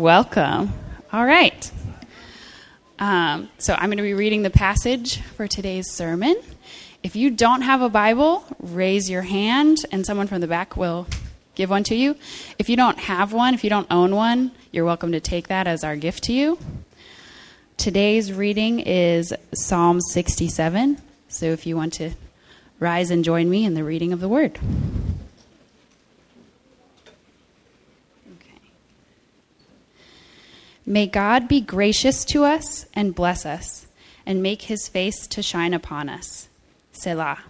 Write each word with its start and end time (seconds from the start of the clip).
Welcome. 0.00 0.72
All 1.12 1.26
right. 1.26 1.70
Um, 2.98 3.50
so 3.58 3.74
I'm 3.74 3.90
going 3.90 3.98
to 3.98 4.02
be 4.02 4.14
reading 4.14 4.40
the 4.40 4.48
passage 4.48 5.20
for 5.20 5.46
today's 5.46 5.90
sermon. 5.90 6.36
If 7.02 7.16
you 7.16 7.28
don't 7.28 7.60
have 7.60 7.82
a 7.82 7.90
Bible, 7.90 8.42
raise 8.60 9.10
your 9.10 9.20
hand, 9.20 9.76
and 9.92 10.06
someone 10.06 10.26
from 10.26 10.40
the 10.40 10.46
back 10.46 10.74
will 10.74 11.06
give 11.54 11.68
one 11.68 11.84
to 11.84 11.94
you. 11.94 12.16
If 12.58 12.70
you 12.70 12.76
don't 12.76 12.98
have 12.98 13.34
one, 13.34 13.52
if 13.52 13.62
you 13.62 13.68
don't 13.68 13.86
own 13.90 14.16
one, 14.16 14.52
you're 14.72 14.86
welcome 14.86 15.12
to 15.12 15.20
take 15.20 15.48
that 15.48 15.66
as 15.66 15.84
our 15.84 15.96
gift 15.96 16.24
to 16.24 16.32
you. 16.32 16.58
Today's 17.76 18.32
reading 18.32 18.80
is 18.80 19.34
Psalm 19.52 20.00
67. 20.00 20.96
So 21.28 21.44
if 21.44 21.66
you 21.66 21.76
want 21.76 21.92
to 21.94 22.12
rise 22.78 23.10
and 23.10 23.22
join 23.22 23.50
me 23.50 23.66
in 23.66 23.74
the 23.74 23.84
reading 23.84 24.14
of 24.14 24.20
the 24.20 24.28
word. 24.30 24.58
May 30.90 31.06
God 31.06 31.46
be 31.46 31.60
gracious 31.60 32.24
to 32.24 32.42
us 32.42 32.84
and 32.94 33.14
bless 33.14 33.46
us, 33.46 33.86
and 34.26 34.42
make 34.42 34.62
his 34.62 34.88
face 34.88 35.28
to 35.28 35.40
shine 35.40 35.72
upon 35.72 36.08
us. 36.08 36.48
Selah. 36.90 37.44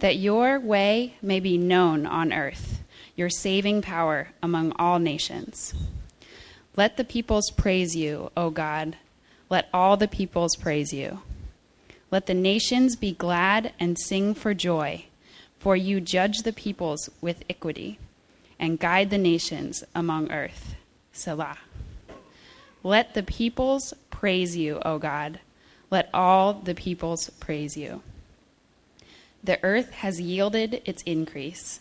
That 0.00 0.18
your 0.18 0.60
way 0.60 1.14
may 1.22 1.40
be 1.40 1.56
known 1.56 2.04
on 2.04 2.34
earth, 2.34 2.82
your 3.16 3.30
saving 3.30 3.80
power 3.80 4.28
among 4.42 4.72
all 4.78 4.98
nations. 4.98 5.72
Let 6.76 6.98
the 6.98 7.04
peoples 7.04 7.50
praise 7.50 7.96
you, 7.96 8.30
O 8.36 8.50
God. 8.50 8.98
Let 9.48 9.70
all 9.72 9.96
the 9.96 10.06
peoples 10.06 10.54
praise 10.54 10.92
you. 10.92 11.22
Let 12.10 12.26
the 12.26 12.34
nations 12.34 12.94
be 12.94 13.12
glad 13.12 13.72
and 13.80 13.98
sing 13.98 14.34
for 14.34 14.52
joy, 14.52 15.06
for 15.58 15.76
you 15.76 15.98
judge 15.98 16.40
the 16.40 16.52
peoples 16.52 17.08
with 17.22 17.42
equity 17.48 17.98
and 18.58 18.78
guide 18.78 19.08
the 19.08 19.16
nations 19.16 19.82
among 19.94 20.30
earth. 20.30 20.74
Selah. 21.10 21.56
Let 22.88 23.12
the 23.12 23.22
peoples 23.22 23.92
praise 24.08 24.56
you, 24.56 24.80
O 24.82 24.98
God. 24.98 25.40
Let 25.90 26.08
all 26.14 26.54
the 26.54 26.74
peoples 26.74 27.28
praise 27.38 27.76
you. 27.76 28.00
The 29.44 29.62
earth 29.62 29.90
has 29.90 30.22
yielded 30.22 30.80
its 30.86 31.02
increase. 31.02 31.80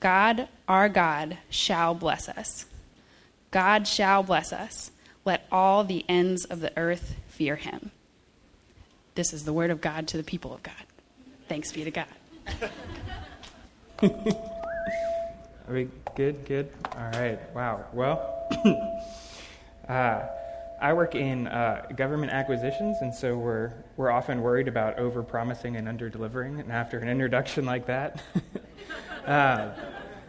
God, 0.00 0.48
our 0.66 0.88
God, 0.88 1.38
shall 1.48 1.94
bless 1.94 2.28
us. 2.28 2.66
God 3.52 3.86
shall 3.86 4.24
bless 4.24 4.52
us. 4.52 4.90
Let 5.24 5.46
all 5.52 5.84
the 5.84 6.04
ends 6.08 6.44
of 6.46 6.58
the 6.58 6.76
earth 6.76 7.14
fear 7.28 7.54
him. 7.54 7.92
This 9.14 9.32
is 9.32 9.44
the 9.44 9.52
word 9.52 9.70
of 9.70 9.80
God 9.80 10.08
to 10.08 10.16
the 10.16 10.24
people 10.24 10.52
of 10.52 10.64
God. 10.64 10.74
Thanks 11.48 11.70
be 11.70 11.84
to 11.84 11.92
God. 11.92 12.06
Are 14.02 15.72
we 15.72 15.88
good? 16.16 16.44
Good? 16.46 16.72
All 16.96 17.12
right. 17.12 17.38
Wow. 17.54 17.84
Well, 17.92 19.22
uh, 19.88 20.22
I 20.80 20.92
work 20.92 21.14
in 21.14 21.48
uh, 21.48 21.86
government 21.96 22.32
acquisitions, 22.32 22.98
and 23.00 23.12
so 23.12 23.36
we're, 23.36 23.72
we're 23.96 24.10
often 24.10 24.42
worried 24.42 24.68
about 24.68 24.98
over 24.98 25.22
promising 25.22 25.76
and 25.76 25.88
under 25.88 26.08
delivering. 26.08 26.60
And 26.60 26.70
after 26.70 26.98
an 26.98 27.08
introduction 27.08 27.64
like 27.64 27.86
that, 27.86 28.22
uh, 29.26 29.70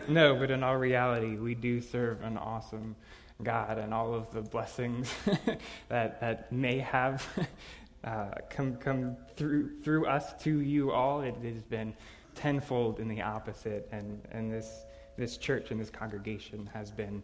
no, 0.08 0.36
but 0.36 0.50
in 0.50 0.64
all 0.64 0.78
reality, 0.78 1.36
we 1.36 1.54
do 1.54 1.82
serve 1.82 2.24
an 2.24 2.38
awesome 2.38 2.96
God, 3.44 3.78
and 3.78 3.94
all 3.94 4.14
of 4.14 4.32
the 4.32 4.42
blessings 4.42 5.14
that, 5.90 6.20
that 6.20 6.52
may 6.52 6.80
have 6.80 7.28
uh, 8.04 8.32
come, 8.50 8.76
come 8.78 9.18
through, 9.36 9.80
through 9.82 10.08
us 10.08 10.34
to 10.44 10.62
you 10.62 10.92
all, 10.92 11.22
it 11.22 11.36
has 11.44 11.64
been 11.64 11.94
tenfold 12.34 13.00
in 13.00 13.08
the 13.08 13.22
opposite. 13.22 13.88
And, 13.92 14.20
and 14.32 14.52
this, 14.52 14.84
this 15.16 15.38
church 15.38 15.70
and 15.70 15.80
this 15.80 15.92
congregation 15.92 16.68
has 16.74 16.90
been 16.90 17.22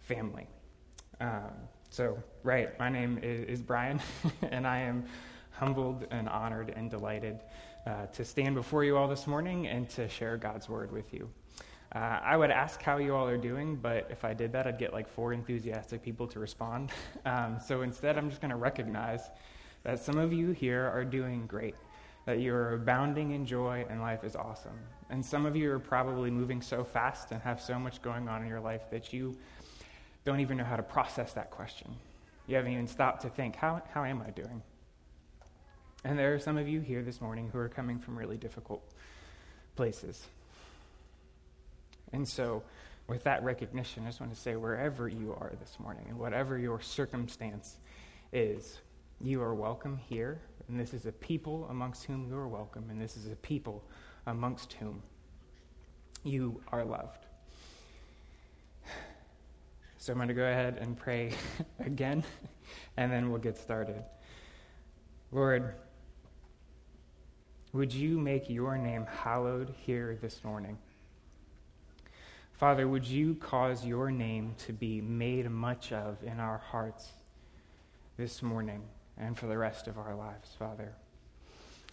family. 0.00 0.46
Um, 1.20 1.50
so, 1.90 2.22
right, 2.44 2.78
my 2.78 2.88
name 2.88 3.18
is, 3.20 3.60
Brian, 3.60 4.00
and 4.50 4.64
I 4.64 4.78
am 4.78 5.04
humbled 5.50 6.06
and 6.12 6.28
honored 6.28 6.72
and 6.76 6.88
delighted 6.88 7.40
uh, 7.84 8.06
to 8.06 8.24
stand 8.24 8.54
before 8.54 8.84
you 8.84 8.96
all 8.96 9.08
this 9.08 9.26
morning 9.26 9.66
and 9.66 9.90
to 9.90 10.08
share 10.08 10.36
God's 10.36 10.68
word 10.68 10.92
with 10.92 11.12
you. 11.12 11.28
Uh, 11.92 12.20
I 12.22 12.36
would 12.36 12.52
ask 12.52 12.80
how 12.80 12.98
you 12.98 13.16
all 13.16 13.26
are 13.26 13.36
doing, 13.36 13.74
but 13.74 14.06
if 14.08 14.24
I 14.24 14.34
did 14.34 14.52
that, 14.52 14.68
I'd 14.68 14.78
get 14.78 14.92
like 14.92 15.08
four 15.08 15.32
enthusiastic 15.32 16.00
people 16.00 16.28
to 16.28 16.38
respond. 16.38 16.92
Um, 17.26 17.58
so 17.64 17.82
instead, 17.82 18.16
I'm 18.16 18.30
just 18.30 18.40
going 18.40 18.50
to 18.50 18.56
recognize 18.56 19.28
that 19.82 19.98
some 19.98 20.16
of 20.16 20.32
you 20.32 20.52
here 20.52 20.88
are 20.94 21.04
doing 21.04 21.46
great, 21.46 21.74
that 22.24 22.40
you're 22.40 22.74
abounding 22.74 23.32
in 23.32 23.44
joy 23.44 23.84
and 23.90 24.00
life 24.00 24.22
is 24.24 24.36
awesome. 24.36 24.78
And 25.10 25.24
some 25.24 25.44
of 25.44 25.56
you 25.56 25.70
are 25.72 25.78
probably 25.78 26.30
moving 26.30 26.62
so 26.62 26.84
fast 26.84 27.32
and 27.32 27.42
have 27.42 27.60
so 27.60 27.78
much 27.78 28.00
going 28.00 28.28
on 28.28 28.42
in 28.42 28.48
your 28.48 28.60
life 28.60 28.88
that 28.90 29.12
you 29.12 29.36
don't 30.24 30.40
even 30.40 30.56
know 30.56 30.64
how 30.64 30.76
to 30.76 30.82
process 30.82 31.32
that 31.34 31.50
question. 31.50 31.94
You 32.46 32.56
haven't 32.56 32.72
even 32.72 32.86
stopped 32.86 33.22
to 33.22 33.28
think, 33.28 33.56
how, 33.56 33.82
how 33.92 34.04
am 34.04 34.22
I 34.26 34.30
doing? 34.30 34.62
And 36.04 36.18
there 36.18 36.34
are 36.34 36.38
some 36.38 36.56
of 36.56 36.68
you 36.68 36.80
here 36.80 37.02
this 37.02 37.20
morning 37.20 37.48
who 37.52 37.58
are 37.58 37.68
coming 37.68 37.98
from 37.98 38.18
really 38.18 38.36
difficult 38.36 38.82
places. 39.76 40.26
And 42.12 42.26
so, 42.26 42.62
with 43.06 43.24
that 43.24 43.42
recognition, 43.42 44.04
I 44.04 44.06
just 44.06 44.20
want 44.20 44.32
to 44.34 44.40
say 44.40 44.56
wherever 44.56 45.08
you 45.08 45.32
are 45.32 45.52
this 45.60 45.78
morning 45.78 46.06
and 46.08 46.18
whatever 46.18 46.58
your 46.58 46.80
circumstance 46.80 47.76
is, 48.32 48.78
you 49.20 49.42
are 49.42 49.54
welcome 49.54 49.98
here. 50.08 50.40
And 50.68 50.78
this 50.78 50.94
is 50.94 51.06
a 51.06 51.12
people 51.12 51.66
amongst 51.70 52.04
whom 52.04 52.28
you 52.28 52.36
are 52.36 52.48
welcome, 52.48 52.84
and 52.90 53.00
this 53.00 53.16
is 53.16 53.26
a 53.26 53.36
people 53.36 53.82
amongst 54.26 54.72
whom 54.74 55.02
you 56.22 56.62
are 56.72 56.84
loved. 56.84 57.26
So 60.02 60.14
I'm 60.14 60.18
going 60.18 60.28
to 60.28 60.34
go 60.34 60.46
ahead 60.46 60.78
and 60.80 60.96
pray 60.96 61.30
again, 61.78 62.24
and 62.96 63.12
then 63.12 63.28
we'll 63.28 63.38
get 63.38 63.58
started. 63.58 64.02
Lord, 65.30 65.74
would 67.74 67.92
you 67.92 68.18
make 68.18 68.48
your 68.48 68.78
name 68.78 69.04
hallowed 69.04 69.74
here 69.82 70.16
this 70.22 70.42
morning? 70.42 70.78
Father, 72.54 72.88
would 72.88 73.06
you 73.06 73.34
cause 73.34 73.84
your 73.84 74.10
name 74.10 74.54
to 74.66 74.72
be 74.72 75.02
made 75.02 75.50
much 75.50 75.92
of 75.92 76.16
in 76.24 76.40
our 76.40 76.56
hearts 76.56 77.10
this 78.16 78.42
morning 78.42 78.80
and 79.18 79.36
for 79.36 79.48
the 79.48 79.58
rest 79.58 79.86
of 79.86 79.98
our 79.98 80.14
lives, 80.14 80.48
Father? 80.58 80.94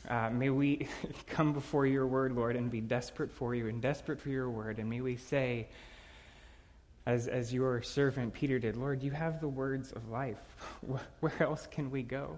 Uh, 0.07 0.29
may 0.29 0.49
we 0.49 0.87
come 1.27 1.51
before 1.51 1.85
your 1.85 2.07
word, 2.07 2.31
Lord, 2.31 2.55
and 2.55 2.71
be 2.71 2.79
desperate 2.79 3.33
for 3.33 3.53
you 3.53 3.67
and 3.67 3.81
desperate 3.81 4.21
for 4.21 4.29
your 4.29 4.49
word. 4.49 4.79
And 4.79 4.89
may 4.89 5.01
we 5.01 5.17
say, 5.17 5.67
as, 7.07 7.29
as 7.29 7.53
your 7.53 7.81
servant 7.81 8.33
Peter 8.33 8.59
did, 8.59 8.75
Lord, 8.75 9.01
you 9.01 9.11
have 9.11 9.39
the 9.39 9.47
words 9.47 9.93
of 9.93 10.09
life. 10.09 10.37
Where 11.21 11.41
else 11.41 11.65
can 11.71 11.89
we 11.89 12.03
go? 12.03 12.37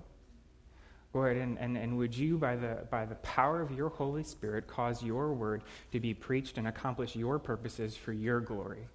Lord, 1.12 1.38
and, 1.38 1.58
and, 1.58 1.76
and 1.76 1.98
would 1.98 2.16
you, 2.16 2.38
by 2.38 2.56
the, 2.56 2.86
by 2.92 3.06
the 3.06 3.16
power 3.16 3.62
of 3.62 3.72
your 3.72 3.90
Holy 3.90 4.24
Spirit, 4.24 4.68
cause 4.68 5.02
your 5.02 5.34
word 5.34 5.64
to 5.92 6.00
be 6.00 6.14
preached 6.14 6.60
and 6.60 6.68
accomplish 6.68 7.16
your 7.16 7.40
purposes 7.40 7.98
for 7.98 8.14
your 8.14 8.40
glory? 8.40 8.88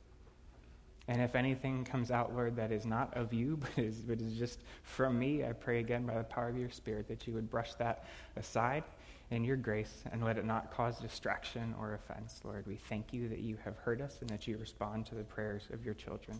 And 1.07 1.21
if 1.21 1.35
anything 1.35 1.85
comes 1.85 2.11
out, 2.11 2.35
Lord, 2.35 2.57
that 2.57 2.73
is 2.73 2.87
not 2.87 3.15
of 3.15 3.33
you, 3.33 3.57
but 3.61 3.83
is, 3.83 3.97
but 3.97 4.21
is 4.21 4.37
just 4.37 4.61
from 4.83 5.19
me, 5.19 5.45
I 5.45 5.53
pray 5.53 5.81
again 5.81 6.07
by 6.07 6.15
the 6.15 6.25
power 6.25 6.49
of 6.49 6.57
your 6.57 6.71
Spirit 6.71 7.09
that 7.09 7.27
you 7.27 7.35
would 7.35 7.51
brush 7.51 7.75
that 7.75 8.05
aside 8.37 8.85
in 9.31 9.45
your 9.45 9.57
grace 9.57 10.05
and 10.13 10.25
let 10.25 10.39
it 10.39 10.45
not 10.45 10.71
cause 10.73 10.99
distraction 10.99 11.75
or 11.79 11.95
offense. 11.95 12.41
Lord, 12.45 12.67
we 12.67 12.77
thank 12.77 13.13
you 13.13 13.29
that 13.29 13.41
you 13.41 13.57
have 13.65 13.77
heard 13.79 14.01
us 14.01 14.19
and 14.21 14.31
that 14.31 14.47
you 14.47 14.57
respond 14.59 15.07
to 15.07 15.15
the 15.15 15.25
prayers 15.25 15.65
of 15.73 15.85
your 15.85 15.95
children. 15.95 16.39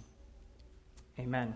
Amen. 1.19 1.55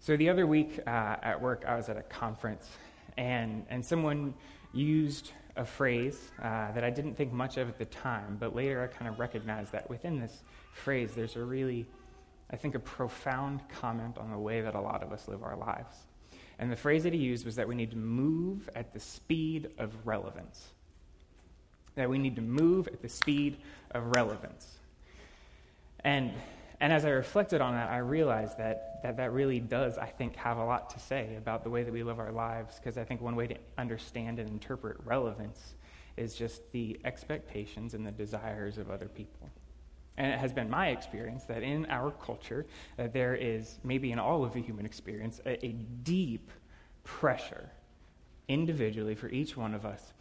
So 0.00 0.16
the 0.16 0.28
other 0.28 0.46
week 0.46 0.80
uh, 0.86 1.16
at 1.22 1.40
work, 1.40 1.64
I 1.66 1.76
was 1.76 1.88
at 1.88 1.96
a 1.96 2.02
conference, 2.02 2.68
and, 3.16 3.64
and 3.70 3.84
someone 3.84 4.34
used 4.72 5.32
a 5.56 5.64
phrase 5.64 6.30
uh, 6.42 6.72
that 6.72 6.82
I 6.82 6.90
didn't 6.90 7.14
think 7.14 7.32
much 7.32 7.56
of 7.56 7.68
at 7.68 7.78
the 7.78 7.84
time, 7.84 8.36
but 8.40 8.54
later 8.54 8.82
I 8.82 8.86
kind 8.86 9.08
of 9.08 9.18
recognized 9.18 9.72
that 9.72 9.88
within 9.88 10.18
this 10.18 10.42
phrase, 10.72 11.12
there's 11.14 11.36
a 11.36 11.44
really, 11.44 11.86
I 12.50 12.56
think, 12.56 12.74
a 12.74 12.80
profound 12.80 13.60
comment 13.68 14.18
on 14.18 14.30
the 14.30 14.38
way 14.38 14.60
that 14.60 14.74
a 14.74 14.80
lot 14.80 15.02
of 15.02 15.12
us 15.12 15.28
live 15.28 15.42
our 15.42 15.56
lives. 15.56 15.96
And 16.58 16.70
the 16.70 16.76
phrase 16.76 17.02
that 17.04 17.12
he 17.12 17.18
used 17.18 17.44
was 17.44 17.56
that 17.56 17.66
we 17.66 17.74
need 17.74 17.90
to 17.90 17.96
move 17.96 18.68
at 18.74 18.92
the 18.92 19.00
speed 19.00 19.70
of 19.78 19.92
relevance. 20.04 20.68
That 21.94 22.08
we 22.08 22.18
need 22.18 22.36
to 22.36 22.42
move 22.42 22.88
at 22.88 23.02
the 23.02 23.08
speed 23.08 23.58
of 23.92 24.16
relevance. 24.16 24.78
And 26.00 26.32
and 26.84 26.92
as 26.92 27.06
I 27.06 27.08
reflected 27.08 27.62
on 27.62 27.72
that, 27.72 27.88
I 27.88 27.96
realized 27.96 28.58
that, 28.58 29.00
that 29.02 29.16
that 29.16 29.32
really 29.32 29.58
does, 29.58 29.96
I 29.96 30.04
think, 30.04 30.36
have 30.36 30.58
a 30.58 30.64
lot 30.66 30.90
to 30.90 31.00
say 31.00 31.34
about 31.38 31.64
the 31.64 31.70
way 31.70 31.82
that 31.82 31.90
we 31.90 32.02
live 32.02 32.18
our 32.18 32.30
lives, 32.30 32.78
because 32.78 32.98
I 32.98 33.04
think 33.04 33.22
one 33.22 33.36
way 33.36 33.46
to 33.46 33.56
understand 33.78 34.38
and 34.38 34.50
interpret 34.50 34.98
relevance 35.02 35.76
is 36.18 36.34
just 36.34 36.70
the 36.72 37.00
expectations 37.06 37.94
and 37.94 38.06
the 38.06 38.10
desires 38.10 38.76
of 38.76 38.90
other 38.90 39.08
people. 39.08 39.48
And 40.18 40.30
it 40.30 40.38
has 40.38 40.52
been 40.52 40.68
my 40.68 40.88
experience 40.88 41.44
that 41.44 41.62
in 41.62 41.86
our 41.86 42.10
culture, 42.10 42.66
that 42.98 43.14
there 43.14 43.34
is, 43.34 43.78
maybe 43.82 44.12
in 44.12 44.18
all 44.18 44.44
of 44.44 44.52
the 44.52 44.60
human 44.60 44.84
experience, 44.84 45.40
a, 45.46 45.64
a 45.64 45.72
deep 46.02 46.50
pressure 47.02 47.70
individually 48.46 49.14
for 49.14 49.30
each 49.30 49.56
one 49.56 49.72
of 49.72 49.86
us 49.86 50.12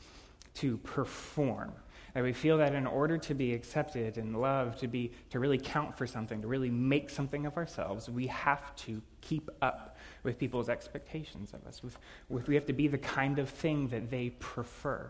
to 0.53 0.77
perform 0.77 1.73
That 2.13 2.23
we 2.23 2.33
feel 2.33 2.57
that 2.59 2.75
in 2.75 2.85
order 2.85 3.17
to 3.17 3.33
be 3.33 3.53
accepted 3.53 4.17
and 4.17 4.39
loved, 4.39 4.79
to, 4.79 4.87
be, 4.87 5.11
to 5.31 5.39
really 5.39 5.57
count 5.57 5.97
for 5.97 6.05
something, 6.05 6.41
to 6.41 6.47
really 6.47 6.69
make 6.69 7.09
something 7.09 7.47
of 7.47 7.57
ourselves, 7.57 8.07
we 8.07 8.27
have 8.27 8.75
to 8.77 9.01
keep 9.21 9.49
up 9.63 9.97
with 10.21 10.37
people's 10.37 10.69
expectations 10.69 11.53
of 11.53 11.65
us. 11.65 11.81
With, 11.81 11.97
with, 12.29 12.47
we 12.47 12.53
have 12.53 12.67
to 12.67 12.73
be 12.73 12.87
the 12.87 12.99
kind 12.99 13.39
of 13.39 13.49
thing 13.49 13.87
that 13.87 14.11
they 14.11 14.29
prefer. 14.39 15.09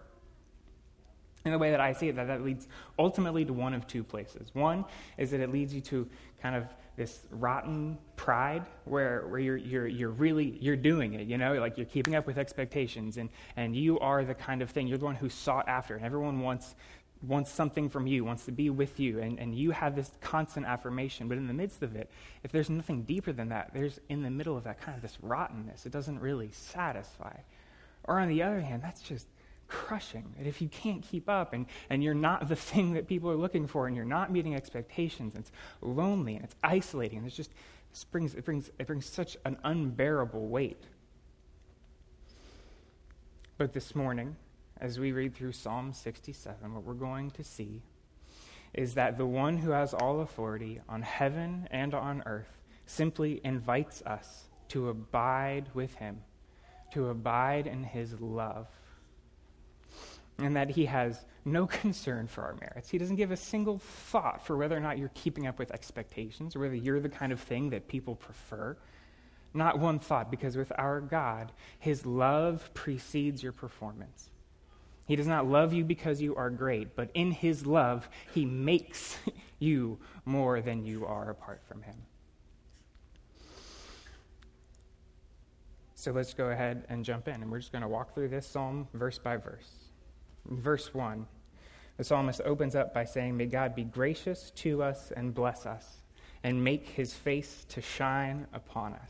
In 1.45 1.51
the 1.51 1.57
way 1.57 1.71
that 1.71 1.81
I 1.81 1.91
see 1.91 2.07
it, 2.07 2.15
that, 2.15 2.27
that 2.27 2.43
leads 2.43 2.67
ultimately 2.97 3.43
to 3.43 3.51
one 3.51 3.73
of 3.73 3.85
two 3.85 4.03
places. 4.03 4.49
One 4.53 4.85
is 5.17 5.31
that 5.31 5.41
it 5.41 5.51
leads 5.51 5.73
you 5.73 5.81
to 5.81 6.07
kind 6.41 6.55
of 6.55 6.65
this 6.95 7.25
rotten 7.31 7.97
pride 8.15 8.65
where, 8.85 9.25
where 9.27 9.39
you're, 9.39 9.57
you're, 9.57 9.87
you're 9.87 10.09
really 10.09 10.57
you're 10.61 10.75
doing 10.75 11.13
it 11.13 11.27
you 11.27 11.37
know? 11.37 11.53
Like 11.55 11.77
you're 11.77 11.87
keeping 11.87 12.15
up 12.15 12.27
with 12.27 12.37
expectations 12.37 13.17
and, 13.17 13.29
and 13.55 13.75
you 13.75 13.99
are 13.99 14.23
the 14.23 14.35
kind 14.35 14.61
of 14.61 14.69
thing 14.69 14.87
you're 14.87 14.97
the 14.97 15.05
one 15.05 15.15
who's 15.15 15.33
sought 15.33 15.67
after 15.67 15.95
and 15.95 16.05
everyone 16.05 16.41
wants 16.41 16.75
wants 17.23 17.49
something 17.49 17.89
from 17.89 18.05
you 18.05 18.25
wants 18.25 18.45
to 18.45 18.51
be 18.51 18.69
with 18.69 18.99
you 18.99 19.19
and, 19.19 19.39
and 19.39 19.55
you 19.55 19.71
have 19.71 19.95
this 19.95 20.11
constant 20.19 20.65
affirmation. 20.65 21.29
But 21.29 21.37
in 21.37 21.47
the 21.47 21.53
midst 21.53 21.81
of 21.81 21.95
it 21.95 22.11
if 22.43 22.51
there's 22.51 22.69
nothing 22.69 23.03
deeper 23.03 23.31
than 23.31 23.49
that 23.49 23.71
there's 23.73 23.99
in 24.09 24.21
the 24.21 24.31
middle 24.31 24.55
of 24.55 24.65
that 24.65 24.79
kind 24.79 24.95
of 24.95 25.01
this 25.01 25.17
rottenness. 25.21 25.85
It 25.85 25.91
doesn't 25.91 26.19
really 26.19 26.51
satisfy. 26.51 27.35
Or 28.03 28.19
on 28.19 28.27
the 28.27 28.43
other 28.43 28.61
hand 28.61 28.83
that's 28.83 29.01
just 29.01 29.25
crushing. 29.67 30.33
That 30.37 30.47
if 30.47 30.61
you 30.61 30.69
can't 30.69 31.01
keep 31.01 31.29
up 31.29 31.53
and, 31.53 31.65
and 31.89 32.03
you're 32.03 32.13
not 32.13 32.47
the 32.47 32.55
thing 32.71 32.93
that 32.93 33.07
people 33.07 33.29
are 33.29 33.35
looking 33.35 33.67
for 33.67 33.87
and 33.87 33.95
you're 33.95 34.05
not 34.05 34.31
meeting 34.31 34.55
expectations, 34.55 35.35
it's 35.35 35.51
lonely 35.81 36.35
and 36.35 36.43
it's 36.43 36.55
isolating, 36.63 37.19
and 37.19 37.27
it's 37.27 37.35
just, 37.35 37.51
brings, 38.11 38.35
it, 38.35 38.45
brings, 38.45 38.69
it 38.79 38.87
brings 38.87 39.05
such 39.05 39.37
an 39.45 39.57
unbearable 39.63 40.47
weight. 40.47 40.83
But 43.57 43.73
this 43.73 43.95
morning, 43.95 44.35
as 44.81 44.99
we 44.99 45.11
read 45.11 45.35
through 45.35 45.53
Psalm 45.53 45.93
67, 45.93 46.73
what 46.73 46.83
we're 46.83 46.93
going 46.93 47.31
to 47.31 47.43
see 47.43 47.81
is 48.73 48.95
that 48.95 49.17
the 49.17 49.25
one 49.25 49.57
who 49.57 49.71
has 49.71 49.93
all 49.93 50.21
authority 50.21 50.81
on 50.89 51.01
heaven 51.03 51.67
and 51.71 51.93
on 51.93 52.23
earth 52.25 52.63
simply 52.85 53.39
invites 53.43 54.01
us 54.01 54.45
to 54.69 54.89
abide 54.89 55.69
with 55.73 55.93
him, 55.95 56.21
to 56.91 57.09
abide 57.09 57.67
in 57.67 57.83
his 57.83 58.19
love 58.19 58.67
and 60.39 60.55
that 60.55 60.69
he 60.71 60.85
has 60.85 61.25
no 61.45 61.67
concern 61.81 62.27
for 62.27 62.43
our 62.43 62.55
merits. 62.55 62.89
He 62.89 62.97
doesn't 62.97 63.15
give 63.15 63.31
a 63.31 63.37
single 63.37 63.77
thought 63.79 64.45
for 64.45 64.57
whether 64.57 64.75
or 64.75 64.79
not 64.79 64.97
you're 64.97 65.11
keeping 65.13 65.47
up 65.47 65.59
with 65.59 65.71
expectations 65.71 66.55
or 66.55 66.59
whether 66.59 66.75
you're 66.75 66.99
the 66.99 67.09
kind 67.09 67.31
of 67.31 67.39
thing 67.39 67.69
that 67.71 67.87
people 67.87 68.15
prefer. 68.15 68.77
Not 69.53 69.77
one 69.77 69.99
thought, 69.99 70.31
because 70.31 70.57
with 70.57 70.71
our 70.77 70.99
God, 70.99 71.51
his 71.77 72.05
love 72.05 72.71
precedes 72.73 73.43
your 73.43 73.51
performance. 73.51 74.31
He 75.05 75.15
does 75.15 75.27
not 75.27 75.45
love 75.45 75.73
you 75.73 75.83
because 75.83 76.21
you 76.21 76.35
are 76.35 76.49
great, 76.49 76.95
but 76.95 77.09
in 77.13 77.31
his 77.31 77.65
love, 77.67 78.09
he 78.33 78.45
makes 78.45 79.17
you 79.59 79.99
more 80.25 80.61
than 80.61 80.85
you 80.85 81.05
are 81.05 81.29
apart 81.29 81.61
from 81.67 81.83
him. 81.83 81.95
So 85.93 86.11
let's 86.11 86.33
go 86.33 86.49
ahead 86.49 86.85
and 86.89 87.05
jump 87.05 87.27
in, 87.27 87.35
and 87.35 87.51
we're 87.51 87.59
just 87.59 87.71
going 87.71 87.83
to 87.83 87.87
walk 87.87 88.13
through 88.13 88.29
this 88.29 88.47
psalm 88.47 88.87
verse 88.93 89.19
by 89.19 89.37
verse 89.37 89.82
verse 90.45 90.93
1, 90.93 91.25
the 91.97 92.03
psalmist 92.03 92.41
opens 92.43 92.75
up 92.75 92.93
by 92.93 93.05
saying, 93.05 93.37
May 93.37 93.45
God 93.45 93.75
be 93.75 93.83
gracious 93.83 94.51
to 94.57 94.81
us 94.81 95.11
and 95.15 95.33
bless 95.33 95.65
us, 95.65 96.01
and 96.43 96.63
make 96.63 96.87
his 96.87 97.13
face 97.13 97.65
to 97.69 97.81
shine 97.81 98.47
upon 98.53 98.93
us. 98.93 99.09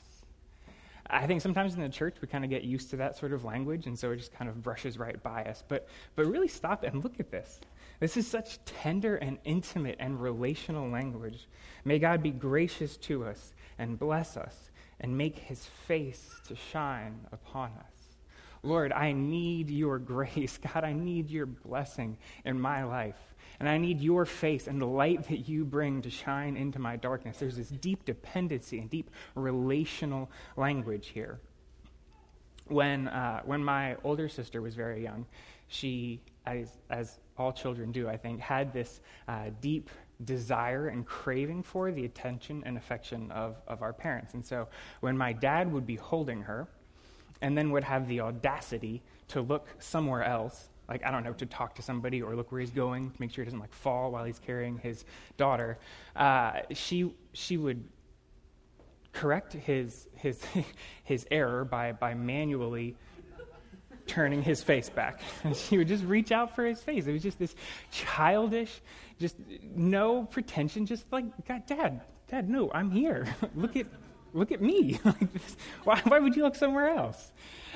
I 1.08 1.28
think 1.28 1.42
sometimes 1.42 1.76
in 1.76 1.82
the 1.82 1.90
church 1.90 2.16
we 2.22 2.28
kind 2.28 2.44
of 2.44 2.50
get 2.50 2.64
used 2.64 2.90
to 2.92 2.98
that 2.98 3.18
sort 3.18 3.34
of 3.34 3.44
language, 3.44 3.88
and 3.88 3.98
so 3.98 4.12
it 4.12 4.18
just 4.18 4.34
kind 4.34 4.50
of 4.50 4.62
brushes 4.64 4.98
right 4.98 5.22
by 5.22 5.44
us. 5.44 5.64
But, 5.68 5.88
but 6.16 6.26
really 6.26 6.48
stop 6.48 6.84
and 6.84 7.04
look 7.04 7.20
at 7.20 7.30
this. 7.30 7.60
This 8.00 8.18
is 8.18 8.28
such 8.28 8.64
tender 8.66 9.18
and 9.18 9.38
intimate 9.46 9.98
and 10.00 10.22
relational 10.22 10.90
language. 10.90 11.48
May 11.86 12.00
God 12.00 12.24
be 12.24 12.32
gracious 12.32 12.98
to 12.98 13.26
us 13.26 13.54
and 13.78 14.00
bless 14.00 14.38
us 14.38 14.72
and 15.00 15.18
make 15.18 15.38
his 15.38 15.66
face 15.88 16.30
to 16.48 16.56
shine 16.56 17.20
upon 17.32 17.72
us. 17.72 17.93
Lord, 18.64 18.94
I 18.94 19.12
need 19.12 19.70
your 19.70 20.00
grace. 20.00 20.58
God, 20.74 20.84
I 20.84 20.94
need 20.94 21.30
your 21.30 21.46
blessing 21.46 22.18
in 22.46 22.60
my 22.60 22.84
life. 22.84 23.18
And 23.60 23.70
I 23.70 23.78
need 23.78 24.02
your 24.02 24.26
face 24.26 24.68
and 24.68 24.82
the 24.82 24.88
light 24.88 25.28
that 25.28 25.48
you 25.48 25.64
bring 25.64 26.02
to 26.02 26.10
shine 26.10 26.58
into 26.58 26.80
my 26.80 26.96
darkness. 26.96 27.38
There's 27.38 27.58
this 27.58 27.70
deep 27.70 28.04
dependency 28.06 28.80
and 28.80 28.90
deep 28.90 29.12
relational 29.36 30.32
language 30.58 31.10
here. 31.10 31.40
When, 32.68 33.10
uh, 33.10 33.42
when 33.46 33.64
my 33.64 33.98
older 34.04 34.28
sister 34.28 34.62
was 34.62 34.74
very 34.74 35.04
young, 35.04 35.26
she, 35.68 36.22
as, 36.46 36.70
as 36.90 37.20
all 37.38 37.52
children 37.52 37.92
do, 37.92 38.08
I 38.08 38.18
think, 38.18 38.40
had 38.40 38.74
this 38.74 39.02
uh, 39.28 39.50
deep 39.62 39.90
desire 40.24 40.88
and 40.88 41.06
craving 41.06 41.64
for 41.64 41.92
the 41.92 42.06
attention 42.06 42.64
and 42.66 42.78
affection 42.78 43.30
of, 43.32 43.58
of 43.68 43.82
our 43.82 43.94
parents. 43.94 44.34
And 44.34 44.46
so 44.46 44.68
when 45.02 45.18
my 45.18 45.34
dad 45.34 45.72
would 45.72 45.86
be 45.86 45.96
holding 45.96 46.42
her, 46.42 46.68
and 47.44 47.58
then 47.58 47.72
would 47.72 47.84
have 47.84 48.08
the 48.08 48.22
audacity 48.22 49.04
to 49.28 49.42
look 49.42 49.68
somewhere 49.78 50.24
else, 50.24 50.70
like, 50.88 51.06
I 51.06 51.12
don't 51.12 51.24
know, 51.24 51.34
to 51.34 51.46
talk 51.46 51.76
to 51.76 51.82
somebody 51.82 52.22
or 52.22 52.36
look 52.36 52.52
where 52.52 52.62
he's 52.62 52.72
going 52.72 53.12
to 53.12 53.22
make 53.22 53.32
sure 53.32 53.44
he 53.44 53.46
doesn't 53.46 53.60
like 53.60 53.74
fall 53.74 54.12
while 54.12 54.24
he's 54.24 54.40
carrying 54.40 54.78
his 54.78 55.04
daughter, 55.38 55.78
uh, 56.16 56.62
she, 56.72 57.14
she 57.34 57.58
would 57.58 57.84
correct 59.12 59.54
his, 59.54 60.08
his, 60.16 60.42
his 61.04 61.28
error 61.30 61.66
by, 61.66 61.92
by 61.92 62.14
manually 62.14 62.96
turning 64.08 64.42
his 64.42 64.64
face 64.64 64.90
back. 64.90 65.20
And 65.44 65.56
she 65.68 65.78
would 65.78 65.90
just 65.90 66.06
reach 66.06 66.32
out 66.32 66.56
for 66.56 66.66
his 66.66 66.82
face. 66.82 67.08
It 67.08 67.12
was 67.12 67.24
just 67.24 67.40
this 67.40 67.56
childish, 67.92 68.82
just 69.20 69.36
no 69.76 70.24
pretension, 70.24 70.86
just 70.86 71.06
like, 71.12 71.26
God, 71.46 71.66
Dad, 71.66 72.02
Dad, 72.30 72.50
no, 72.50 72.72
I'm 72.74 72.90
here. 72.90 73.28
look 73.56 73.76
at 73.76 73.88
look 74.34 74.52
at 74.52 74.62
me. 74.62 75.00
why, 75.84 76.02
why 76.06 76.20
would 76.20 76.36
you 76.36 76.44
look 76.44 76.56
somewhere 76.56 76.90
else? 76.90 77.32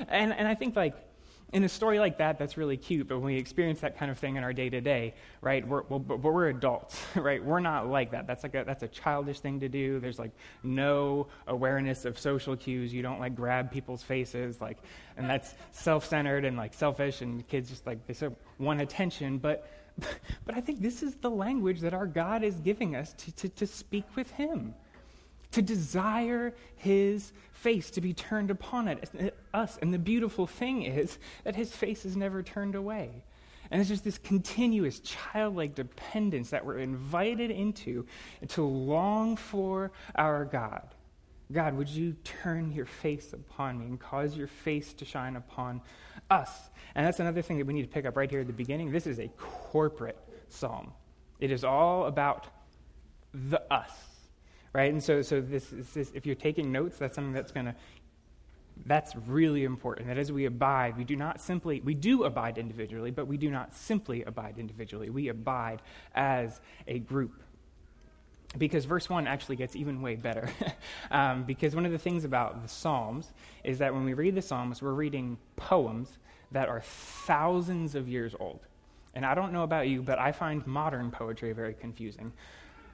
And, 0.08 0.32
and 0.32 0.46
I 0.46 0.54
think, 0.54 0.76
like, 0.76 0.94
in 1.52 1.64
a 1.64 1.68
story 1.68 1.98
like 1.98 2.18
that, 2.18 2.38
that's 2.38 2.58
really 2.58 2.76
cute, 2.76 3.08
but 3.08 3.16
when 3.16 3.26
we 3.26 3.36
experience 3.36 3.80
that 3.80 3.96
kind 3.96 4.10
of 4.10 4.18
thing 4.18 4.36
in 4.36 4.44
our 4.44 4.52
day 4.52 4.68
to 4.68 4.80
day, 4.82 5.14
right, 5.40 5.66
we're, 5.66 5.82
well, 5.88 5.98
but 5.98 6.18
we're 6.18 6.48
adults, 6.48 7.00
right? 7.14 7.42
We're 7.42 7.60
not 7.60 7.88
like 7.88 8.10
that. 8.10 8.26
That's 8.26 8.42
like 8.42 8.54
a, 8.54 8.64
that's 8.64 8.82
a 8.82 8.88
childish 8.88 9.40
thing 9.40 9.58
to 9.60 9.68
do. 9.68 9.98
There's 9.98 10.18
like 10.18 10.32
no 10.62 11.28
awareness 11.46 12.04
of 12.04 12.18
social 12.18 12.54
cues. 12.54 12.92
You 12.92 13.00
don't 13.02 13.18
like 13.18 13.34
grab 13.34 13.70
people's 13.70 14.02
faces, 14.02 14.60
like, 14.60 14.78
and 15.16 15.28
that's 15.28 15.54
self 15.72 16.06
centered 16.06 16.44
and 16.44 16.56
like 16.56 16.74
selfish, 16.74 17.22
and 17.22 17.46
kids 17.48 17.70
just 17.70 17.86
like, 17.86 18.06
they 18.06 18.12
so 18.12 18.34
want 18.58 18.82
attention. 18.82 19.38
But, 19.38 19.70
but 20.44 20.54
I 20.54 20.60
think 20.60 20.82
this 20.82 21.02
is 21.02 21.14
the 21.14 21.30
language 21.30 21.80
that 21.80 21.94
our 21.94 22.06
God 22.06 22.42
is 22.42 22.56
giving 22.56 22.94
us 22.94 23.14
to, 23.14 23.32
to, 23.32 23.48
to 23.48 23.66
speak 23.66 24.04
with 24.16 24.30
Him 24.32 24.74
to 25.52 25.62
desire 25.62 26.54
his 26.76 27.32
face 27.52 27.90
to 27.90 28.00
be 28.00 28.14
turned 28.14 28.50
upon 28.50 28.88
it, 28.88 29.36
us. 29.52 29.78
And 29.80 29.92
the 29.92 29.98
beautiful 29.98 30.46
thing 30.46 30.82
is 30.82 31.18
that 31.44 31.56
his 31.56 31.72
face 31.72 32.04
is 32.04 32.16
never 32.16 32.42
turned 32.42 32.74
away. 32.74 33.24
And 33.70 33.80
it's 33.80 33.90
just 33.90 34.04
this 34.04 34.18
continuous 34.18 35.00
childlike 35.00 35.74
dependence 35.74 36.50
that 36.50 36.64
we're 36.64 36.78
invited 36.78 37.50
into 37.50 38.06
to 38.48 38.62
long 38.62 39.36
for 39.36 39.92
our 40.14 40.44
God. 40.44 40.94
God, 41.50 41.74
would 41.74 41.88
you 41.88 42.14
turn 42.24 42.72
your 42.72 42.86
face 42.86 43.32
upon 43.32 43.78
me 43.78 43.86
and 43.86 43.98
cause 43.98 44.36
your 44.36 44.46
face 44.46 44.92
to 44.94 45.04
shine 45.04 45.36
upon 45.36 45.80
us? 46.30 46.50
And 46.94 47.06
that's 47.06 47.20
another 47.20 47.42
thing 47.42 47.58
that 47.58 47.66
we 47.66 47.72
need 47.72 47.82
to 47.82 47.88
pick 47.88 48.04
up 48.04 48.16
right 48.16 48.30
here 48.30 48.40
at 48.40 48.46
the 48.46 48.52
beginning. 48.52 48.90
This 48.90 49.06
is 49.06 49.18
a 49.18 49.28
corporate 49.38 50.18
psalm, 50.48 50.92
it 51.40 51.50
is 51.50 51.64
all 51.64 52.06
about 52.06 52.46
the 53.34 53.62
us 53.72 54.07
right? 54.72 54.92
And 54.92 55.02
so, 55.02 55.22
so 55.22 55.40
this, 55.40 55.72
this, 55.94 56.12
if 56.14 56.26
you're 56.26 56.34
taking 56.34 56.70
notes, 56.70 56.98
that's 56.98 57.14
something 57.14 57.32
that's 57.32 57.52
going 57.52 57.66
to, 57.66 57.74
that's 58.86 59.16
really 59.16 59.64
important. 59.64 60.08
That 60.08 60.18
as 60.18 60.30
we 60.30 60.44
abide, 60.44 60.96
we 60.96 61.04
do 61.04 61.16
not 61.16 61.40
simply, 61.40 61.80
we 61.80 61.94
do 61.94 62.24
abide 62.24 62.58
individually, 62.58 63.10
but 63.10 63.26
we 63.26 63.36
do 63.36 63.50
not 63.50 63.74
simply 63.74 64.24
abide 64.24 64.58
individually. 64.58 65.10
We 65.10 65.28
abide 65.28 65.82
as 66.14 66.60
a 66.86 66.98
group. 66.98 67.42
Because 68.56 68.86
verse 68.86 69.10
1 69.10 69.26
actually 69.26 69.56
gets 69.56 69.76
even 69.76 70.00
way 70.00 70.16
better. 70.16 70.48
um, 71.10 71.44
because 71.44 71.74
one 71.74 71.84
of 71.84 71.92
the 71.92 71.98
things 71.98 72.24
about 72.24 72.62
the 72.62 72.68
Psalms 72.68 73.32
is 73.62 73.78
that 73.78 73.92
when 73.92 74.04
we 74.04 74.14
read 74.14 74.34
the 74.34 74.42
Psalms, 74.42 74.80
we're 74.80 74.94
reading 74.94 75.36
poems 75.56 76.18
that 76.52 76.68
are 76.68 76.80
thousands 76.80 77.94
of 77.94 78.08
years 78.08 78.34
old. 78.40 78.60
And 79.14 79.26
I 79.26 79.34
don't 79.34 79.52
know 79.52 79.64
about 79.64 79.88
you, 79.88 80.00
but 80.00 80.18
I 80.18 80.32
find 80.32 80.66
modern 80.66 81.10
poetry 81.10 81.52
very 81.52 81.74
confusing 81.74 82.32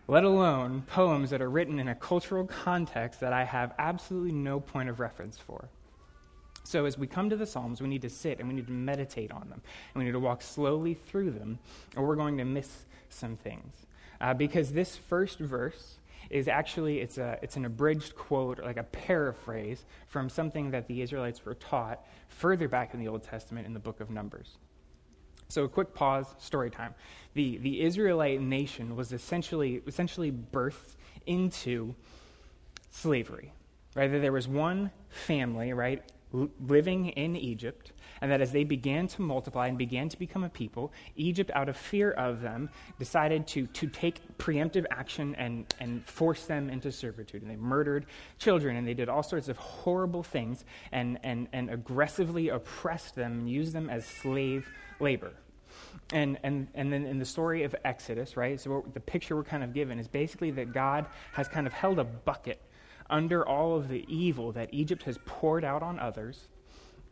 let 0.07 0.25
alone 0.25 0.83
poems 0.83 1.31
that 1.31 1.41
are 1.41 1.51
written 1.51 1.79
in 1.79 1.89
a 1.89 1.95
cultural 1.95 2.47
context 2.47 3.21
that 3.21 3.33
I 3.33 3.45
have 3.45 3.75
absolutely 3.79 4.33
no 4.33 4.61
point 4.61 4.89
of 4.89 5.01
reference 5.01 5.39
for. 5.39 5.69
So, 6.63 6.87
as 6.87 6.97
we 6.97 7.07
come 7.07 7.29
to 7.31 7.37
the 7.37 7.47
Psalms, 7.47 7.83
we 7.83 7.89
need 7.89 8.03
to 8.03 8.11
sit 8.11 8.39
and 8.39 8.49
we 8.49 8.55
need 8.55 8.67
to 8.67 8.73
meditate 8.73 9.31
on 9.31 9.49
them. 9.51 9.61
And 9.95 10.01
we 10.01 10.05
need 10.05 10.13
to 10.13 10.21
walk 10.21 10.41
slowly 10.41 10.95
through 10.95 11.33
them, 11.33 11.59
or 11.95 12.07
we're 12.07 12.17
going 12.17 12.39
to 12.39 12.45
miss 12.45 12.85
some 13.11 13.37
things. 13.37 13.87
Uh, 14.21 14.33
because 14.33 14.73
this 14.73 14.97
first 14.97 15.39
verse 15.39 15.97
is 16.31 16.49
actually 16.49 17.01
it's, 17.01 17.19
a, 17.19 17.39
it's 17.43 17.57
an 17.57 17.67
abridged 17.67 18.17
quote, 18.17 18.59
or 18.61 18.63
like 18.63 18.79
a 18.79 18.85
paraphrase 18.85 19.85
from 20.07 20.31
something 20.31 20.71
that 20.71 20.87
the 20.89 21.03
Israelites 21.03 21.45
were 21.45 21.55
taught 21.55 22.07
further 22.29 22.67
back 22.67 22.95
in 22.95 23.01
the 23.01 23.09
Old 23.09 23.23
Testament 23.23 23.67
in 23.67 23.75
the 23.75 23.81
book 23.81 24.01
of 24.01 24.11
Numbers. 24.11 24.57
So, 25.55 25.63
a 25.63 25.69
quick 25.69 25.95
pause, 25.95 26.35
story 26.39 26.69
time. 26.69 26.97
The, 27.35 27.59
the 27.59 27.83
Israelite 27.83 28.41
nation 28.41 28.97
was 28.97 29.13
essentially, 29.13 29.83
essentially 29.87 30.33
birthed 30.33 30.97
into 31.27 31.95
slavery. 32.91 33.53
Right? 33.95 34.11
That 34.11 34.19
there 34.19 34.33
was 34.33 34.49
one 34.49 34.91
family, 35.11 35.73
right, 35.73 36.03
living 36.33 37.11
in 37.11 37.37
Egypt, 37.37 37.93
and 38.21 38.33
that 38.33 38.41
as 38.41 38.51
they 38.51 38.65
began 38.65 39.07
to 39.07 39.23
multiply 39.23 39.69
and 39.69 39.79
began 39.79 40.09
to 40.09 40.19
become 40.19 40.43
a 40.43 40.49
people, 40.49 40.93
Egypt, 41.15 41.53
out 41.55 41.69
of 41.69 41.77
fear 41.77 42.11
of 42.11 42.41
them, 42.41 42.69
decided 42.99 43.47
to, 43.47 43.69
to 43.69 43.87
take 43.87 44.37
preemptive 44.39 44.85
action 44.91 45.37
and, 45.37 45.73
and 45.79 46.05
force 46.05 46.47
them 46.47 46.69
into 46.69 46.91
servitude. 46.91 47.43
And 47.43 47.51
they 47.53 47.55
murdered 47.55 48.07
children, 48.41 48.75
and 48.75 48.85
they 48.89 48.95
did 48.95 49.09
all 49.09 49.23
sorts 49.23 49.49
of 49.49 49.57
horrible 49.57 50.25
things, 50.25 50.65
and, 50.91 51.21
and, 51.23 51.47
and 51.53 51.71
aggressively 51.71 52.49
oppressed 52.49 53.15
them 53.15 53.39
and 53.39 53.49
used 53.49 53.73
them 53.73 53.89
as 53.89 54.05
slave 54.05 54.69
labor. 54.99 55.31
And, 56.13 56.39
and, 56.43 56.69
and 56.75 56.93
then 56.93 57.07
in 57.07 57.19
the 57.19 57.25
story 57.25 57.63
of 57.63 57.75
Exodus, 57.85 58.37
right, 58.37 58.61
so 58.61 58.85
the 58.93 59.01
picture 59.01 59.37
we're 59.37 59.45
kind 59.45 59.65
of 59.65 59.73
given 59.73 59.99
is 59.99 60.07
basically 60.07 60.51
that 60.53 60.73
God 60.73 61.07
has 61.33 61.49
kind 61.49 61.67
of 61.67 61.73
held 61.73 61.99
a 61.99 62.05
bucket 62.05 62.61
under 63.11 63.47
all 63.47 63.77
of 63.77 63.89
the 63.89 64.05
evil 64.09 64.53
that 64.53 64.69
Egypt 64.73 65.03
has 65.05 65.19
poured 65.25 65.65
out 65.65 65.83
on 65.83 65.99
others, 65.99 66.49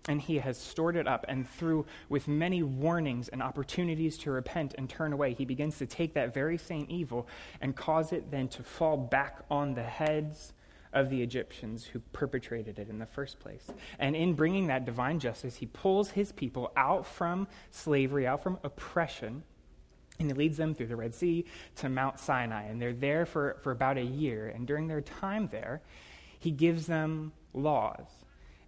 and 0.09 0.21
he 0.21 0.39
has 0.39 0.59
stored 0.59 0.97
it 0.97 1.07
up. 1.07 1.25
And 1.29 1.49
through, 1.49 1.87
with 2.09 2.29
many 2.29 2.63
warnings 2.63 3.29
and 3.29 3.43
opportunities 3.43 4.19
to 4.19 4.31
repent 4.31 4.75
and 4.77 4.89
turn 4.89 5.13
away, 5.13 5.35
he 5.35 5.45
begins 5.45 5.79
to 5.79 5.87
take 5.87 6.15
that 6.15 6.35
very 6.35 6.59
same 6.59 6.87
evil 6.89 7.29
and 7.61 7.77
cause 7.77 8.13
it 8.13 8.31
then 8.31 8.49
to 8.49 8.63
fall 8.63 8.97
back 8.97 9.45
on 9.51 9.75
the 9.75 9.83
heads 9.83 10.53
of 10.93 11.11
the 11.11 11.23
Egyptians 11.23 11.85
who 11.85 11.99
perpetrated 12.13 12.79
it 12.79 12.89
in 12.89 12.99
the 12.99 13.07
first 13.07 13.41
place. 13.41 13.67
And 13.99 14.15
in 14.15 14.35
bringing 14.35 14.67
that 14.67 14.85
divine 14.85 15.19
justice, 15.19 15.57
he 15.57 15.67
pulls 15.67 16.11
his 16.11 16.33
people 16.33 16.73
out 16.77 17.07
from 17.07 17.49
slavery, 17.71 18.27
out 18.27 18.43
from 18.43 18.59
oppression 18.63 19.43
and 20.19 20.31
he 20.31 20.35
leads 20.35 20.57
them 20.57 20.75
through 20.75 20.87
the 20.87 20.97
Red 20.97 21.15
Sea 21.15 21.45
to 21.77 21.89
Mount 21.89 22.19
Sinai. 22.19 22.65
And 22.65 22.81
they're 22.81 22.93
there 22.93 23.27
for, 23.27 23.59
for 23.63 23.73
about 23.73 23.99
a 23.99 24.03
year. 24.03 24.49
And 24.49 24.67
during 24.67 24.87
their 24.87 25.01
time 25.01 25.49
there, 25.51 25.83
he 26.39 26.51
gives 26.51 26.87
them 26.87 27.33
laws. 27.53 28.07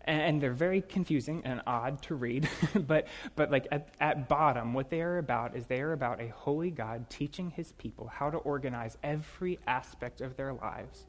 And 0.07 0.41
they're 0.41 0.53
very 0.53 0.83
confusing 0.83 1.43
and 1.47 1.63
odd 1.67 2.03
to 2.03 2.15
read. 2.15 2.49
but, 2.75 3.07
but 3.37 3.51
like 3.51 3.67
at, 3.71 3.89
at 4.01 4.29
bottom, 4.29 4.75
what 4.75 4.91
they 4.91 5.01
are 5.01 5.19
about 5.19 5.57
is 5.57 5.67
they 5.67 5.81
are 5.81 5.93
about 5.93 6.21
a 6.21 6.29
holy 6.29 6.71
God 6.71 7.09
teaching 7.09 7.51
his 7.51 7.73
people 7.73 8.09
how 8.09 8.31
to 8.31 8.37
organize 8.39 8.99
every 9.03 9.59
aspect 9.67 10.21
of 10.21 10.37
their 10.37 10.53
lives 10.53 11.07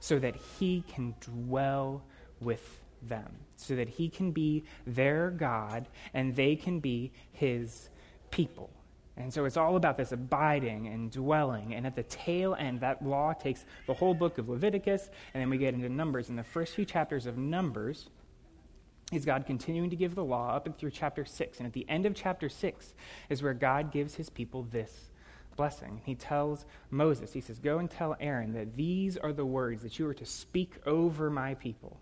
so 0.00 0.18
that 0.18 0.36
he 0.58 0.84
can 0.88 1.14
dwell 1.20 2.02
with 2.40 2.80
them, 3.02 3.32
so 3.56 3.76
that 3.76 3.88
he 3.88 4.08
can 4.08 4.32
be 4.32 4.64
their 4.86 5.30
God 5.30 5.88
and 6.14 6.34
they 6.34 6.56
can 6.56 6.80
be 6.80 7.12
his 7.32 7.90
people. 8.30 8.70
And 9.16 9.34
so 9.34 9.44
it's 9.46 9.56
all 9.56 9.74
about 9.74 9.96
this 9.96 10.12
abiding 10.12 10.86
and 10.86 11.10
dwelling. 11.10 11.74
And 11.74 11.86
at 11.86 11.96
the 11.96 12.04
tail 12.04 12.54
end, 12.54 12.80
that 12.80 13.04
law 13.04 13.32
takes 13.32 13.64
the 13.86 13.94
whole 13.94 14.14
book 14.14 14.38
of 14.38 14.48
Leviticus, 14.48 15.10
and 15.34 15.40
then 15.40 15.50
we 15.50 15.58
get 15.58 15.74
into 15.74 15.88
Numbers. 15.88 16.28
In 16.28 16.36
the 16.36 16.44
first 16.44 16.74
few 16.74 16.84
chapters 16.84 17.26
of 17.26 17.36
Numbers, 17.36 18.10
is 19.12 19.24
God 19.24 19.46
continuing 19.46 19.90
to 19.90 19.96
give 19.96 20.14
the 20.14 20.24
law 20.24 20.54
up 20.54 20.66
and 20.66 20.76
through 20.76 20.90
chapter 20.90 21.24
6. 21.24 21.58
And 21.58 21.66
at 21.66 21.72
the 21.72 21.86
end 21.88 22.06
of 22.06 22.14
chapter 22.14 22.48
6 22.48 22.94
is 23.30 23.42
where 23.42 23.54
God 23.54 23.90
gives 23.90 24.14
his 24.14 24.28
people 24.28 24.64
this 24.64 25.10
blessing. 25.58 26.00
He 26.06 26.14
tells 26.14 26.64
Moses, 26.90 27.34
he 27.34 27.42
says, 27.42 27.58
Go 27.58 27.78
and 27.78 27.90
tell 27.90 28.16
Aaron 28.18 28.54
that 28.54 28.76
these 28.76 29.18
are 29.18 29.34
the 29.34 29.44
words 29.44 29.82
that 29.82 29.98
you 29.98 30.06
are 30.08 30.14
to 30.14 30.24
speak 30.24 30.72
over 30.86 31.28
my 31.28 31.52
people 31.54 32.00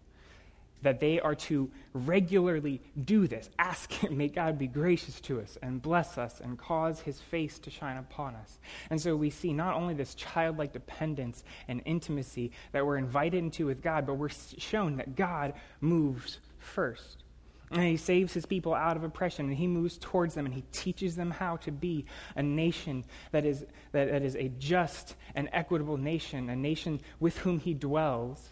that 0.82 1.00
they 1.00 1.18
are 1.18 1.34
to 1.34 1.70
regularly 1.94 2.80
do 3.04 3.26
this. 3.26 3.50
Ask 3.58 3.92
Him, 3.92 4.16
may 4.16 4.28
God 4.28 4.58
be 4.58 4.66
gracious 4.66 5.20
to 5.22 5.40
us 5.40 5.58
and 5.62 5.82
bless 5.82 6.16
us 6.16 6.40
and 6.40 6.58
cause 6.58 7.00
His 7.00 7.20
face 7.20 7.58
to 7.60 7.70
shine 7.70 7.96
upon 7.96 8.36
us. 8.36 8.60
And 8.90 9.00
so 9.00 9.16
we 9.16 9.30
see 9.30 9.52
not 9.52 9.74
only 9.74 9.94
this 9.94 10.14
childlike 10.14 10.72
dependence 10.72 11.42
and 11.66 11.82
intimacy 11.84 12.52
that 12.72 12.86
we're 12.86 12.98
invited 12.98 13.38
into 13.38 13.66
with 13.66 13.82
God, 13.82 14.06
but 14.06 14.14
we're 14.14 14.28
shown 14.28 14.96
that 14.98 15.16
God 15.16 15.54
moves 15.80 16.38
first. 16.58 17.24
And 17.70 17.82
he 17.82 17.96
saves 17.96 18.32
his 18.32 18.46
people 18.46 18.74
out 18.74 18.96
of 18.96 19.02
oppression, 19.02 19.46
and 19.46 19.56
he 19.56 19.66
moves 19.66 19.98
towards 19.98 20.34
them, 20.34 20.46
and 20.46 20.54
he 20.54 20.62
teaches 20.70 21.16
them 21.16 21.32
how 21.32 21.56
to 21.58 21.72
be 21.72 22.06
a 22.36 22.42
nation 22.42 23.04
that 23.32 23.44
is, 23.44 23.64
that, 23.92 24.10
that 24.10 24.22
is 24.22 24.36
a 24.36 24.48
just 24.58 25.16
and 25.34 25.48
equitable 25.52 25.96
nation, 25.96 26.48
a 26.48 26.56
nation 26.56 27.00
with 27.18 27.38
whom 27.38 27.58
he 27.58 27.74
dwells 27.74 28.50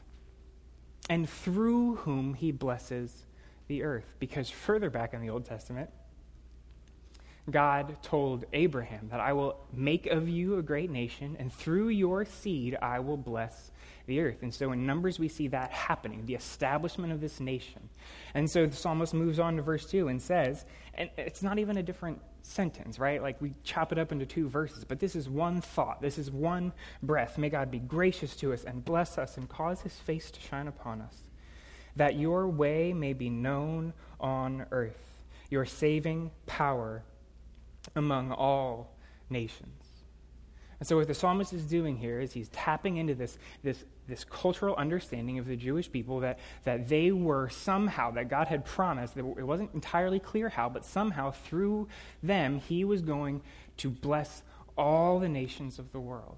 and 1.09 1.29
through 1.29 1.97
whom 1.97 2.35
he 2.35 2.51
blesses 2.51 3.27
the 3.69 3.83
earth. 3.83 4.17
Because 4.19 4.51
further 4.51 4.91
back 4.91 5.15
in 5.15 5.21
the 5.21 5.31
Old 5.31 5.45
Testament, 5.45 5.91
God 7.51 7.99
told 8.03 8.47
Abraham 8.53 9.09
that 9.11 9.21
I 9.21 9.35
will 9.35 9.61
make 9.73 10.07
of 10.07 10.29
you 10.29 10.59
a 10.59 10.63
great 10.63 10.91
nation, 10.91 11.37
and 11.39 11.53
through 11.53 11.91
your 11.91 12.25
seed 12.25 12.77
I 12.81 13.01
will 13.01 13.19
bless 13.19 13.71
the 14.07 14.21
earth. 14.21 14.43
And 14.43 14.53
so 14.53 14.73
in 14.73 14.87
Numbers, 14.87 15.19
we 15.19 15.29
see 15.29 15.49
that 15.49 15.71
happening, 15.71 16.27
the 16.27 16.35
establishment 16.35 17.13
of 17.13 17.21
this 17.21 17.41
nation. 17.41 17.89
And 18.35 18.51
so 18.51 18.67
the 18.67 18.77
psalmist 18.77 19.15
moves 19.15 19.39
on 19.39 19.57
to 19.57 19.63
verse 19.63 19.87
2 19.87 20.09
and 20.09 20.21
says, 20.21 20.65
and 20.95 21.11
it's 21.17 21.43
not 21.43 21.59
even 21.59 21.79
a 21.79 21.83
different 21.83 22.21
sentence, 22.43 22.99
right? 22.99 23.23
Like 23.23 23.41
we 23.41 23.55
chop 23.65 23.93
it 23.93 23.99
up 23.99 24.13
into 24.13 24.27
two 24.27 24.49
verses, 24.49 24.85
but 24.85 25.01
this 25.01 25.17
is 25.17 25.29
one 25.29 25.61
thought. 25.61 26.03
This 26.03 26.19
is 26.19 26.31
one 26.31 26.73
breath. 27.03 27.39
May 27.39 27.49
God 27.49 27.71
be 27.71 27.79
gracious 27.79 28.37
to 28.37 28.53
us 28.53 28.65
and 28.65 28.85
bless 28.85 29.17
us 29.17 29.37
and 29.39 29.49
cause 29.49 29.81
his 29.81 29.95
face 29.95 30.31
to 30.31 30.41
shine 30.41 30.69
upon 30.69 31.01
us, 31.01 31.17
that 31.97 32.17
your 32.17 32.47
way 32.47 32.93
may 32.93 33.15
be 33.15 33.31
known 33.31 33.95
on 34.21 34.67
earth, 34.71 34.99
your 35.51 35.65
saving 35.65 36.31
power 36.47 37.03
among 37.97 38.33
all 38.33 38.95
nations. 39.31 39.71
And 40.85 40.89
so, 40.91 40.99
what 40.99 41.09
the 41.09 41.15
psalmist 41.15 41.55
is 41.55 41.65
doing 41.65 41.97
here 41.97 42.21
is 42.21 42.35
he's 42.35 42.51
tapping 42.51 42.99
into 42.99 43.15
this, 43.15 43.39
this, 43.63 43.85
this 44.07 44.23
cultural 44.23 44.77
understanding 44.77 45.39
of 45.39 45.47
the 45.47 45.57
Jewish 45.57 45.91
people 45.91 46.21
that, 46.21 46.39
that 46.65 46.91
they 46.91 47.11
were 47.11 47.49
somehow, 47.49 48.11
that 48.11 48.29
God 48.29 48.49
had 48.49 48.67
promised, 48.67 49.15
that 49.15 49.25
it 49.25 49.47
wasn't 49.47 49.73
entirely 49.73 50.21
clear 50.21 50.51
how, 50.51 50.69
but 50.69 50.85
somehow 50.85 51.31
through 51.31 51.89
them, 52.23 52.59
he 52.59 52.85
was 52.85 53.01
going 53.01 53.41
to 53.79 53.89
bless 53.89 54.43
all 54.77 55.19
the 55.21 55.29
nations 55.31 55.79
of 55.79 55.91
the 55.93 56.01
world. 56.01 56.37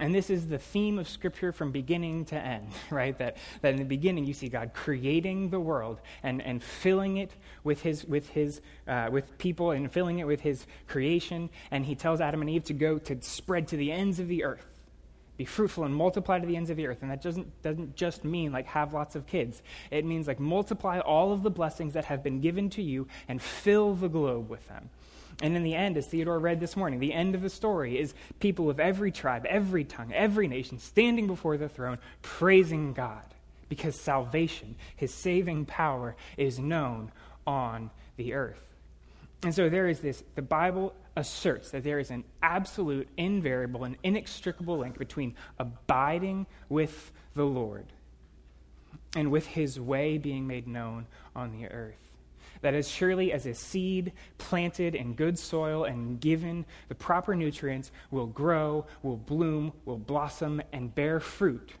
And 0.00 0.14
this 0.14 0.30
is 0.30 0.46
the 0.46 0.58
theme 0.58 0.98
of 0.98 1.08
Scripture 1.08 1.50
from 1.50 1.72
beginning 1.72 2.26
to 2.26 2.36
end, 2.36 2.68
right? 2.90 3.16
That, 3.18 3.36
that 3.62 3.72
in 3.72 3.78
the 3.78 3.84
beginning 3.84 4.26
you 4.26 4.34
see 4.34 4.48
God 4.48 4.72
creating 4.72 5.50
the 5.50 5.58
world 5.58 6.00
and, 6.22 6.40
and 6.40 6.62
filling 6.62 7.16
it 7.16 7.32
with, 7.64 7.82
his, 7.82 8.04
with, 8.04 8.28
his, 8.30 8.60
uh, 8.86 9.08
with 9.10 9.36
people 9.38 9.72
and 9.72 9.90
filling 9.90 10.20
it 10.20 10.26
with 10.26 10.40
His 10.40 10.66
creation. 10.86 11.50
And 11.70 11.84
He 11.84 11.94
tells 11.94 12.20
Adam 12.20 12.40
and 12.40 12.50
Eve 12.50 12.64
to 12.64 12.74
go 12.74 12.98
to 12.98 13.20
spread 13.22 13.68
to 13.68 13.76
the 13.76 13.90
ends 13.90 14.20
of 14.20 14.28
the 14.28 14.44
earth. 14.44 14.66
Be 15.36 15.44
fruitful 15.44 15.84
and 15.84 15.94
multiply 15.94 16.40
to 16.40 16.46
the 16.46 16.56
ends 16.56 16.68
of 16.68 16.76
the 16.76 16.86
earth. 16.88 16.98
And 17.02 17.10
that 17.10 17.22
doesn't, 17.22 17.62
doesn't 17.62 17.94
just 17.94 18.24
mean 18.24 18.50
like 18.50 18.66
have 18.66 18.92
lots 18.92 19.14
of 19.14 19.26
kids. 19.26 19.62
It 19.90 20.04
means 20.04 20.26
like 20.26 20.40
multiply 20.40 20.98
all 20.98 21.32
of 21.32 21.42
the 21.44 21.50
blessings 21.50 21.94
that 21.94 22.04
have 22.06 22.22
been 22.24 22.40
given 22.40 22.70
to 22.70 22.82
you 22.82 23.06
and 23.28 23.40
fill 23.40 23.94
the 23.94 24.08
globe 24.08 24.48
with 24.48 24.66
them. 24.68 24.90
And 25.40 25.56
in 25.56 25.62
the 25.62 25.74
end, 25.74 25.96
as 25.96 26.06
Theodore 26.06 26.38
read 26.38 26.58
this 26.58 26.76
morning, 26.76 26.98
the 26.98 27.12
end 27.12 27.34
of 27.34 27.42
the 27.42 27.50
story 27.50 27.98
is 27.98 28.12
people 28.40 28.70
of 28.70 28.80
every 28.80 29.12
tribe, 29.12 29.46
every 29.46 29.84
tongue, 29.84 30.12
every 30.12 30.48
nation 30.48 30.78
standing 30.78 31.26
before 31.26 31.56
the 31.56 31.68
throne, 31.68 31.98
praising 32.22 32.92
God 32.92 33.22
because 33.68 33.94
salvation, 33.94 34.74
his 34.96 35.14
saving 35.14 35.66
power, 35.66 36.16
is 36.36 36.58
known 36.58 37.12
on 37.46 37.90
the 38.16 38.34
earth. 38.34 38.62
And 39.44 39.54
so 39.54 39.68
there 39.68 39.88
is 39.88 40.00
this, 40.00 40.24
the 40.34 40.42
Bible 40.42 40.92
asserts 41.14 41.70
that 41.70 41.84
there 41.84 42.00
is 42.00 42.10
an 42.10 42.24
absolute, 42.42 43.08
invariable, 43.16 43.84
and 43.84 43.96
inextricable 44.02 44.78
link 44.78 44.98
between 44.98 45.36
abiding 45.58 46.46
with 46.68 47.12
the 47.34 47.44
Lord 47.44 47.86
and 49.14 49.30
with 49.30 49.46
his 49.46 49.78
way 49.78 50.18
being 50.18 50.48
made 50.48 50.66
known 50.66 51.06
on 51.36 51.52
the 51.52 51.68
earth 51.68 52.07
that 52.62 52.74
as 52.74 52.88
surely 52.88 53.32
as 53.32 53.46
a 53.46 53.54
seed 53.54 54.12
planted 54.38 54.94
in 54.94 55.14
good 55.14 55.38
soil 55.38 55.84
and 55.84 56.20
given 56.20 56.64
the 56.88 56.94
proper 56.94 57.34
nutrients 57.34 57.90
will 58.10 58.26
grow, 58.26 58.86
will 59.02 59.16
bloom, 59.16 59.72
will 59.84 59.98
blossom, 59.98 60.60
and 60.72 60.94
bear 60.94 61.20
fruit, 61.20 61.72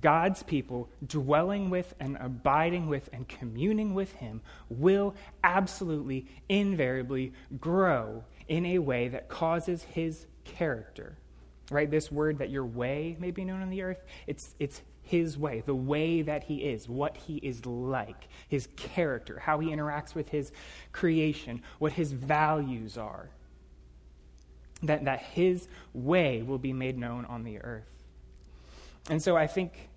God's 0.00 0.42
people 0.42 0.88
dwelling 1.06 1.68
with 1.68 1.94
and 2.00 2.16
abiding 2.18 2.88
with 2.88 3.08
and 3.12 3.28
communing 3.28 3.94
with 3.94 4.12
Him 4.12 4.40
will 4.70 5.14
absolutely, 5.44 6.26
invariably 6.48 7.32
grow 7.60 8.24
in 8.48 8.64
a 8.66 8.78
way 8.78 9.08
that 9.08 9.28
causes 9.28 9.82
His 9.82 10.26
character. 10.44 11.18
Right? 11.70 11.90
This 11.90 12.10
word 12.10 12.38
that 12.38 12.50
your 12.50 12.64
way 12.64 13.16
may 13.18 13.30
be 13.30 13.44
known 13.44 13.62
on 13.62 13.70
the 13.70 13.82
earth, 13.82 14.02
it's, 14.26 14.54
it's 14.58 14.82
his 15.02 15.36
way, 15.36 15.62
the 15.66 15.74
way 15.74 16.22
that 16.22 16.44
he 16.44 16.56
is, 16.56 16.88
what 16.88 17.16
he 17.16 17.36
is 17.36 17.66
like, 17.66 18.28
his 18.48 18.68
character, 18.76 19.38
how 19.38 19.58
he 19.58 19.68
interacts 19.68 20.14
with 20.14 20.28
his 20.28 20.52
creation, 20.92 21.62
what 21.78 21.92
his 21.92 22.12
values 22.12 22.96
are. 22.96 23.28
That, 24.84 25.04
that 25.04 25.20
his 25.20 25.68
way 25.92 26.42
will 26.42 26.58
be 26.58 26.72
made 26.72 26.98
known 26.98 27.24
on 27.26 27.44
the 27.44 27.60
earth. 27.60 27.86
And 29.08 29.22
so 29.22 29.36
I 29.36 29.46
think 29.46 29.90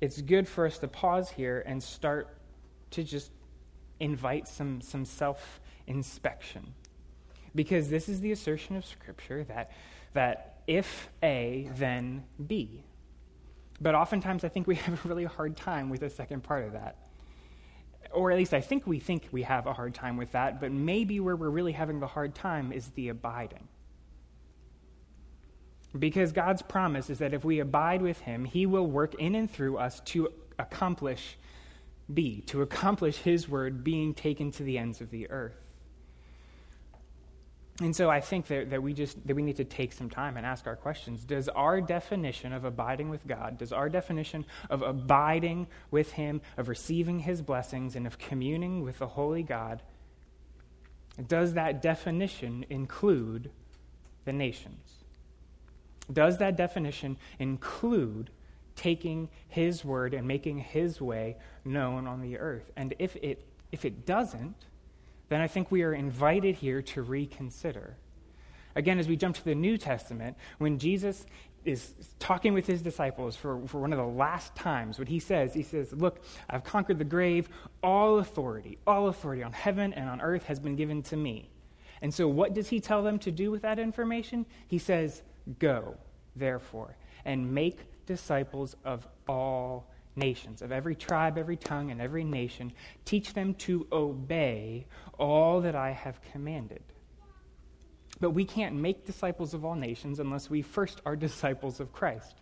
it's 0.00 0.20
good 0.20 0.46
for 0.46 0.66
us 0.66 0.78
to 0.78 0.88
pause 0.88 1.30
here 1.30 1.62
and 1.66 1.82
start 1.82 2.28
to 2.90 3.02
just 3.02 3.30
invite 4.00 4.46
some, 4.46 4.80
some 4.80 5.04
self 5.04 5.60
inspection. 5.86 6.74
Because 7.54 7.88
this 7.88 8.08
is 8.08 8.20
the 8.20 8.32
assertion 8.32 8.76
of 8.76 8.84
Scripture 8.84 9.44
that, 9.44 9.72
that 10.12 10.60
if 10.66 11.08
A, 11.22 11.70
then 11.76 12.24
B. 12.46 12.84
But 13.80 13.94
oftentimes 13.94 14.44
I 14.44 14.48
think 14.48 14.66
we 14.66 14.74
have 14.86 15.04
a 15.04 15.08
really 15.08 15.24
hard 15.24 15.56
time 15.56 15.90
with 15.90 16.00
the 16.00 16.10
second 16.10 16.42
part 16.42 16.64
of 16.64 16.72
that. 16.72 16.96
Or 18.12 18.30
at 18.30 18.38
least 18.38 18.54
I 18.54 18.60
think 18.60 18.86
we 18.86 18.98
think 18.98 19.28
we 19.32 19.42
have 19.42 19.66
a 19.66 19.72
hard 19.72 19.94
time 19.94 20.16
with 20.16 20.32
that, 20.32 20.60
but 20.60 20.72
maybe 20.72 21.20
where 21.20 21.36
we're 21.36 21.50
really 21.50 21.72
having 21.72 22.00
the 22.00 22.06
hard 22.06 22.34
time 22.34 22.72
is 22.72 22.88
the 22.90 23.10
abiding. 23.10 23.68
Because 25.98 26.32
God's 26.32 26.62
promise 26.62 27.10
is 27.10 27.18
that 27.18 27.34
if 27.34 27.44
we 27.44 27.60
abide 27.60 28.02
with 28.02 28.20
Him, 28.20 28.44
He 28.44 28.66
will 28.66 28.86
work 28.86 29.14
in 29.16 29.34
and 29.34 29.50
through 29.50 29.78
us 29.78 30.00
to 30.06 30.28
accomplish 30.58 31.36
B, 32.12 32.42
to 32.46 32.62
accomplish 32.62 33.18
His 33.18 33.48
word 33.48 33.84
being 33.84 34.14
taken 34.14 34.50
to 34.52 34.62
the 34.62 34.78
ends 34.78 35.00
of 35.00 35.10
the 35.10 35.30
earth. 35.30 35.67
And 37.80 37.94
so 37.94 38.10
I 38.10 38.20
think 38.20 38.48
that, 38.48 38.70
that 38.70 38.82
we 38.82 38.92
just 38.92 39.24
that 39.26 39.36
we 39.36 39.42
need 39.42 39.56
to 39.56 39.64
take 39.64 39.92
some 39.92 40.10
time 40.10 40.36
and 40.36 40.44
ask 40.44 40.66
our 40.66 40.74
questions. 40.74 41.24
Does 41.24 41.48
our 41.48 41.80
definition 41.80 42.52
of 42.52 42.64
abiding 42.64 43.08
with 43.08 43.26
God, 43.26 43.56
does 43.56 43.72
our 43.72 43.88
definition 43.88 44.44
of 44.68 44.82
abiding 44.82 45.68
with 45.92 46.12
Him, 46.12 46.40
of 46.56 46.68
receiving 46.68 47.20
His 47.20 47.40
blessings, 47.40 47.94
and 47.94 48.06
of 48.06 48.18
communing 48.18 48.82
with 48.82 48.98
the 48.98 49.06
Holy 49.06 49.44
God, 49.44 49.82
does 51.28 51.54
that 51.54 51.80
definition 51.80 52.66
include 52.68 53.50
the 54.24 54.32
nations? 54.32 55.04
Does 56.12 56.38
that 56.38 56.56
definition 56.56 57.16
include 57.38 58.30
taking 58.74 59.28
His 59.48 59.84
word 59.84 60.14
and 60.14 60.26
making 60.26 60.58
His 60.58 61.00
way 61.00 61.36
known 61.64 62.08
on 62.08 62.22
the 62.22 62.38
earth? 62.38 62.72
And 62.76 62.94
if 62.98 63.14
it, 63.16 63.46
if 63.70 63.84
it 63.84 64.04
doesn't, 64.04 64.56
then 65.28 65.40
I 65.40 65.46
think 65.46 65.70
we 65.70 65.82
are 65.82 65.92
invited 65.92 66.56
here 66.56 66.82
to 66.82 67.02
reconsider. 67.02 67.96
Again, 68.74 68.98
as 68.98 69.08
we 69.08 69.16
jump 69.16 69.36
to 69.36 69.44
the 69.44 69.54
New 69.54 69.76
Testament, 69.76 70.36
when 70.58 70.78
Jesus 70.78 71.26
is 71.64 71.94
talking 72.18 72.54
with 72.54 72.66
his 72.66 72.80
disciples 72.80 73.36
for, 73.36 73.60
for 73.66 73.80
one 73.80 73.92
of 73.92 73.98
the 73.98 74.04
last 74.04 74.54
times, 74.54 74.98
what 74.98 75.08
he 75.08 75.18
says, 75.18 75.52
he 75.52 75.62
says, 75.62 75.92
Look, 75.92 76.22
I've 76.48 76.64
conquered 76.64 76.98
the 76.98 77.04
grave. 77.04 77.48
All 77.82 78.18
authority, 78.18 78.78
all 78.86 79.08
authority 79.08 79.42
on 79.42 79.52
heaven 79.52 79.92
and 79.92 80.08
on 80.08 80.20
earth 80.20 80.44
has 80.44 80.60
been 80.60 80.76
given 80.76 81.02
to 81.04 81.16
me. 81.16 81.50
And 82.00 82.12
so, 82.12 82.28
what 82.28 82.54
does 82.54 82.68
he 82.68 82.80
tell 82.80 83.02
them 83.02 83.18
to 83.20 83.30
do 83.30 83.50
with 83.50 83.62
that 83.62 83.78
information? 83.78 84.46
He 84.68 84.78
says, 84.78 85.22
Go, 85.58 85.96
therefore, 86.36 86.96
and 87.24 87.52
make 87.52 87.78
disciples 88.06 88.76
of 88.84 89.06
all 89.28 89.90
nations, 90.16 90.62
of 90.62 90.72
every 90.72 90.94
tribe, 90.94 91.38
every 91.38 91.56
tongue, 91.56 91.90
and 91.90 92.00
every 92.00 92.24
nation. 92.24 92.72
Teach 93.04 93.34
them 93.34 93.54
to 93.54 93.86
obey 93.92 94.86
all 95.18 95.60
that 95.62 95.74
I 95.74 95.90
have 95.90 96.20
commanded. 96.32 96.82
But 98.20 98.30
we 98.30 98.44
can't 98.44 98.74
make 98.74 99.06
disciples 99.06 99.54
of 99.54 99.64
all 99.64 99.74
nations 99.74 100.18
unless 100.18 100.50
we 100.50 100.62
first 100.62 101.00
are 101.04 101.16
disciples 101.28 101.80
of 101.80 101.92
Christ. 101.92 102.34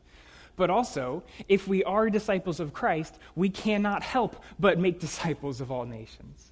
But 0.57 0.71
also, 0.71 1.23
if 1.49 1.69
we 1.69 1.85
are 1.85 2.09
disciples 2.09 2.61
of 2.61 2.73
Christ, 2.73 3.19
we 3.35 3.51
cannot 3.51 4.03
help 4.03 4.43
but 4.59 4.79
make 4.79 5.01
disciples 5.01 5.61
of 5.61 5.71
all 5.71 5.85
nations. 5.85 6.51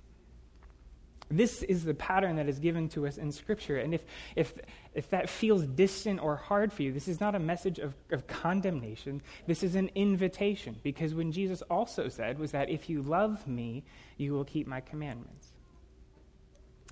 This 1.30 1.62
is 1.62 1.84
the 1.84 1.94
pattern 1.94 2.36
that 2.36 2.48
is 2.48 2.58
given 2.58 2.88
to 2.90 3.06
us 3.06 3.16
in 3.16 3.32
Scripture. 3.32 3.78
And 3.78 3.94
if, 3.94 4.04
if, 4.36 4.52
if 4.94 5.08
that 5.08 5.30
feels 5.30 5.64
distant 5.66 6.22
or 6.22 6.36
hard 6.36 6.70
for 6.70 6.82
you, 6.82 6.92
this 6.92 7.08
is 7.08 7.18
not 7.18 7.34
a 7.34 7.38
message 7.38 7.78
of, 7.78 7.94
of 8.10 8.26
condemnation. 8.26 9.22
This 9.46 9.62
is 9.62 9.74
an 9.74 9.90
invitation. 9.94 10.76
Because 10.82 11.14
when 11.14 11.32
Jesus 11.32 11.62
also 11.62 12.08
said 12.08 12.38
was 12.38 12.52
that 12.52 12.68
if 12.68 12.90
you 12.90 13.00
love 13.02 13.46
me, 13.48 13.84
you 14.18 14.34
will 14.34 14.44
keep 14.44 14.66
my 14.66 14.82
commandments. 14.82 15.53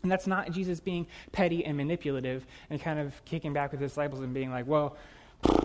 And 0.03 0.11
that's 0.11 0.27
not 0.27 0.51
Jesus 0.51 0.81
being 0.81 1.07
petty 1.31 1.65
and 1.65 1.77
manipulative 1.77 2.47
and 2.71 2.81
kind 2.81 2.99
of 2.99 3.25
kicking 3.25 3.53
back 3.53 3.73
with 3.73 3.81
his 3.81 3.93
disciples 3.93 4.21
and 4.21 4.35
being 4.35 4.51
like, 4.51 4.67
well, 4.67 4.97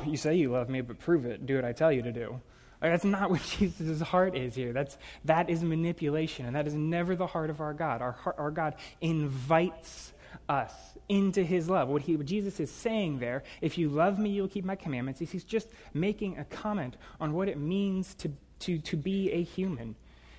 you 0.05 0.17
say 0.17 0.35
you 0.35 0.51
love 0.51 0.69
me, 0.69 0.81
but 0.81 0.99
prove 0.99 1.25
it. 1.25 1.45
Do 1.45 1.55
what 1.55 1.65
I 1.65 1.71
tell 1.71 1.91
you 1.91 2.01
to 2.03 2.11
do. 2.11 2.39
Like, 2.81 2.91
that's 2.91 3.05
not 3.05 3.29
what 3.31 3.41
Jesus' 3.43 4.01
heart 4.01 4.35
is 4.35 4.55
here. 4.55 4.73
That's, 4.73 4.97
that 5.25 5.49
is 5.49 5.63
manipulation, 5.63 6.45
and 6.45 6.55
that 6.55 6.67
is 6.67 6.73
never 6.73 7.15
the 7.15 7.27
heart 7.27 7.49
of 7.49 7.61
our 7.61 7.73
God. 7.73 8.01
Our, 8.01 8.11
heart, 8.11 8.35
our 8.37 8.51
God 8.51 8.75
invites 9.01 10.13
us 10.49 10.73
into 11.09 11.43
his 11.43 11.69
love. 11.69 11.87
What, 11.89 12.01
he, 12.01 12.15
what 12.15 12.25
Jesus 12.25 12.59
is 12.59 12.69
saying 12.71 13.19
there, 13.19 13.43
if 13.61 13.77
you 13.77 13.89
love 13.89 14.19
me, 14.19 14.29
you'll 14.29 14.47
keep 14.47 14.65
my 14.65 14.75
commandments, 14.75 15.19
he's 15.19 15.43
just 15.43 15.69
making 15.93 16.37
a 16.37 16.45
comment 16.45 16.97
on 17.19 17.33
what 17.33 17.49
it 17.49 17.57
means 17.57 18.13
to, 18.15 18.31
to, 18.59 18.77
to 18.79 18.97
be 18.97 19.31
a 19.31 19.43
human, 19.43 19.95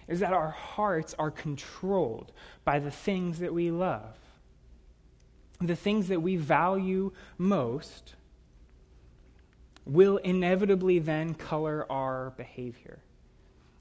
is 0.09 0.21
that 0.21 0.33
our 0.33 0.51
hearts 0.51 1.15
are 1.19 1.31
controlled 1.31 2.33
by 2.65 2.79
the 2.79 2.91
things 2.91 3.39
that 3.41 3.53
we 3.53 3.71
love. 3.71 4.17
The 5.61 5.77
things 5.77 6.09
that 6.09 6.23
we 6.23 6.37
value 6.37 7.13
most 7.37 8.15
will 9.85 10.17
inevitably 10.19 10.99
then 10.99 11.35
color 11.35 11.87
our 11.91 12.31
behavior 12.37 12.99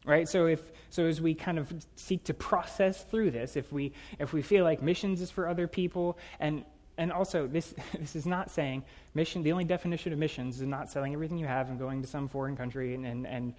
right 0.05 0.29
so 0.29 0.47
if 0.47 0.71
so 0.89 1.05
as 1.05 1.19
we 1.19 1.33
kind 1.35 1.59
of 1.59 1.71
seek 1.97 2.23
to 2.23 2.33
process 2.33 3.03
through 3.03 3.29
this 3.29 3.57
if 3.57 3.73
we 3.73 3.91
if 4.17 4.31
we 4.31 4.41
feel 4.41 4.63
like 4.63 4.81
missions 4.81 5.19
is 5.19 5.29
for 5.29 5.47
other 5.47 5.67
people 5.67 6.17
and 6.39 6.63
and 6.97 7.11
also 7.11 7.45
this 7.45 7.75
this 7.99 8.15
is 8.15 8.25
not 8.25 8.49
saying 8.49 8.83
mission 9.13 9.43
the 9.43 9.51
only 9.51 9.65
definition 9.65 10.13
of 10.13 10.17
missions 10.17 10.61
is 10.61 10.67
not 10.67 10.89
selling 10.89 11.13
everything 11.13 11.37
you 11.37 11.45
have 11.45 11.69
and 11.69 11.77
going 11.77 12.01
to 12.01 12.07
some 12.07 12.27
foreign 12.27 12.55
country 12.55 12.95
and 12.95 13.05
and, 13.05 13.27
and 13.27 13.53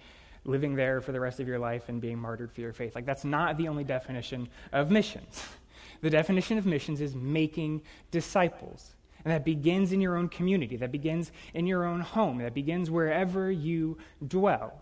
living 0.45 0.75
there 0.75 1.01
for 1.01 1.11
the 1.11 1.19
rest 1.19 1.39
of 1.39 1.47
your 1.47 1.59
life 1.59 1.89
and 1.89 2.01
being 2.01 2.17
martyred 2.17 2.51
for 2.51 2.61
your 2.61 2.73
faith 2.73 2.95
like 2.95 3.05
that's 3.05 3.25
not 3.25 3.57
the 3.57 3.67
only 3.67 3.83
definition 3.83 4.47
of 4.71 4.91
missions 4.91 5.43
the 6.01 6.09
definition 6.09 6.57
of 6.57 6.65
missions 6.65 7.01
is 7.01 7.15
making 7.15 7.81
disciples 8.11 8.95
and 9.23 9.33
that 9.33 9.43
begins 9.43 9.91
in 9.91 10.01
your 10.01 10.15
own 10.15 10.29
community, 10.29 10.77
that 10.77 10.91
begins 10.91 11.31
in 11.53 11.67
your 11.67 11.85
own 11.85 11.99
home, 12.01 12.37
that 12.39 12.53
begins 12.53 12.89
wherever 12.89 13.51
you 13.51 13.97
dwell. 14.25 14.81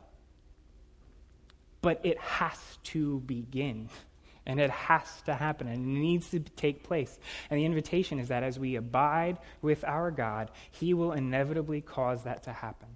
But 1.81 2.01
it 2.03 2.19
has 2.19 2.59
to 2.85 3.19
begin. 3.21 3.89
And 4.49 4.61
it 4.61 4.69
has 4.69 5.03
to 5.25 5.35
happen, 5.35 5.67
and 5.67 5.75
it 5.75 5.99
needs 5.99 6.29
to 6.29 6.39
take 6.39 6.81
place. 6.81 7.19
And 7.49 7.59
the 7.59 7.65
invitation 7.65 8.17
is 8.17 8.29
that 8.29 8.43
as 8.43 8.57
we 8.57 8.77
abide 8.77 9.39
with 9.61 9.83
our 9.83 10.09
God, 10.09 10.51
He 10.71 10.93
will 10.93 11.11
inevitably 11.11 11.81
cause 11.81 12.23
that 12.23 12.43
to 12.43 12.53
happen. 12.53 12.87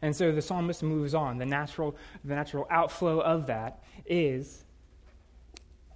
And 0.00 0.14
so 0.14 0.32
the 0.32 0.42
psalmist 0.42 0.82
moves 0.82 1.14
on. 1.14 1.38
The 1.38 1.46
natural, 1.46 1.96
the 2.24 2.34
natural 2.34 2.66
outflow 2.70 3.20
of 3.20 3.46
that 3.46 3.82
is 4.06 4.64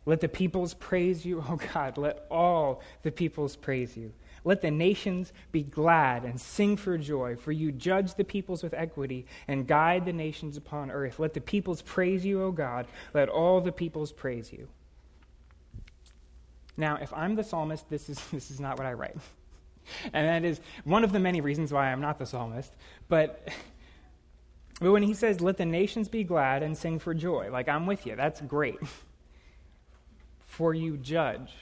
let 0.07 0.21
the 0.21 0.29
peoples 0.29 0.75
praise 0.75 1.27
you, 1.27 1.41
O 1.49 1.53
oh, 1.53 1.61
God. 1.75 1.99
Let 1.99 2.27
all 2.31 2.83
the 3.03 3.11
peoples 3.11 3.57
praise 3.57 3.97
you. 3.97 4.13
Let 4.45 4.63
the 4.63 4.71
nations 4.71 5.33
be 5.51 5.65
glad 5.65 6.25
and 6.25 6.41
sing 6.41 6.77
for 6.77 6.97
joy, 6.97 7.35
for 7.35 7.51
you 7.51 7.73
judge 7.73 8.15
the 8.15 8.25
peoples 8.25 8.63
with 8.63 8.75
equity 8.75 9.27
and 9.49 9.67
guide 9.67 10.07
the 10.07 10.13
nations 10.13 10.57
upon 10.57 10.93
earth. 10.93 11.19
Let 11.19 11.35
the 11.35 11.41
peoples 11.41 11.83
praise 11.83 12.25
you, 12.25 12.41
O 12.45 12.53
God. 12.53 12.87
Let 13.13 13.29
all 13.29 13.61
the 13.61 13.73
peoples 13.73 14.13
praise 14.13 14.53
you. 14.53 14.69
Now, 16.77 16.97
if 17.01 17.13
I'm 17.13 17.35
the 17.35 17.43
psalmist, 17.43 17.91
this 17.91 18.09
is, 18.09 18.25
this 18.33 18.53
is 18.53 18.61
not 18.61 18.79
what 18.79 18.87
I 18.87 18.93
write. 18.93 19.17
And 20.13 20.27
that 20.29 20.49
is 20.49 20.61
one 20.85 21.05
of 21.05 21.13
the 21.13 21.19
many 21.19 21.41
reasons 21.41 21.73
why 21.73 21.91
I'm 21.91 22.01
not 22.01 22.19
the 22.19 22.27
psalmist. 22.27 22.73
But, 23.09 23.49
but 24.81 24.93
when 24.93 25.03
he 25.03 25.15
says, 25.15 25.41
Let 25.41 25.57
the 25.57 25.67
nations 25.67 26.09
be 26.09 26.25
glad 26.25 26.63
and 26.63 26.77
sing 26.77 26.99
for 26.99 27.15
joy, 27.15 27.51
like 27.51 27.69
I'm 27.69 27.87
with 27.87 28.07
you, 28.07 28.17
that's 28.17 28.41
great. 28.41 28.79
For 30.47 30.73
you 30.73 30.97
judge 30.97 31.53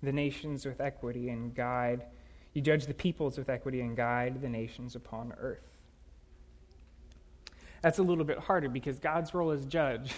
the 0.00 0.12
nations 0.12 0.64
with 0.64 0.80
equity 0.80 1.30
and 1.30 1.52
guide, 1.52 2.04
you 2.52 2.62
judge 2.62 2.86
the 2.86 2.94
peoples 2.94 3.36
with 3.36 3.48
equity 3.48 3.80
and 3.80 3.96
guide 3.96 4.40
the 4.40 4.48
nations 4.48 4.94
upon 4.94 5.32
earth. 5.38 5.70
That's 7.82 7.98
a 7.98 8.02
little 8.02 8.24
bit 8.24 8.38
harder 8.38 8.68
because 8.68 8.98
God's 8.98 9.34
role 9.34 9.50
as 9.50 9.64
judge 9.64 10.12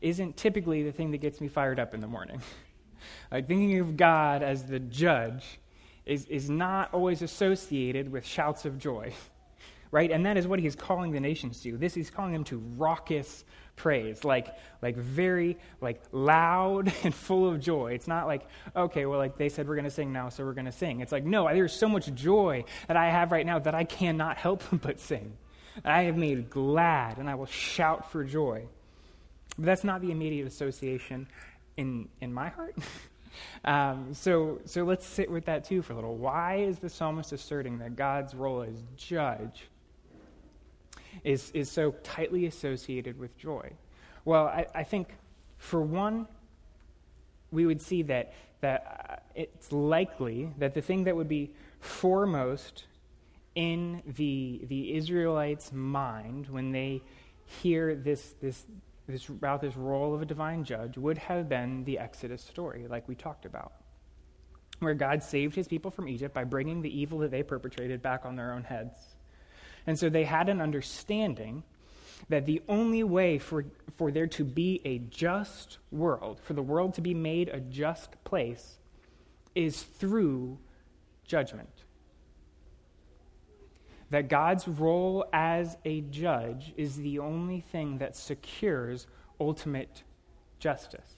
isn't 0.00 0.36
typically 0.36 0.82
the 0.82 0.92
thing 0.92 1.10
that 1.10 1.18
gets 1.18 1.40
me 1.40 1.48
fired 1.48 1.80
up 1.80 1.94
in 1.94 2.00
the 2.00 2.06
morning. 2.06 2.40
Like 3.30 3.46
thinking 3.46 3.78
of 3.78 3.96
God 3.96 4.42
as 4.42 4.64
the 4.64 4.78
judge 4.80 5.58
is, 6.06 6.26
is 6.26 6.50
not 6.50 6.92
always 6.92 7.22
associated 7.22 8.10
with 8.10 8.26
shouts 8.26 8.64
of 8.64 8.78
joy 8.78 9.12
right? 9.94 10.10
And 10.10 10.26
that 10.26 10.36
is 10.36 10.48
what 10.48 10.58
he's 10.58 10.74
calling 10.74 11.12
the 11.12 11.20
nations 11.20 11.60
to. 11.60 11.76
This 11.78 11.94
he's 11.94 12.10
calling 12.10 12.32
them 12.32 12.42
to 12.44 12.58
raucous 12.76 13.44
praise, 13.76 14.24
like 14.24 14.48
like 14.82 14.96
very 14.96 15.56
like 15.80 16.02
loud 16.10 16.92
and 17.04 17.14
full 17.14 17.48
of 17.48 17.60
joy. 17.60 17.92
It's 17.92 18.08
not 18.08 18.26
like 18.26 18.42
okay, 18.74 19.06
well, 19.06 19.20
like 19.20 19.38
they 19.38 19.48
said 19.48 19.68
we're 19.68 19.76
going 19.76 19.84
to 19.84 19.92
sing 19.92 20.12
now, 20.12 20.30
so 20.30 20.44
we're 20.44 20.52
going 20.52 20.64
to 20.64 20.72
sing. 20.72 21.00
It's 21.00 21.12
like 21.12 21.24
no, 21.24 21.46
there's 21.46 21.72
so 21.72 21.88
much 21.88 22.12
joy 22.12 22.64
that 22.88 22.96
I 22.96 23.08
have 23.08 23.30
right 23.30 23.46
now 23.46 23.60
that 23.60 23.76
I 23.76 23.84
cannot 23.84 24.36
help 24.36 24.64
but 24.82 24.98
sing. 24.98 25.36
I 25.84 26.02
have 26.02 26.16
made 26.16 26.50
glad, 26.50 27.18
and 27.18 27.30
I 27.30 27.36
will 27.36 27.46
shout 27.46 28.10
for 28.10 28.24
joy. 28.24 28.66
But 29.56 29.66
that's 29.66 29.84
not 29.84 30.00
the 30.00 30.10
immediate 30.10 30.48
association 30.48 31.28
in 31.76 32.08
in 32.20 32.32
my 32.32 32.48
heart. 32.48 32.76
Um, 33.64 34.14
so, 34.14 34.60
so 34.64 34.84
let's 34.84 35.06
sit 35.06 35.30
with 35.30 35.46
that 35.46 35.64
too 35.64 35.82
for 35.82 35.92
a 35.92 35.96
little. 35.96 36.16
Why 36.16 36.56
is 36.56 36.78
the 36.78 36.88
psalmist 36.88 37.32
asserting 37.32 37.78
that 37.78 37.96
God's 37.96 38.34
role 38.34 38.62
as 38.62 38.82
judge 38.96 39.68
is, 41.22 41.50
is 41.52 41.70
so 41.70 41.92
tightly 42.02 42.46
associated 42.46 43.18
with 43.18 43.36
joy? 43.36 43.72
Well, 44.24 44.46
I, 44.46 44.66
I 44.74 44.82
think 44.84 45.08
for 45.58 45.80
one, 45.80 46.26
we 47.50 47.66
would 47.66 47.80
see 47.80 48.02
that, 48.02 48.34
that 48.60 49.06
uh, 49.08 49.16
it's 49.34 49.72
likely 49.72 50.52
that 50.58 50.74
the 50.74 50.82
thing 50.82 51.04
that 51.04 51.16
would 51.16 51.28
be 51.28 51.50
foremost 51.80 52.84
in 53.54 54.02
the, 54.16 54.62
the 54.68 54.94
Israelites' 54.96 55.72
mind 55.72 56.48
when 56.48 56.72
they 56.72 57.02
hear 57.46 57.94
this, 57.94 58.34
this, 58.40 58.64
this, 59.06 59.28
about 59.28 59.60
this 59.60 59.76
role 59.76 60.14
of 60.14 60.22
a 60.22 60.26
divine 60.26 60.64
judge 60.64 60.96
would 60.96 61.18
have 61.18 61.48
been 61.48 61.84
the 61.84 61.98
Exodus 61.98 62.42
story, 62.42 62.86
like 62.88 63.06
we 63.08 63.14
talked 63.14 63.44
about, 63.44 63.72
where 64.78 64.94
God 64.94 65.22
saved 65.22 65.54
his 65.54 65.68
people 65.68 65.90
from 65.90 66.08
Egypt 66.08 66.34
by 66.34 66.44
bringing 66.44 66.82
the 66.82 67.00
evil 67.00 67.18
that 67.18 67.30
they 67.30 67.42
perpetrated 67.42 68.02
back 68.02 68.24
on 68.24 68.36
their 68.36 68.52
own 68.52 68.64
heads. 68.64 68.96
And 69.86 69.98
so 69.98 70.08
they 70.08 70.24
had 70.24 70.48
an 70.48 70.60
understanding 70.60 71.62
that 72.28 72.46
the 72.46 72.62
only 72.68 73.04
way 73.04 73.38
for, 73.38 73.66
for 73.96 74.10
there 74.10 74.26
to 74.28 74.44
be 74.44 74.80
a 74.84 74.98
just 74.98 75.78
world, 75.90 76.40
for 76.40 76.54
the 76.54 76.62
world 76.62 76.94
to 76.94 77.02
be 77.02 77.12
made 77.12 77.48
a 77.48 77.60
just 77.60 78.22
place, 78.24 78.78
is 79.54 79.82
through 79.82 80.58
judgment 81.26 81.73
that 84.10 84.28
God's 84.28 84.68
role 84.68 85.26
as 85.32 85.76
a 85.84 86.02
judge 86.02 86.72
is 86.76 86.96
the 86.96 87.18
only 87.18 87.60
thing 87.60 87.98
that 87.98 88.16
secures 88.16 89.06
ultimate 89.40 90.02
justice. 90.58 91.14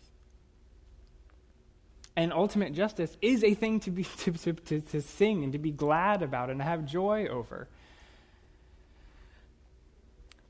And 2.17 2.33
ultimate 2.33 2.73
justice 2.73 3.17
is 3.21 3.45
a 3.45 3.53
thing 3.55 3.79
to, 3.81 3.91
be, 3.91 4.05
to, 4.19 4.33
to, 4.33 4.81
to, 4.81 5.03
sing 5.03 5.45
and 5.45 5.53
to 5.53 5.59
be 5.59 5.71
glad 5.71 6.23
about 6.23 6.51
and 6.51 6.61
to 6.61 6.65
have 6.65 6.87
joy 6.87 7.27
over. 7.27 7.69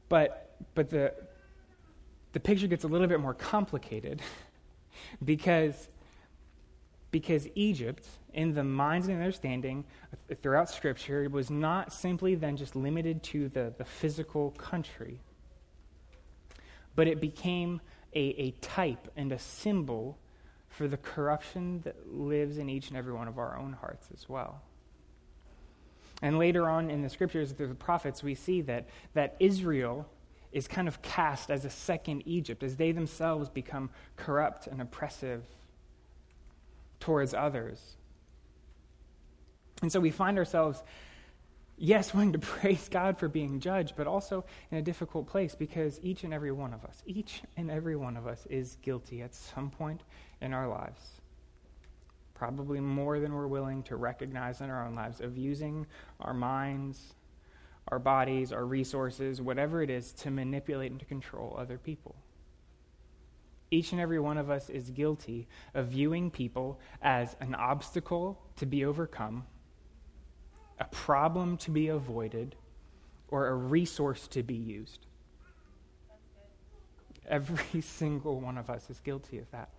But, 0.09 0.55
but 0.75 0.91
the, 0.91 1.13
the 2.33 2.41
picture 2.41 2.69
gets 2.69 2.85
a 2.85 2.89
little 2.89 3.09
bit 3.09 3.19
more 3.19 3.35
complicated 3.35 4.23
because, 5.25 5.89
because 7.11 7.49
Egypt 7.55 8.07
in 8.35 8.55
the 8.55 8.65
minds 8.65 9.09
and 9.09 9.17
understanding 9.17 9.85
throughout 10.43 10.69
Scripture 10.69 11.29
was 11.31 11.51
not 11.51 11.93
simply 11.93 12.35
then 12.35 12.57
just 12.57 12.77
limited 12.77 13.23
to 13.23 13.49
the, 13.49 13.73
the 13.79 13.85
physical 13.85 14.51
country, 14.53 15.21
but 16.95 17.07
it 17.07 17.21
became 17.21 17.81
a, 18.15 18.19
a 18.19 18.51
type 18.61 19.11
and 19.17 19.33
a 19.33 19.39
symbol 19.39 20.19
for 20.69 20.89
the 20.89 20.97
corruption 20.97 21.81
that 21.85 22.13
lives 22.13 22.59
in 22.59 22.69
each 22.69 22.89
and 22.89 22.97
every 22.97 23.13
one 23.13 23.29
of 23.29 23.39
our 23.39 23.57
own 23.57 23.73
hearts 23.73 24.09
as 24.13 24.29
well. 24.29 24.61
And 26.23 26.39
later 26.39 26.69
on 26.69 26.91
in 26.91 27.03
the 27.03 27.09
scriptures, 27.09 27.53
through 27.53 27.69
the 27.69 27.75
prophets, 27.75 28.23
we 28.23 28.35
see 28.35 28.63
that, 28.63 28.89
that 29.15 29.37
Israel 29.39 30.09
is 30.53 30.67
kind 30.67 30.89
of 30.89 31.03
cast 31.03 31.51
as 31.51 31.65
a 31.65 31.71
second 31.71 32.23
Egypt, 32.25 32.63
as 32.63 32.77
they 32.77 32.93
themselves 32.93 33.49
become 33.49 33.91
corrupt 34.17 34.67
and 34.67 34.81
oppressive 34.81 35.45
towards 37.01 37.35
others. 37.35 37.97
And 39.83 39.93
so 39.93 40.01
we 40.01 40.11
find 40.11 40.39
ourselves, 40.39 40.83
yes, 41.77 42.15
wanting 42.15 42.33
to 42.33 42.39
praise 42.39 42.89
God 42.89 43.19
for 43.19 43.29
being 43.29 43.61
judged, 43.61 43.95
but 43.97 44.07
also 44.07 44.45
in 44.71 44.79
a 44.79 44.83
difficult 44.83 45.27
place 45.27 45.55
because 45.55 46.01
each 46.03 46.25
and 46.25 46.33
every 46.33 46.53
one 46.53 46.73
of 46.73 46.85
us, 46.85 47.03
each 47.07 47.43
and 47.57 47.71
every 47.71 47.97
one 47.97 48.17
of 48.17 48.27
us 48.27 48.47
is 48.47 48.77
guilty 48.83 49.23
at 49.23 49.35
some 49.35 49.71
point 49.71 50.03
in 50.41 50.53
our 50.53 50.69
lives. 50.69 51.01
Probably 52.35 52.81
more 52.81 53.19
than 53.19 53.33
we're 53.33 53.47
willing 53.47 53.83
to 53.85 53.97
recognize 53.97 54.61
in 54.61 54.69
our 54.69 54.87
own 54.87 54.95
lives, 54.95 55.21
of 55.21 55.39
using 55.39 55.87
our 56.21 56.35
minds, 56.35 57.15
our 57.89 57.99
bodies, 57.99 58.53
our 58.53 58.67
resources, 58.67 59.41
whatever 59.41 59.83
it 59.83 59.89
is, 59.89 60.13
to 60.13 60.31
manipulate 60.31 60.91
and 60.91 61.01
to 61.01 61.07
control 61.07 61.57
other 61.59 61.79
people. 61.79 62.15
Each 63.77 63.93
and 63.93 64.01
every 64.01 64.19
one 64.19 64.39
of 64.39 64.49
us 64.51 64.71
is 64.71 64.91
guilty 64.91 65.49
of 65.75 65.89
viewing 65.89 66.31
people 66.31 66.81
as 67.03 67.37
an 67.41 67.55
obstacle 67.55 68.41
to 68.57 68.67
be 68.67 68.85
overcome 68.85 69.45
a 70.79 70.85
problem 70.87 71.57
to 71.59 71.71
be 71.71 71.89
avoided, 71.89 72.55
or 73.29 73.49
a 73.49 73.55
resource 73.55 74.29
to 74.29 74.43
be 74.43 74.55
used. 74.55 75.07
Every 77.29 77.81
single 77.99 78.41
one 78.41 78.59
of 78.59 78.71
us 78.71 78.91
is 78.91 79.01
guilty 79.01 79.39
of 79.39 79.51
that. 79.51 79.71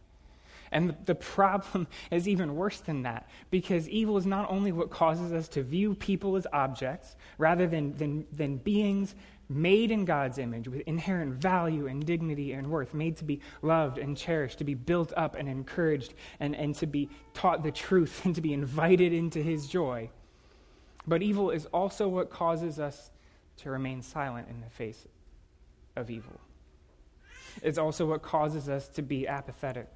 And 0.71 0.95
the 1.05 1.15
problem 1.15 1.87
is 2.11 2.27
even 2.27 2.55
worse 2.55 2.79
than 2.79 3.03
that, 3.03 3.29
because 3.49 3.87
evil 3.89 4.17
is 4.17 4.25
not 4.25 4.49
only 4.49 4.71
what 4.71 4.89
causes 4.89 5.31
us 5.31 5.47
to 5.49 5.63
view 5.63 5.95
people 5.95 6.35
as 6.35 6.47
objects, 6.53 7.15
rather 7.37 7.67
than, 7.67 7.95
than, 7.97 8.25
than 8.31 8.57
beings 8.57 9.15
made 9.49 9.91
in 9.91 10.03
God's 10.03 10.37
image 10.37 10.67
with 10.67 10.81
inherent 10.81 11.35
value 11.35 11.87
and 11.87 12.05
dignity 12.05 12.51
and 12.51 12.67
worth, 12.67 12.93
made 12.93 13.15
to 13.17 13.23
be 13.23 13.39
loved 13.61 13.97
and 13.97 14.17
cherished, 14.17 14.57
to 14.57 14.65
be 14.65 14.73
built 14.73 15.13
up 15.15 15.35
and 15.35 15.47
encouraged, 15.47 16.13
and, 16.39 16.55
and 16.55 16.75
to 16.75 16.85
be 16.85 17.09
taught 17.33 17.63
the 17.63 17.71
truth 17.71 18.21
and 18.25 18.35
to 18.35 18.41
be 18.41 18.53
invited 18.53 19.13
into 19.13 19.41
His 19.41 19.67
joy. 19.67 20.09
But 21.07 21.21
evil 21.21 21.51
is 21.51 21.65
also 21.67 22.09
what 22.09 22.29
causes 22.29 22.79
us 22.79 23.11
to 23.57 23.71
remain 23.71 24.01
silent 24.01 24.49
in 24.49 24.59
the 24.59 24.69
face 24.69 25.07
of 25.95 26.09
evil. 26.09 26.39
It's 27.63 27.77
also 27.77 28.05
what 28.05 28.21
causes 28.21 28.69
us 28.69 28.87
to 28.89 29.01
be 29.01 29.27
apathetic 29.27 29.87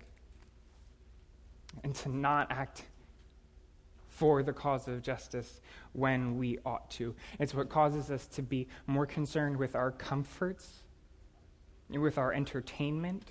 and 1.83 1.95
to 1.95 2.09
not 2.09 2.51
act 2.51 2.83
for 4.09 4.43
the 4.43 4.53
cause 4.53 4.87
of 4.87 5.01
justice 5.01 5.61
when 5.93 6.37
we 6.37 6.59
ought 6.65 6.89
to. 6.91 7.15
It's 7.39 7.53
what 7.53 7.69
causes 7.69 8.11
us 8.11 8.27
to 8.27 8.41
be 8.41 8.67
more 8.85 9.05
concerned 9.05 9.57
with 9.57 9.75
our 9.75 9.91
comforts, 9.91 10.83
with 11.89 12.17
our 12.17 12.31
entertainment, 12.31 13.23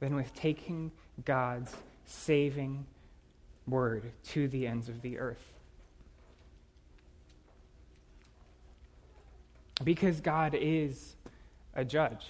than 0.00 0.16
with 0.16 0.34
taking 0.34 0.90
God's 1.24 1.76
saving 2.04 2.84
word 3.68 4.10
to 4.30 4.48
the 4.48 4.66
ends 4.66 4.88
of 4.88 5.02
the 5.02 5.18
earth. 5.18 5.52
Because 9.84 10.20
God 10.20 10.56
is 10.58 11.14
a 11.74 11.84
judge. 11.84 12.26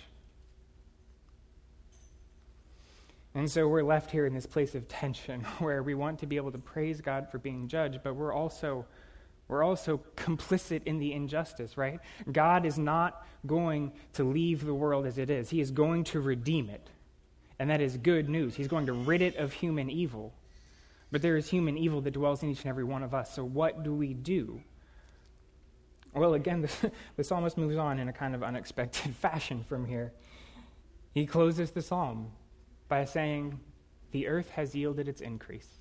And 3.35 3.51
so 3.51 3.67
we're 3.67 3.83
left 3.83 4.11
here 4.11 4.27
in 4.27 4.35
this 4.35 4.47
place 4.47 4.75
of 4.75 4.87
tension 4.89 5.41
where 5.59 5.83
we 5.83 5.95
want 5.95 6.19
to 6.21 6.27
be 6.27 6.37
able 6.37 6.53
to 6.53 6.59
praise 6.59 7.01
God 7.01 7.31
for 7.31 7.39
being 7.39 7.69
judged, 7.69 8.01
but 8.03 8.15
we're 8.15 8.33
also 8.33 8.87
we're 9.49 9.63
also 9.63 10.01
complicit 10.17 10.83
in 10.85 10.99
the 10.99 11.13
injustice, 11.13 11.77
right? 11.77 12.01
God 12.31 12.65
is 12.65 12.79
not 12.79 13.27
going 13.47 13.93
to 14.15 14.25
leave 14.25 14.65
the 14.65 14.75
world 14.75 15.07
as 15.07 15.19
it 15.19 15.31
is. 15.31 15.51
He 15.51 15.61
is 15.61 15.71
going 15.71 16.05
to 16.05 16.21
redeem 16.21 16.71
it. 16.71 16.89
And 17.59 17.69
that 17.71 17.81
is 17.81 17.97
good 17.97 18.29
news. 18.29 18.55
He's 18.55 18.69
going 18.69 18.87
to 18.87 18.93
rid 18.93 19.21
it 19.21 19.37
of 19.37 19.53
human 19.53 19.91
evil. 19.91 20.33
But 21.11 21.23
there 21.23 21.37
is 21.37 21.49
human 21.49 21.77
evil 21.77 22.01
that 22.01 22.13
dwells 22.13 22.43
in 22.43 22.51
each 22.51 22.61
and 22.61 22.69
every 22.69 22.85
one 22.85 23.03
of 23.03 23.15
us. 23.15 23.35
So 23.35 23.45
what 23.45 23.83
do 23.83 23.93
we 23.93 24.15
do? 24.15 24.63
Well, 26.15 26.35
again, 26.35 26.63
the, 26.83 26.93
the 27.17 27.25
psalmist 27.25 27.59
moves 27.59 27.77
on 27.77 27.99
in 27.99 28.09
a 28.09 28.13
kind 28.13 28.35
of 28.35 28.43
unexpected 28.43 29.15
fashion 29.17 29.65
from 29.69 29.85
here. 29.85 30.13
He 31.13 31.27
closes 31.27 31.73
the 31.73 31.83
psalm 31.83 32.31
by 32.93 33.07
saying, 33.07 33.59
The 34.11 34.27
earth 34.27 34.51
has 34.51 34.75
yielded 34.75 35.09
its 35.09 35.23
increase. 35.23 35.79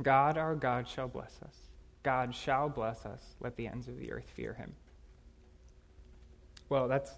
God, 0.00 0.38
our 0.38 0.54
God, 0.54 0.86
shall 0.86 1.08
bless 1.08 1.40
us. 1.44 1.56
God 2.04 2.32
shall 2.32 2.68
bless 2.68 3.04
us. 3.04 3.20
Let 3.40 3.56
the 3.56 3.66
ends 3.66 3.88
of 3.88 3.98
the 3.98 4.12
earth 4.12 4.30
fear 4.36 4.54
him. 4.54 4.76
Well, 6.68 6.86
that's 6.86 7.10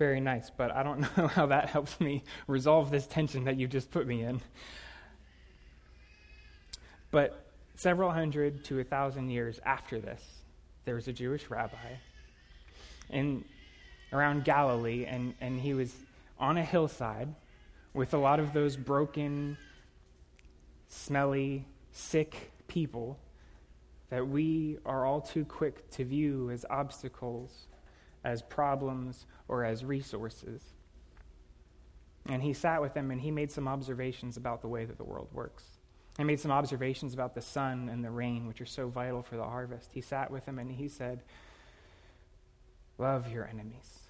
very 0.00 0.18
nice, 0.18 0.50
but 0.50 0.72
I 0.72 0.82
don't 0.82 0.98
know 1.16 1.28
how 1.28 1.46
that 1.46 1.68
helps 1.68 2.00
me 2.00 2.24
resolve 2.48 2.90
this 2.90 3.06
tension 3.06 3.44
that 3.44 3.56
you 3.56 3.68
just 3.68 3.92
put 3.92 4.04
me 4.04 4.24
in. 4.24 4.40
But 7.12 7.52
several 7.76 8.10
hundred 8.10 8.64
to 8.64 8.80
a 8.80 8.84
thousand 8.84 9.30
years 9.30 9.60
after 9.64 10.00
this, 10.00 10.24
there 10.86 10.96
was 10.96 11.06
a 11.06 11.12
Jewish 11.12 11.48
rabbi 11.50 11.94
in 13.10 13.44
around 14.12 14.42
Galilee, 14.42 15.04
and, 15.06 15.34
and 15.40 15.60
he 15.60 15.72
was 15.72 15.94
on 16.40 16.58
a 16.58 16.64
hillside 16.64 17.32
with 17.94 18.14
a 18.14 18.18
lot 18.18 18.40
of 18.40 18.52
those 18.52 18.76
broken, 18.76 19.56
smelly, 20.88 21.66
sick 21.92 22.52
people 22.68 23.18
that 24.10 24.26
we 24.26 24.78
are 24.84 25.04
all 25.06 25.20
too 25.20 25.44
quick 25.44 25.88
to 25.90 26.04
view 26.04 26.50
as 26.50 26.64
obstacles, 26.68 27.68
as 28.24 28.42
problems, 28.42 29.26
or 29.48 29.64
as 29.64 29.84
resources. 29.84 30.62
And 32.26 32.42
he 32.42 32.52
sat 32.52 32.80
with 32.80 32.92
them 32.94 33.10
and 33.10 33.20
he 33.20 33.30
made 33.30 33.50
some 33.50 33.66
observations 33.66 34.36
about 34.36 34.62
the 34.62 34.68
way 34.68 34.84
that 34.84 34.98
the 34.98 35.04
world 35.04 35.28
works. 35.32 35.64
He 36.16 36.24
made 36.24 36.40
some 36.40 36.50
observations 36.50 37.14
about 37.14 37.34
the 37.34 37.40
sun 37.40 37.88
and 37.88 38.04
the 38.04 38.10
rain, 38.10 38.46
which 38.46 38.60
are 38.60 38.66
so 38.66 38.88
vital 38.88 39.22
for 39.22 39.36
the 39.36 39.44
harvest. 39.44 39.90
He 39.92 40.00
sat 40.00 40.30
with 40.30 40.44
them 40.44 40.58
and 40.58 40.70
he 40.70 40.88
said, 40.88 41.22
Love 42.98 43.32
your 43.32 43.46
enemies 43.46 44.00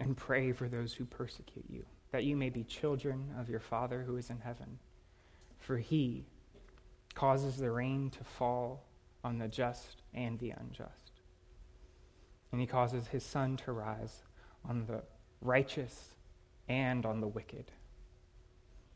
and 0.00 0.16
pray 0.16 0.50
for 0.50 0.68
those 0.68 0.92
who 0.92 1.04
persecute 1.04 1.66
you, 1.68 1.84
that 2.12 2.24
you 2.24 2.36
may 2.36 2.50
be 2.50 2.62
children 2.62 3.34
of 3.38 3.48
your 3.48 3.60
Father 3.60 4.02
who 4.02 4.16
is 4.16 4.30
in 4.30 4.38
heaven. 4.38 4.78
For 5.58 5.78
he 5.78 6.24
causes 7.14 7.56
the 7.56 7.70
rain 7.70 8.10
to 8.10 8.24
fall 8.24 8.84
on 9.24 9.38
the 9.38 9.48
just 9.48 10.02
and 10.14 10.38
the 10.38 10.50
unjust. 10.50 11.20
And 12.52 12.60
he 12.60 12.66
causes 12.66 13.06
his 13.06 13.24
sun 13.24 13.56
to 13.58 13.72
rise 13.72 14.22
on 14.68 14.84
the 14.86 15.02
righteous 15.40 16.14
and 16.68 17.04
on 17.06 17.20
the 17.20 17.26
wicked. 17.26 17.70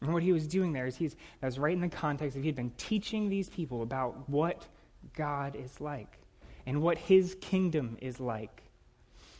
And 0.02 0.12
what 0.12 0.22
he 0.22 0.32
was 0.32 0.46
doing 0.46 0.72
there 0.72 0.86
is 0.86 0.96
he's 0.96 1.16
that's 1.40 1.56
right 1.56 1.72
in 1.72 1.80
the 1.80 1.88
context 1.88 2.36
of 2.36 2.42
he'd 2.42 2.54
been 2.54 2.72
teaching 2.76 3.28
these 3.28 3.48
people 3.48 3.82
about 3.82 4.28
what 4.28 4.66
God 5.14 5.56
is 5.56 5.80
like 5.80 6.18
and 6.66 6.82
what 6.82 6.98
his 6.98 7.36
kingdom 7.40 7.96
is 8.02 8.20
like 8.20 8.62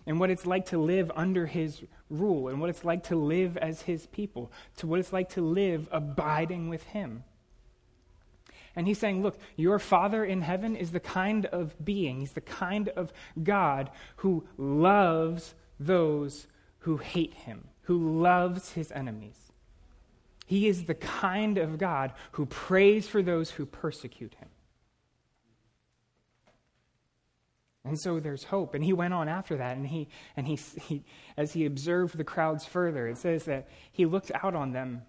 and 0.06 0.20
what 0.20 0.30
it's 0.30 0.46
like 0.46 0.66
to 0.66 0.78
live 0.78 1.10
under 1.14 1.46
his 1.46 1.82
rule 2.08 2.48
and 2.48 2.60
what 2.60 2.70
it's 2.70 2.84
like 2.84 3.04
to 3.04 3.16
live 3.16 3.56
as 3.56 3.82
his 3.82 4.06
people, 4.06 4.52
to 4.76 4.86
what 4.86 5.00
it's 5.00 5.12
like 5.12 5.30
to 5.30 5.40
live 5.40 5.88
abiding 5.90 6.68
with 6.68 6.84
him. 6.84 7.24
And 8.76 8.86
he's 8.86 8.98
saying, 8.98 9.22
Look, 9.22 9.38
your 9.56 9.78
Father 9.78 10.24
in 10.24 10.42
heaven 10.42 10.76
is 10.76 10.92
the 10.92 11.00
kind 11.00 11.46
of 11.46 11.74
being, 11.84 12.20
he's 12.20 12.32
the 12.32 12.40
kind 12.40 12.88
of 12.90 13.12
God 13.42 13.90
who 14.16 14.46
loves 14.56 15.54
those 15.80 16.46
who 16.80 16.98
hate 16.98 17.34
him, 17.34 17.68
who 17.82 18.20
loves 18.20 18.72
his 18.72 18.92
enemies. 18.92 19.36
He 20.46 20.68
is 20.68 20.84
the 20.84 20.94
kind 20.94 21.58
of 21.58 21.78
God 21.78 22.12
who 22.32 22.46
prays 22.46 23.08
for 23.08 23.22
those 23.22 23.50
who 23.50 23.66
persecute 23.66 24.34
him. 24.34 24.48
And 27.86 27.98
so 27.98 28.18
there's 28.18 28.44
hope. 28.44 28.74
And 28.74 28.84
he 28.84 28.92
went 28.92 29.14
on 29.14 29.28
after 29.28 29.56
that, 29.56 29.76
and 29.76 29.86
he 29.86 30.08
and 30.36 30.46
he, 30.46 30.58
he 30.80 31.04
as 31.36 31.52
he 31.52 31.64
observed 31.64 32.18
the 32.18 32.24
crowds 32.24 32.64
further, 32.64 33.06
it 33.06 33.18
says 33.18 33.44
that 33.44 33.68
he 33.92 34.06
looked 34.06 34.32
out 34.34 34.54
on 34.54 34.72
them. 34.72 35.02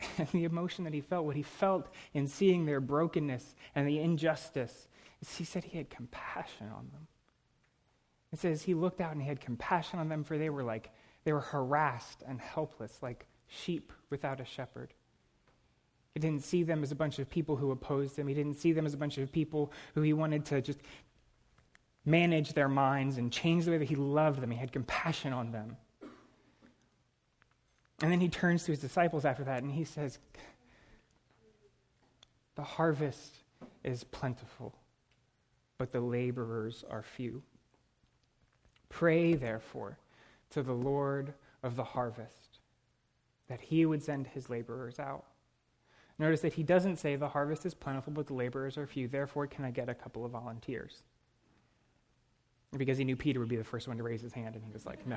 And 0.18 0.28
the 0.28 0.44
emotion 0.44 0.84
that 0.84 0.94
he 0.94 1.00
felt, 1.00 1.24
what 1.24 1.34
he 1.34 1.42
felt 1.42 1.88
in 2.14 2.28
seeing 2.28 2.66
their 2.66 2.80
brokenness 2.80 3.56
and 3.74 3.88
the 3.88 3.98
injustice, 3.98 4.86
he 5.36 5.42
said 5.42 5.64
he 5.64 5.76
had 5.76 5.90
compassion 5.90 6.68
on 6.68 6.88
them. 6.92 7.08
It 8.32 8.38
says 8.38 8.62
he 8.62 8.74
looked 8.74 9.00
out 9.00 9.10
and 9.12 9.20
he 9.20 9.26
had 9.26 9.40
compassion 9.40 9.98
on 9.98 10.08
them, 10.08 10.22
for 10.22 10.38
they 10.38 10.50
were 10.50 10.62
like 10.62 10.90
they 11.24 11.32
were 11.32 11.40
harassed 11.40 12.22
and 12.26 12.40
helpless, 12.40 12.98
like 13.02 13.26
sheep 13.48 13.92
without 14.10 14.40
a 14.40 14.44
shepherd. 14.44 14.94
He 16.14 16.20
didn't 16.20 16.42
see 16.42 16.62
them 16.62 16.82
as 16.82 16.90
a 16.90 16.96
bunch 16.96 17.18
of 17.18 17.30
people 17.30 17.56
who 17.56 17.70
opposed 17.70 18.18
him. 18.18 18.26
He 18.26 18.34
didn't 18.34 18.56
see 18.56 18.72
them 18.72 18.86
as 18.86 18.94
a 18.94 18.96
bunch 18.96 19.18
of 19.18 19.30
people 19.30 19.72
who 19.94 20.02
he 20.02 20.12
wanted 20.12 20.44
to 20.46 20.60
just 20.60 20.80
manage 22.08 22.54
their 22.54 22.68
minds 22.68 23.18
and 23.18 23.30
change 23.30 23.64
the 23.64 23.70
way 23.70 23.78
that 23.78 23.88
he 23.88 23.96
loved 23.96 24.40
them. 24.40 24.50
He 24.50 24.58
had 24.58 24.72
compassion 24.72 25.32
on 25.32 25.52
them. 25.52 25.76
And 28.00 28.12
then 28.12 28.20
he 28.20 28.28
turns 28.28 28.64
to 28.64 28.72
his 28.72 28.80
disciples 28.80 29.24
after 29.24 29.44
that 29.44 29.62
and 29.62 29.72
he 29.72 29.84
says, 29.84 30.18
The 32.54 32.62
harvest 32.62 33.36
is 33.84 34.04
plentiful, 34.04 34.74
but 35.76 35.92
the 35.92 36.00
laborers 36.00 36.84
are 36.88 37.02
few. 37.02 37.42
Pray, 38.88 39.34
therefore, 39.34 39.98
to 40.50 40.62
the 40.62 40.72
Lord 40.72 41.34
of 41.62 41.76
the 41.76 41.84
harvest 41.84 42.60
that 43.48 43.60
he 43.60 43.84
would 43.84 44.02
send 44.02 44.26
his 44.28 44.48
laborers 44.48 44.98
out. 44.98 45.24
Notice 46.18 46.40
that 46.40 46.52
he 46.52 46.62
doesn't 46.62 46.96
say 46.96 47.16
the 47.16 47.28
harvest 47.28 47.66
is 47.66 47.74
plentiful, 47.74 48.12
but 48.12 48.26
the 48.26 48.34
laborers 48.34 48.76
are 48.78 48.86
few. 48.86 49.08
Therefore, 49.08 49.46
can 49.46 49.64
I 49.64 49.70
get 49.70 49.88
a 49.88 49.94
couple 49.94 50.24
of 50.24 50.32
volunteers? 50.32 51.02
Because 52.76 52.98
he 52.98 53.04
knew 53.04 53.16
Peter 53.16 53.40
would 53.40 53.48
be 53.48 53.56
the 53.56 53.64
first 53.64 53.88
one 53.88 53.96
to 53.96 54.02
raise 54.02 54.20
his 54.20 54.32
hand, 54.32 54.54
and 54.54 54.64
he 54.64 54.70
was 54.70 54.84
like, 54.84 55.06
no, 55.06 55.16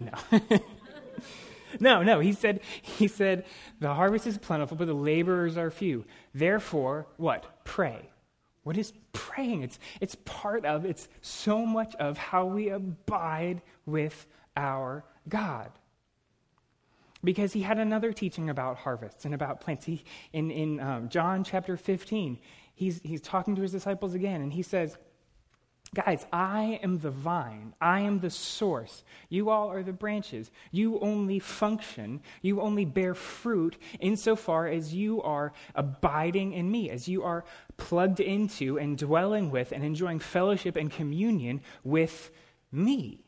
no. 0.00 0.40
no, 1.80 2.02
no. 2.02 2.20
He 2.20 2.32
said, 2.32 2.60
he 2.82 3.08
said, 3.08 3.46
the 3.80 3.94
harvest 3.94 4.26
is 4.26 4.36
plentiful, 4.36 4.76
but 4.76 4.86
the 4.86 4.94
laborers 4.94 5.56
are 5.56 5.70
few. 5.70 6.04
Therefore, 6.34 7.06
what? 7.16 7.64
Pray. 7.64 8.10
What 8.62 8.76
is 8.76 8.92
praying? 9.12 9.62
It's, 9.62 9.78
it's 10.00 10.16
part 10.26 10.66
of, 10.66 10.84
it's 10.84 11.08
so 11.22 11.64
much 11.64 11.94
of 11.96 12.18
how 12.18 12.44
we 12.44 12.68
abide 12.68 13.62
with 13.86 14.26
our 14.54 15.04
God 15.28 15.70
because 17.22 17.52
he 17.52 17.62
had 17.62 17.78
another 17.78 18.12
teaching 18.12 18.50
about 18.50 18.78
harvests 18.78 19.24
and 19.24 19.34
about 19.34 19.60
plants. 19.60 19.84
He, 19.84 20.04
in 20.32 20.50
in 20.50 20.80
um, 20.80 21.08
John 21.08 21.44
chapter 21.44 21.76
15, 21.76 22.38
he's, 22.74 23.00
he's 23.02 23.20
talking 23.20 23.54
to 23.56 23.62
his 23.62 23.72
disciples 23.72 24.14
again, 24.14 24.40
and 24.40 24.52
he 24.52 24.62
says, 24.62 24.96
Guys, 25.92 26.24
I 26.32 26.78
am 26.84 27.00
the 27.00 27.10
vine. 27.10 27.74
I 27.80 28.00
am 28.00 28.20
the 28.20 28.30
source. 28.30 29.02
You 29.28 29.50
all 29.50 29.68
are 29.72 29.82
the 29.82 29.92
branches. 29.92 30.52
You 30.70 31.00
only 31.00 31.40
function, 31.40 32.20
you 32.42 32.60
only 32.60 32.84
bear 32.84 33.12
fruit 33.12 33.76
insofar 33.98 34.68
as 34.68 34.94
you 34.94 35.20
are 35.22 35.52
abiding 35.74 36.52
in 36.52 36.70
me, 36.70 36.90
as 36.90 37.08
you 37.08 37.24
are 37.24 37.44
plugged 37.76 38.20
into 38.20 38.78
and 38.78 38.96
dwelling 38.96 39.50
with 39.50 39.72
and 39.72 39.82
enjoying 39.82 40.20
fellowship 40.20 40.76
and 40.76 40.92
communion 40.92 41.60
with 41.82 42.30
me. 42.70 43.24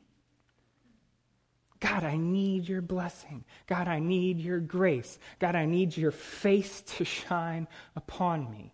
God, 1.81 2.05
I 2.05 2.17
need 2.17 2.69
your 2.69 2.81
blessing. 2.81 3.45
God, 3.67 3.89
I 3.89 3.99
need 3.99 4.39
your 4.39 4.61
grace. 4.61 5.19
God, 5.41 5.57
I 5.57 5.67
need 5.67 5.97
your 5.97 6.13
face 6.13 6.81
to 6.83 7.05
shine 7.05 7.67
upon 7.97 8.49
me. 8.53 8.73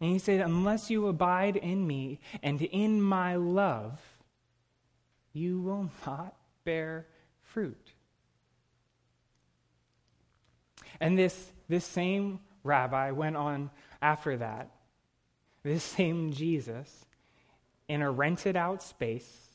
And 0.00 0.10
he 0.10 0.18
said, 0.18 0.40
Unless 0.40 0.90
you 0.90 1.06
abide 1.06 1.56
in 1.56 1.86
me 1.86 2.20
and 2.42 2.60
in 2.62 3.02
my 3.02 3.36
love, 3.36 4.00
you 5.32 5.60
will 5.60 5.90
not 6.06 6.34
bear 6.64 7.06
fruit. 7.42 7.92
And 11.00 11.18
this, 11.18 11.52
this 11.68 11.84
same 11.84 12.40
rabbi 12.62 13.10
went 13.10 13.36
on 13.36 13.70
after 14.02 14.36
that, 14.38 14.70
this 15.62 15.84
same 15.84 16.32
Jesus, 16.32 17.06
in 17.88 18.02
a 18.02 18.10
rented 18.10 18.56
out 18.56 18.82
space, 18.82 19.48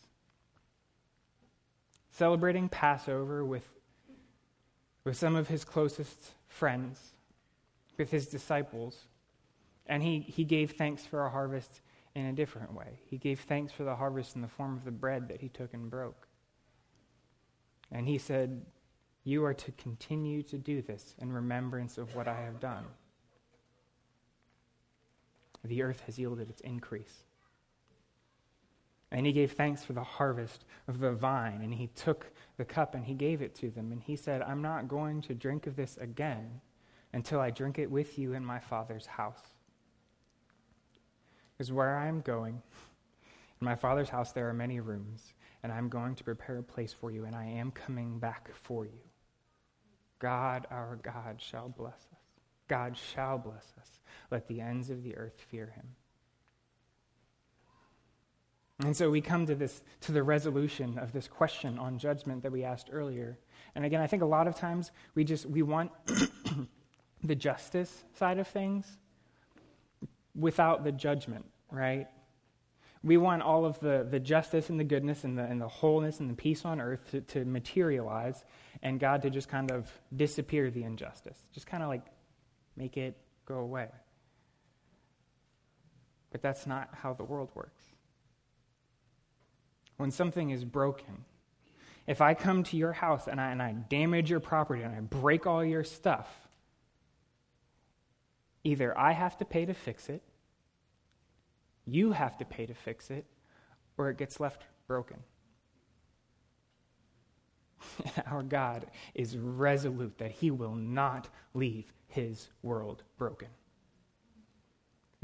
celebrating 2.12 2.70
Passover 2.70 3.44
with, 3.44 3.68
with 5.04 5.18
some 5.18 5.36
of 5.36 5.48
his 5.48 5.66
closest 5.66 6.32
friends, 6.48 7.00
with 7.98 8.12
his 8.12 8.28
disciples. 8.28 8.98
And 9.88 10.02
he, 10.02 10.20
he 10.20 10.44
gave 10.44 10.72
thanks 10.72 11.06
for 11.06 11.26
a 11.26 11.30
harvest 11.30 11.82
in 12.16 12.26
a 12.26 12.34
different 12.34 12.74
way. 12.74 13.00
He 13.06 13.18
gave 13.18 13.42
thanks 13.42 13.72
for 13.72 13.84
the 13.84 13.96
harvest 13.96 14.36
in 14.36 14.42
the 14.42 14.48
form 14.48 14.76
of 14.76 14.86
the 14.86 14.92
bread 14.92 15.28
that 15.28 15.42
he 15.42 15.50
took 15.50 15.74
and 15.74 15.90
broke. 15.90 16.28
And 17.92 18.08
he 18.08 18.18
said, 18.18 18.66
You 19.24 19.46
are 19.46 19.54
to 19.54 19.72
continue 19.74 20.42
to 20.44 20.58
do 20.58 20.82
this 20.82 21.16
in 21.20 21.32
remembrance 21.32 21.98
of 21.98 22.16
what 22.16 22.28
I 22.28 22.42
have 22.42 22.60
done. 22.60 22.86
The 25.64 25.82
earth 25.82 26.02
has 26.06 26.18
yielded 26.18 26.50
its 26.50 26.62
increase. 26.62 27.24
And 29.12 29.26
he 29.26 29.32
gave 29.32 29.54
thanks 29.54 29.84
for 29.84 29.94
the 29.94 30.04
harvest 30.04 30.66
of 30.88 31.00
the 31.00 31.12
vine. 31.12 31.62
And 31.62 31.74
he 31.74 31.88
took 31.88 32.28
the 32.58 32.66
cup 32.66 32.96
and 32.96 33.06
he 33.06 33.14
gave 33.14 33.42
it 33.42 33.56
to 33.56 33.70
them. 33.70 33.92
And 33.92 34.02
he 34.02 34.16
said, 34.16 34.42
I'm 34.42 34.62
not 34.62 34.88
going 34.88 35.22
to 35.24 35.34
drink 35.34 35.68
of 35.68 35.76
this 35.76 35.98
again 35.98 36.62
until 37.14 37.40
I 37.40 37.50
drink 37.50 37.80
it 37.80 37.90
with 37.90 38.20
you 38.20 38.34
in 38.34 38.46
my 38.46 38.60
Father's 38.60 39.06
house. 39.06 39.55
Because 41.58 41.72
where 41.72 41.98
I 41.98 42.08
am 42.08 42.22
going, 42.22 42.62
in 43.62 43.66
my 43.66 43.76
Father's 43.76 44.10
house, 44.10 44.32
there 44.32 44.50
are 44.50 44.54
many 44.54 44.80
rooms. 44.80 45.34
And 45.64 45.72
I'm 45.72 45.90
going 45.90 46.16
to 46.16 46.24
prepare 46.24 46.58
a 46.58 46.64
place 46.64 46.94
for 46.94 47.12
you. 47.12 47.26
And 47.26 47.36
I 47.36 47.46
am 47.46 47.72
coming 47.72 48.20
back 48.20 48.50
for 48.64 48.86
you. 48.86 49.00
God, 50.20 50.68
our 50.70 50.98
God, 51.02 51.40
shall 51.40 51.70
bless 51.70 51.94
us. 51.94 52.20
God 52.68 52.98
shall 52.98 53.38
bless 53.38 53.74
us. 53.80 54.00
Let 54.32 54.48
the 54.48 54.62
ends 54.62 54.90
of 54.90 55.04
the 55.04 55.16
earth 55.18 55.44
fear 55.50 55.72
him. 55.76 55.86
And 58.84 58.96
so 58.96 59.10
we 59.10 59.22
come 59.22 59.46
to 59.46 59.56
this 59.56 59.84
to 60.02 60.12
the 60.12 60.24
resolution 60.24 61.00
of 61.00 61.14
this 61.14 61.28
question 61.28 61.80
on 61.80 61.98
judgment 61.98 62.44
that 62.44 62.52
we 62.52 62.64
asked 62.64 62.90
earlier. 62.92 63.40
And 63.74 63.86
again, 63.86 64.02
I 64.02 64.08
think 64.08 64.22
a 64.22 64.26
lot 64.26 64.48
of 64.48 64.56
times 64.56 64.92
we 65.16 65.24
just 65.24 65.46
we 65.46 65.62
want 65.62 65.92
the 67.24 67.36
justice 67.36 68.04
side 68.14 68.38
of 68.38 68.48
things 68.48 68.98
without 70.36 70.84
the 70.84 70.92
judgment, 70.92 71.46
right? 71.72 72.08
We 73.04 73.18
want 73.18 73.44
all 73.44 73.66
of 73.66 73.80
the, 73.80 74.08
the 74.10 74.20
justice 74.20 74.70
and 74.70 74.80
the 74.80 74.84
goodness 74.84 75.24
and 75.24 75.38
the, 75.38 75.44
and 75.44 75.62
the 75.62 75.68
wholeness 75.68 76.20
and 76.20 76.30
the 76.30 76.34
peace 76.34 76.66
on 76.66 76.82
earth 76.82 77.12
to, 77.12 77.22
to 77.22 77.46
materialize 77.46 78.44
and 78.82 79.00
God 79.00 79.22
to 79.22 79.30
just 79.30 79.48
kind 79.48 79.72
of 79.72 79.92
disappear 80.16 80.72
the 80.72 80.84
injustice. 80.84 81.38
Just 81.54 81.68
kind 81.68 81.84
of 81.84 81.90
like 81.90 82.06
make 82.76 82.98
it 82.98 83.16
go 83.46 83.60
away. 83.60 83.90
But 86.32 86.42
that's 86.42 86.66
not 86.68 86.90
how 86.94 87.14
the 87.14 87.24
world 87.24 87.50
works 87.54 87.84
when 89.98 90.12
something 90.12 90.50
is 90.50 90.66
broken. 90.66 91.26
If 92.08 92.22
I 92.22 92.34
come 92.34 92.64
to 92.66 92.78
your 92.78 92.94
house 92.94 93.28
and 93.28 93.40
I, 93.40 93.52
and 93.52 93.62
I 93.62 93.72
damage 93.72 94.30
your 94.30 94.40
property 94.40 94.84
and 94.84 94.94
I 94.94 95.00
break 95.00 95.48
all 95.48 95.64
your 95.64 95.84
stuff, 95.84 96.28
either 98.66 98.98
I 98.98 99.14
have 99.14 99.38
to 99.38 99.46
pay 99.46 99.66
to 99.66 99.74
fix 99.74 100.10
it, 100.10 100.22
you 101.86 102.12
have 102.12 102.38
to 102.38 102.46
pay 102.46 102.66
to 102.66 102.74
fix 102.74 103.10
it, 103.10 103.26
or 103.98 104.10
it 104.10 104.18
gets 104.18 104.40
left 104.40 104.64
broken. 104.88 105.18
Our 108.28 108.44
God 108.44 108.88
is 109.14 109.38
resolute 109.38 110.18
that 110.18 110.32
He 110.32 110.52
will 110.52 110.76
not 110.76 111.30
leave 111.54 111.94
His 112.08 112.50
world 112.62 113.04
broken 113.18 113.50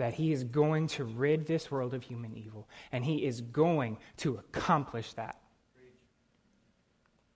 that 0.02 0.16
he 0.16 0.32
is 0.32 0.44
going 0.44 0.88
to 0.88 1.04
rid 1.04 1.46
this 1.46 1.70
world 1.70 1.94
of 1.94 2.02
human 2.02 2.36
evil, 2.36 2.68
and 2.92 3.06
he 3.06 3.24
is 3.24 3.40
going 3.40 3.98
to 4.18 4.34
accomplish 4.36 5.14
that. 5.14 5.40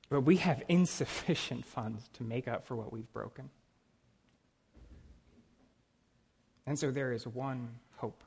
But 0.10 0.22
we 0.22 0.38
have 0.38 0.64
insufficient 0.68 1.64
funds 1.76 2.10
to 2.14 2.24
make 2.24 2.48
up 2.48 2.66
for 2.66 2.76
what 2.76 2.92
we've 2.92 3.12
broken. 3.14 3.52
And 6.68 6.78
so 6.78 6.92
there 6.92 7.12
is 7.12 7.28
one 7.28 7.70
hope. 7.98 8.24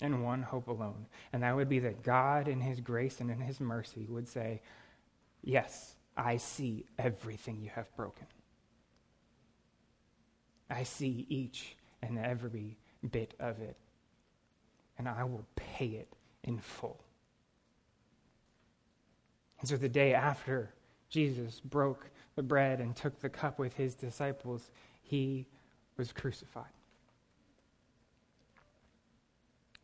And 0.00 0.24
one 0.24 0.42
hope 0.42 0.68
alone. 0.68 1.06
And 1.32 1.42
that 1.42 1.54
would 1.54 1.68
be 1.68 1.78
that 1.80 2.02
God, 2.02 2.48
in 2.48 2.60
His 2.60 2.80
grace 2.80 3.20
and 3.20 3.30
in 3.30 3.40
His 3.40 3.60
mercy, 3.60 4.06
would 4.08 4.28
say, 4.28 4.60
Yes, 5.42 5.96
I 6.16 6.36
see 6.36 6.84
everything 6.98 7.60
you 7.60 7.70
have 7.70 7.94
broken. 7.96 8.26
I 10.70 10.84
see 10.84 11.26
each 11.28 11.76
and 12.02 12.18
every 12.18 12.78
bit 13.10 13.34
of 13.38 13.60
it. 13.60 13.76
And 14.98 15.08
I 15.08 15.24
will 15.24 15.44
pay 15.56 15.86
it 15.86 16.08
in 16.44 16.58
full. 16.58 17.02
And 19.60 19.68
so 19.68 19.76
the 19.76 19.88
day 19.88 20.14
after 20.14 20.74
Jesus 21.08 21.60
broke 21.60 22.10
the 22.34 22.42
bread 22.42 22.80
and 22.80 22.96
took 22.96 23.20
the 23.20 23.28
cup 23.28 23.58
with 23.58 23.74
his 23.74 23.94
disciples, 23.94 24.70
he 25.02 25.46
was 25.96 26.12
crucified. 26.12 26.64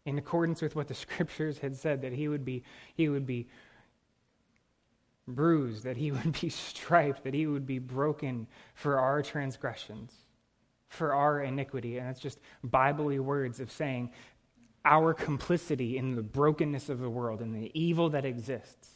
In 0.04 0.18
accordance 0.18 0.62
with 0.62 0.74
what 0.74 0.88
the 0.88 0.94
scriptures 1.06 1.58
had 1.58 1.76
said, 1.76 2.02
that 2.02 2.12
he 2.12 2.28
would 2.28 2.44
be, 2.44 2.64
he 2.94 3.08
would 3.08 3.26
be 3.26 3.48
bruised, 5.26 5.84
that 5.84 5.96
he 5.96 6.10
would 6.12 6.40
be 6.40 6.48
striped, 6.48 7.24
that 7.24 7.34
he 7.34 7.46
would 7.46 7.66
be 7.66 7.78
broken 7.78 8.46
for 8.74 8.98
our 8.98 9.22
transgressions, 9.22 10.12
for 10.88 11.14
our 11.14 11.42
iniquity. 11.42 11.98
And 11.98 12.08
it's 12.08 12.20
just 12.20 12.38
biblically 12.68 13.18
words 13.18 13.60
of 13.60 13.70
saying 13.70 14.10
our 14.84 15.12
complicity 15.12 15.98
in 15.98 16.14
the 16.14 16.22
brokenness 16.22 16.88
of 16.88 17.00
the 17.00 17.10
world 17.10 17.42
and 17.42 17.54
the 17.54 17.70
evil 17.78 18.08
that 18.10 18.24
exists. 18.24 18.88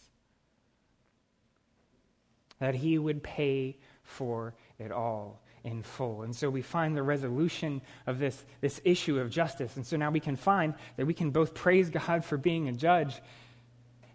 That 2.60 2.76
he 2.76 2.96
would 2.96 3.22
pay 3.22 3.76
for 4.02 4.54
it 4.78 4.90
all 4.90 5.42
in 5.64 5.82
full. 5.82 6.22
And 6.22 6.34
so 6.34 6.50
we 6.50 6.62
find 6.62 6.96
the 6.96 7.02
resolution 7.02 7.82
of 8.06 8.18
this, 8.18 8.44
this 8.60 8.80
issue 8.84 9.18
of 9.20 9.30
justice. 9.30 9.76
And 9.76 9.86
so 9.86 9.96
now 9.96 10.10
we 10.10 10.20
can 10.20 10.36
find 10.36 10.74
that 10.96 11.06
we 11.06 11.14
can 11.14 11.30
both 11.30 11.54
praise 11.54 11.90
God 11.90 12.24
for 12.24 12.36
being 12.36 12.68
a 12.68 12.72
judge 12.72 13.20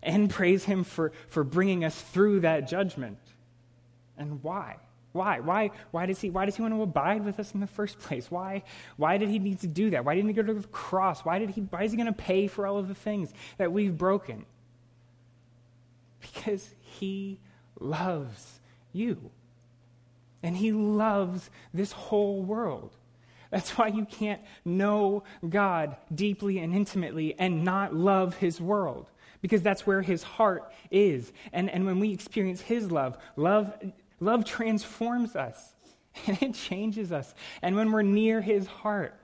and 0.03 0.29
praise 0.29 0.65
Him 0.65 0.83
for, 0.83 1.11
for 1.29 1.43
bringing 1.43 1.83
us 1.83 1.99
through 1.99 2.41
that 2.41 2.67
judgment. 2.67 3.17
And 4.17 4.43
why? 4.43 4.77
Why? 5.13 5.39
Why, 5.39 5.71
why, 5.91 6.05
does 6.05 6.21
he, 6.21 6.29
why 6.29 6.45
does 6.45 6.55
he 6.55 6.61
want 6.61 6.73
to 6.73 6.81
abide 6.81 7.23
with 7.23 7.39
us 7.39 7.53
in 7.53 7.59
the 7.59 7.67
first 7.67 7.97
place? 7.99 8.29
Why, 8.29 8.63
why 8.97 9.17
did 9.17 9.29
he 9.29 9.39
need 9.39 9.59
to 9.61 9.67
do 9.67 9.89
that? 9.91 10.05
Why 10.05 10.15
didn't 10.15 10.29
he 10.29 10.33
go 10.33 10.43
to 10.43 10.53
the 10.53 10.67
cross? 10.67 11.21
Why, 11.21 11.39
did 11.39 11.49
he, 11.51 11.61
why 11.61 11.83
is 11.83 11.91
he 11.91 11.97
going 11.97 12.07
to 12.07 12.13
pay 12.13 12.47
for 12.47 12.67
all 12.67 12.77
of 12.77 12.87
the 12.87 12.95
things 12.95 13.33
that 13.57 13.71
we've 13.71 13.97
broken? 13.97 14.45
Because 16.19 16.69
he 16.81 17.39
loves 17.79 18.59
you. 18.91 19.31
And 20.47 20.55
he 20.55 20.71
loves 20.71 21.49
this 21.73 21.91
whole 21.91 22.41
world. 22.41 22.95
That's 23.51 23.77
why 23.77 23.87
you 23.87 24.05
can't 24.05 24.39
know 24.63 25.25
God 25.49 25.97
deeply 26.15 26.59
and 26.59 26.73
intimately 26.73 27.35
and 27.37 27.65
not 27.65 27.93
love 27.93 28.37
his 28.37 28.61
world 28.61 29.09
because 29.41 29.61
that's 29.61 29.85
where 29.85 30.01
his 30.01 30.23
heart 30.23 30.71
is. 30.89 31.33
And, 31.51 31.69
and 31.69 31.85
when 31.85 31.99
we 31.99 32.13
experience 32.13 32.61
his 32.61 32.89
love, 32.89 33.17
love, 33.35 33.73
love 34.21 34.45
transforms 34.45 35.35
us 35.35 35.73
and 36.27 36.41
it 36.41 36.53
changes 36.53 37.11
us. 37.11 37.35
And 37.61 37.75
when 37.75 37.91
we're 37.91 38.03
near 38.03 38.39
his 38.39 38.67
heart, 38.67 39.19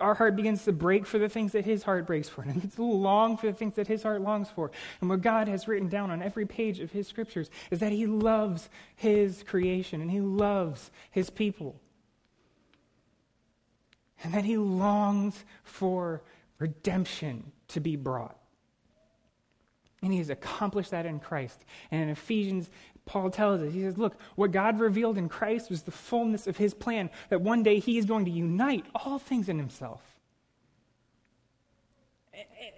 our 0.00 0.14
heart 0.14 0.34
begins 0.36 0.64
to 0.64 0.72
break 0.72 1.06
for 1.06 1.18
the 1.18 1.28
things 1.28 1.52
that 1.52 1.64
his 1.64 1.82
heart 1.82 2.06
breaks 2.06 2.28
for, 2.28 2.42
and 2.42 2.64
it's 2.64 2.78
long 2.78 3.36
for 3.36 3.46
the 3.46 3.52
things 3.52 3.76
that 3.76 3.86
his 3.86 4.02
heart 4.02 4.20
longs 4.22 4.50
for. 4.50 4.70
And 5.00 5.08
what 5.08 5.22
God 5.22 5.48
has 5.48 5.68
written 5.68 5.88
down 5.88 6.10
on 6.10 6.22
every 6.22 6.46
page 6.46 6.80
of 6.80 6.90
his 6.90 7.06
scriptures 7.06 7.50
is 7.70 7.80
that 7.80 7.92
he 7.92 8.06
loves 8.06 8.68
his 8.96 9.42
creation 9.44 10.00
and 10.00 10.10
he 10.10 10.20
loves 10.20 10.90
his 11.10 11.30
people. 11.30 11.80
And 14.22 14.32
that 14.34 14.44
he 14.44 14.56
longs 14.56 15.44
for 15.62 16.22
redemption 16.58 17.52
to 17.68 17.80
be 17.80 17.94
brought. 17.94 18.38
And 20.02 20.12
he 20.12 20.18
has 20.18 20.30
accomplished 20.30 20.90
that 20.90 21.06
in 21.06 21.20
Christ. 21.20 21.64
And 21.90 22.02
in 22.02 22.08
Ephesians, 22.08 22.68
Paul 23.06 23.30
tells 23.30 23.60
us, 23.60 23.72
he 23.72 23.82
says, 23.82 23.98
Look, 23.98 24.14
what 24.34 24.50
God 24.50 24.80
revealed 24.80 25.18
in 25.18 25.28
Christ 25.28 25.70
was 25.70 25.82
the 25.82 25.90
fullness 25.90 26.46
of 26.46 26.56
his 26.56 26.72
plan, 26.72 27.10
that 27.28 27.40
one 27.40 27.62
day 27.62 27.78
he 27.78 27.98
is 27.98 28.06
going 28.06 28.24
to 28.24 28.30
unite 28.30 28.86
all 28.94 29.18
things 29.18 29.48
in 29.48 29.58
himself. 29.58 30.00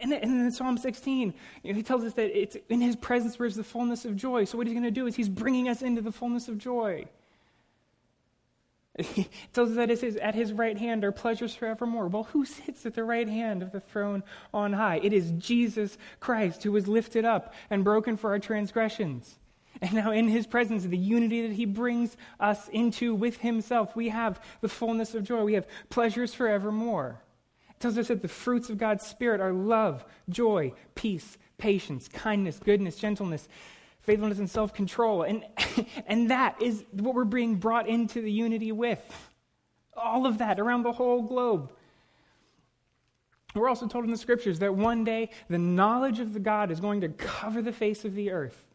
And, 0.01 0.13
in 0.13 0.51
Psalm 0.51 0.77
16, 0.77 1.33
he 1.63 1.83
tells 1.83 2.05
us 2.05 2.13
that 2.15 2.39
it's 2.39 2.57
in 2.69 2.81
his 2.81 2.97
presence 2.97 3.39
where 3.39 3.47
is 3.47 3.57
the 3.57 3.65
fullness 3.65 4.05
of 4.05 4.17
joy. 4.17 4.45
So, 4.45 4.59
what 4.59 4.67
he's 4.67 4.75
going 4.75 4.85
to 4.85 4.91
do 4.91 5.07
is 5.07 5.15
he's 5.15 5.29
bringing 5.29 5.69
us 5.69 5.81
into 5.81 6.03
the 6.03 6.13
fullness 6.13 6.49
of 6.49 6.59
joy. 6.59 7.07
He 9.15 9.29
tells 9.53 9.71
us 9.71 9.77
that 9.77 9.91
it 9.91 9.99
says, 9.99 10.17
at 10.17 10.35
his 10.35 10.55
right 10.55 10.77
hand 10.77 11.05
are 11.05 11.13
pleasures 11.13 11.55
forevermore. 11.55 12.09
Well, 12.09 12.25
who 12.25 12.47
sits 12.47 12.87
at 12.87 12.95
the 12.95 13.05
right 13.05 13.29
hand 13.29 13.63
of 13.63 13.71
the 13.71 13.81
throne 13.81 14.23
on 14.55 14.73
high? 14.73 15.01
It 15.03 15.13
is 15.13 15.33
Jesus 15.33 15.99
Christ 16.19 16.63
who 16.63 16.73
was 16.73 16.89
lifted 16.89 17.27
up 17.27 17.53
and 17.69 17.85
broken 17.85 18.17
for 18.17 18.31
our 18.31 18.39
transgressions. 18.39 19.37
And 19.83 19.93
now, 19.95 20.11
in 20.11 20.29
his 20.29 20.47
presence, 20.47 20.85
the 20.85 20.97
unity 20.97 21.47
that 21.47 21.53
he 21.53 21.67
brings 21.67 22.17
us 22.41 22.69
into 22.69 23.15
with 23.15 23.39
himself, 23.39 23.95
we 23.95 24.09
have 24.09 24.41
the 24.61 24.69
fullness 24.69 25.15
of 25.15 25.25
joy. 25.25 25.45
We 25.45 25.55
have 25.55 25.67
pleasures 25.91 26.33
forevermore. 26.33 27.21
It 27.71 27.81
tells 27.81 27.99
us 27.99 28.09
that 28.09 28.23
the 28.23 28.29
fruits 28.29 28.71
of 28.71 28.79
God's 28.79 29.05
Spirit 29.05 29.41
are 29.41 29.53
love, 29.53 30.05
joy, 30.29 30.73
peace, 30.95 31.37
patience, 31.59 32.09
kindness, 32.09 32.59
goodness, 32.59 32.97
gentleness, 32.97 33.49
faithfulness 34.01 34.39
and 34.39 34.49
self 34.49 34.73
control. 34.73 35.23
And, 35.23 35.45
and 36.07 36.31
that 36.31 36.61
is 36.63 36.85
what 36.93 37.15
we're 37.15 37.25
being 37.25 37.57
brought 37.57 37.89
into 37.89 38.23
the 38.23 38.33
unity 38.33 38.73
with. 38.73 39.03
All 39.95 40.27
of 40.27 40.39
that 40.39 40.59
around 40.59 40.83
the 40.85 40.93
whole 40.93 41.23
globe. 41.23 41.73
We're 43.55 43.69
also 43.69 43.87
told 43.87 44.05
in 44.05 44.11
the 44.11 44.19
scriptures 44.19 44.59
that 44.59 44.75
one 44.75 45.03
day 45.03 45.31
the 45.49 45.59
knowledge 45.59 46.21
of 46.21 46.35
the 46.35 46.41
God 46.41 46.71
is 46.71 46.79
going 46.79 47.01
to 47.01 47.09
cover 47.09 47.63
the 47.63 47.73
face 47.73 48.05
of 48.05 48.15
the 48.15 48.31
earth 48.31 48.66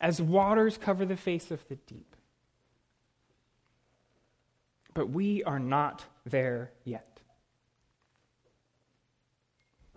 as 0.00 0.20
waters 0.20 0.78
cover 0.78 1.04
the 1.04 1.16
face 1.16 1.50
of 1.50 1.66
the 1.68 1.76
deep. 1.76 2.16
But 4.94 5.10
we 5.10 5.42
are 5.44 5.58
not 5.58 6.04
there 6.24 6.72
yet. 6.84 7.20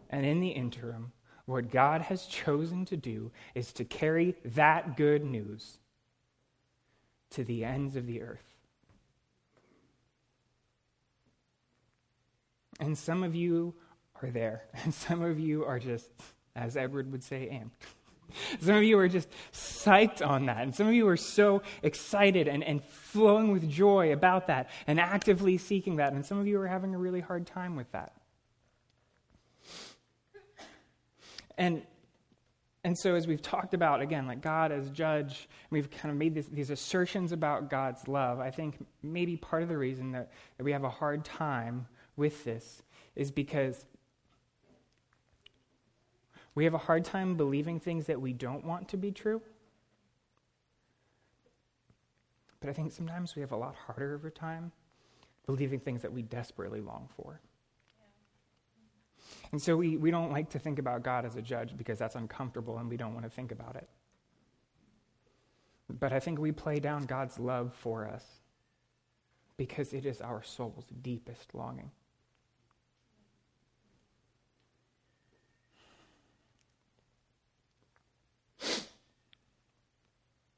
And 0.10 0.26
in 0.26 0.40
the 0.40 0.50
interim, 0.50 1.12
what 1.46 1.72
God 1.72 2.02
has 2.02 2.26
chosen 2.26 2.86
to 2.86 2.98
do 2.98 3.32
is 3.56 3.72
to 3.74 3.86
carry 3.86 4.36
that 4.44 4.98
good 4.98 5.24
news 5.24 5.80
to 7.32 7.44
the 7.44 7.64
ends 7.64 7.96
of 7.96 8.06
the 8.08 8.22
earth. 8.22 8.44
And 12.80 12.98
some 12.98 13.24
of 13.24 13.36
you 13.36 13.76
are 14.22 14.30
there, 14.30 14.64
and 14.84 14.94
some 14.94 15.22
of 15.22 15.40
you 15.40 15.66
are 15.66 15.80
just, 15.80 16.10
as 16.56 16.78
Edward 16.78 17.12
would 17.12 17.24
say, 17.24 17.50
amped. 17.52 17.86
Some 18.62 18.76
of 18.76 18.84
you 18.84 18.98
are 19.00 19.08
just 19.08 19.30
psyched 19.54 20.26
on 20.26 20.46
that. 20.48 20.64
And 20.64 20.76
some 20.76 20.88
of 20.88 20.94
you 20.94 21.08
are 21.08 21.18
so 21.18 21.62
excited 21.84 22.48
and, 22.48 22.64
and 22.64 22.84
flowing 22.84 23.52
with 23.52 23.70
joy 23.70 24.14
about 24.14 24.48
that 24.48 24.70
and 24.88 25.00
actively 25.00 25.58
seeking 25.58 25.98
that. 25.98 26.14
And 26.14 26.26
some 26.26 26.40
of 26.40 26.48
you 26.48 26.60
are 26.62 26.68
having 26.68 26.96
a 26.96 26.98
really 26.98 27.22
hard 27.22 27.46
time 27.46 27.76
with 27.76 27.92
that. 27.92 28.14
And 31.58 31.84
and 32.86 32.98
so, 32.98 33.16
as 33.16 33.28
we've 33.28 33.42
talked 33.42 33.74
about, 33.74 34.02
again, 34.02 34.26
like 34.26 34.42
God 34.42 34.72
as 34.72 34.90
judge, 34.90 35.50
we've 35.70 35.92
kind 35.92 36.12
of 36.12 36.18
made 36.18 36.34
this, 36.34 36.48
these 36.48 36.70
assertions 36.70 37.34
about 37.34 37.70
God's 37.70 38.08
love. 38.08 38.40
I 38.40 38.52
think 38.52 38.86
maybe 39.04 39.36
part 39.36 39.64
of 39.64 39.70
the 39.70 39.78
reason 39.78 40.14
that, 40.14 40.32
that 40.58 40.64
we 40.64 40.72
have 40.72 40.86
a 40.86 40.90
hard 40.90 41.26
time 41.26 41.88
with 42.16 42.46
this 42.46 42.82
is 43.16 43.32
because 43.32 43.86
we 46.56 46.64
have 46.64 46.74
a 46.74 46.80
hard 46.80 47.06
time 47.06 47.36
believing 47.36 47.80
things 47.80 48.06
that 48.08 48.20
we 48.20 48.34
don't 48.34 48.66
want 48.66 48.90
to 48.90 48.98
be 48.98 49.12
true. 49.12 49.42
But 52.60 52.70
I 52.70 52.74
think 52.74 52.92
sometimes 52.92 53.36
we 53.36 53.42
have 53.42 53.52
a 53.52 53.58
lot 53.58 53.76
harder 53.76 54.16
over 54.16 54.30
time 54.30 54.72
believing 55.46 55.80
things 55.80 56.02
that 56.02 56.12
we 56.12 56.22
desperately 56.22 56.82
long 56.82 57.08
for. 57.16 57.40
And 59.52 59.62
so 59.62 59.76
we, 59.76 59.98
we 59.98 60.12
don't 60.12 60.32
like 60.32 60.50
to 60.52 60.60
think 60.60 60.78
about 60.78 61.04
God 61.04 61.26
as 61.26 61.36
a 61.36 61.42
judge 61.42 61.76
because 61.76 61.98
that's 61.98 62.16
uncomfortable 62.16 62.78
and 62.78 62.90
we 62.90 62.98
don't 62.98 63.14
want 63.14 63.26
to 63.26 63.32
think 63.32 63.52
about 63.52 63.76
it. 63.76 63.88
But 65.90 66.14
I 66.14 66.20
think 66.20 66.38
we 66.40 66.52
play 66.52 66.80
down 66.80 67.06
God's 67.06 67.40
love 67.40 67.74
for 67.74 68.08
us 68.08 68.24
because 69.58 69.92
it 69.94 70.06
is 70.06 70.22
our 70.22 70.44
soul's 70.44 70.86
deepest 71.02 71.56
longing. 71.56 71.92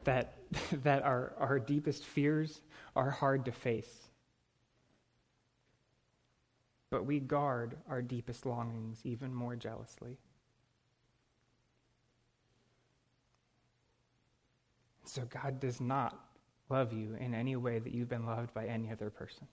That, 0.04 0.34
that 0.84 1.04
our, 1.04 1.34
our 1.38 1.60
deepest 1.60 2.06
fears 2.06 2.62
are 2.96 3.10
hard 3.10 3.46
to 3.46 3.52
face 3.52 4.12
but 6.92 7.06
we 7.06 7.20
guard 7.20 7.78
our 7.90 8.02
deepest 8.02 8.46
longings 8.46 9.00
even 9.06 9.34
more 9.34 9.56
jealously. 9.56 10.18
So 15.06 15.24
God 15.24 15.60
does 15.60 15.82
not 15.82 16.20
love 16.70 16.94
you 16.94 17.16
in 17.16 17.34
any 17.34 17.56
way 17.56 17.80
that 17.80 17.94
you've 17.94 18.10
been 18.10 18.26
loved 18.26 18.54
by 18.54 18.68
any 18.68 18.92
other 18.92 19.10
person. 19.10 19.48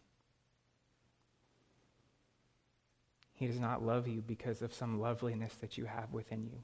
He 3.34 3.46
does 3.46 3.61
not 3.61 3.86
love 3.86 4.09
you 4.09 4.20
because 4.20 4.61
of 4.61 4.74
some 4.74 5.01
loveliness 5.01 5.55
that 5.61 5.78
you 5.78 5.84
have 5.84 6.12
within 6.12 6.44
you. 6.44 6.59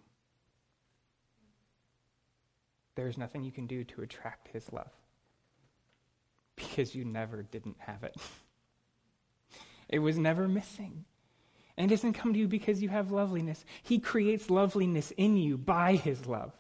There's 2.95 3.19
nothing 3.19 3.45
you 3.45 3.53
can 3.53 3.67
do 3.67 3.85
to 3.85 4.03
attract 4.03 4.49
his 4.49 4.73
love 4.73 4.91
because 6.57 6.95
you 6.95 7.05
never 7.05 7.43
didn't 7.43 7.77
have 7.79 8.03
it. 8.05 8.17
It 9.87 9.99
was 9.99 10.17
never 10.17 10.49
missing. 10.49 11.05
And 11.77 11.91
it 11.91 11.95
doesn't 11.95 12.15
come 12.15 12.33
to 12.33 12.39
you 12.39 12.49
because 12.49 12.83
you 12.83 12.89
have 12.89 13.11
loveliness. 13.11 13.65
He 13.83 13.99
creates 13.99 14.49
loveliness 14.49 15.13
in 15.19 15.37
you 15.37 15.59
by 15.59 15.97
his 15.97 16.27
love. 16.27 16.53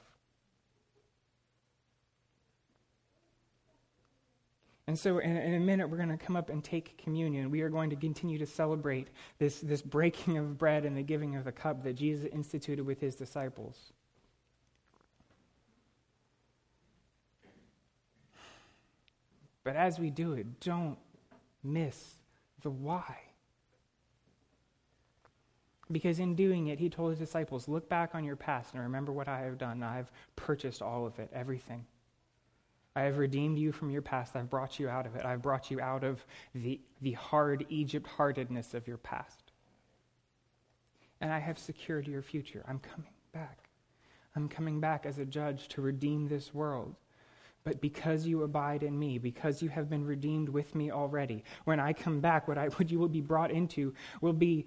And 4.86 4.98
so, 4.98 5.18
in, 5.18 5.36
in, 5.36 5.54
a 5.54 5.60
minute, 5.60 5.88
we're 5.88 5.96
going 5.96 6.10
to 6.10 6.18
come 6.18 6.36
up 6.36 6.50
and 6.50 6.62
take 6.62 6.98
communion. 6.98 7.50
We 7.50 7.62
are 7.62 7.70
going 7.70 7.88
to 7.90 7.96
continue 7.96 8.38
to 8.38 8.46
celebrate 8.46 9.08
this, 9.38 9.60
this 9.60 9.80
breaking 9.80 10.36
of 10.36 10.58
bread 10.58 10.84
and 10.84 10.96
the 10.96 11.02
giving 11.02 11.36
of 11.36 11.44
the 11.44 11.52
cup 11.52 11.82
that 11.84 11.94
Jesus 11.94 12.28
instituted 12.30 12.84
with 12.84 13.00
his 13.00 13.14
disciples. 13.14 13.92
But 19.64 19.76
as 19.76 19.98
we 19.98 20.10
do 20.10 20.34
it, 20.34 20.60
don't 20.60 20.98
miss 21.62 22.14
the 22.62 22.70
why. 22.70 23.16
Because 25.90 26.18
in 26.18 26.34
doing 26.34 26.68
it, 26.68 26.78
he 26.78 26.88
told 26.88 27.10
his 27.10 27.18
disciples, 27.18 27.68
Look 27.68 27.88
back 27.88 28.14
on 28.14 28.24
your 28.24 28.36
past 28.36 28.74
and 28.74 28.82
remember 28.82 29.12
what 29.12 29.28
I 29.28 29.40
have 29.40 29.58
done. 29.58 29.82
I've 29.82 30.10
purchased 30.36 30.82
all 30.82 31.06
of 31.06 31.18
it, 31.18 31.30
everything. 31.32 31.84
I 32.96 33.02
have 33.02 33.18
redeemed 33.18 33.58
you 33.58 33.72
from 33.72 33.90
your 33.90 34.02
past. 34.02 34.36
I've 34.36 34.48
brought 34.48 34.78
you 34.78 34.88
out 34.88 35.06
of 35.06 35.16
it. 35.16 35.24
I've 35.24 35.42
brought 35.42 35.70
you 35.70 35.80
out 35.80 36.04
of 36.04 36.24
the, 36.54 36.80
the 37.02 37.12
hard 37.12 37.66
Egypt 37.68 38.06
heartedness 38.06 38.72
of 38.72 38.86
your 38.86 38.98
past. 38.98 39.52
And 41.20 41.32
I 41.32 41.38
have 41.38 41.58
secured 41.58 42.06
your 42.06 42.22
future. 42.22 42.64
I'm 42.68 42.78
coming 42.78 43.10
back. 43.32 43.68
I'm 44.36 44.48
coming 44.48 44.80
back 44.80 45.06
as 45.06 45.18
a 45.18 45.24
judge 45.24 45.68
to 45.68 45.82
redeem 45.82 46.28
this 46.28 46.54
world. 46.54 46.94
But 47.64 47.80
because 47.80 48.26
you 48.26 48.42
abide 48.42 48.82
in 48.82 48.98
me, 48.98 49.16
because 49.16 49.62
you 49.62 49.70
have 49.70 49.88
been 49.88 50.04
redeemed 50.04 50.50
with 50.50 50.74
me 50.74 50.90
already, 50.90 51.42
when 51.64 51.80
I 51.80 51.94
come 51.94 52.20
back, 52.20 52.46
what, 52.46 52.58
I, 52.58 52.66
what 52.68 52.90
you 52.90 52.98
will 52.98 53.08
be 53.08 53.22
brought 53.22 53.50
into 53.50 53.94
will 54.20 54.34
be, 54.34 54.66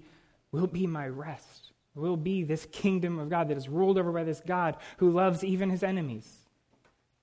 will 0.50 0.66
be 0.66 0.86
my 0.86 1.06
rest, 1.06 1.72
will 1.94 2.16
be 2.16 2.42
this 2.42 2.66
kingdom 2.72 3.20
of 3.20 3.28
God 3.30 3.48
that 3.48 3.56
is 3.56 3.68
ruled 3.68 3.98
over 3.98 4.10
by 4.10 4.24
this 4.24 4.42
God 4.44 4.76
who 4.96 5.12
loves 5.12 5.44
even 5.44 5.70
his 5.70 5.84
enemies. 5.84 6.28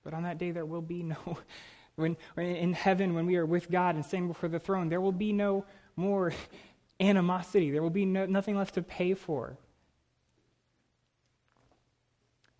But 0.02 0.14
on 0.14 0.22
that 0.22 0.38
day, 0.38 0.50
there 0.50 0.64
will 0.64 0.80
be 0.80 1.02
no, 1.02 1.38
when, 1.96 2.16
in 2.38 2.72
heaven, 2.72 3.12
when 3.12 3.26
we 3.26 3.36
are 3.36 3.46
with 3.46 3.70
God 3.70 3.96
and 3.96 4.04
standing 4.04 4.28
before 4.28 4.48
the 4.48 4.58
throne, 4.58 4.88
there 4.88 5.02
will 5.02 5.12
be 5.12 5.32
no 5.32 5.66
more 5.94 6.32
animosity. 7.00 7.70
There 7.70 7.82
will 7.82 7.90
be 7.90 8.06
no, 8.06 8.24
nothing 8.24 8.56
left 8.56 8.74
to 8.74 8.82
pay 8.82 9.12
for. 9.12 9.58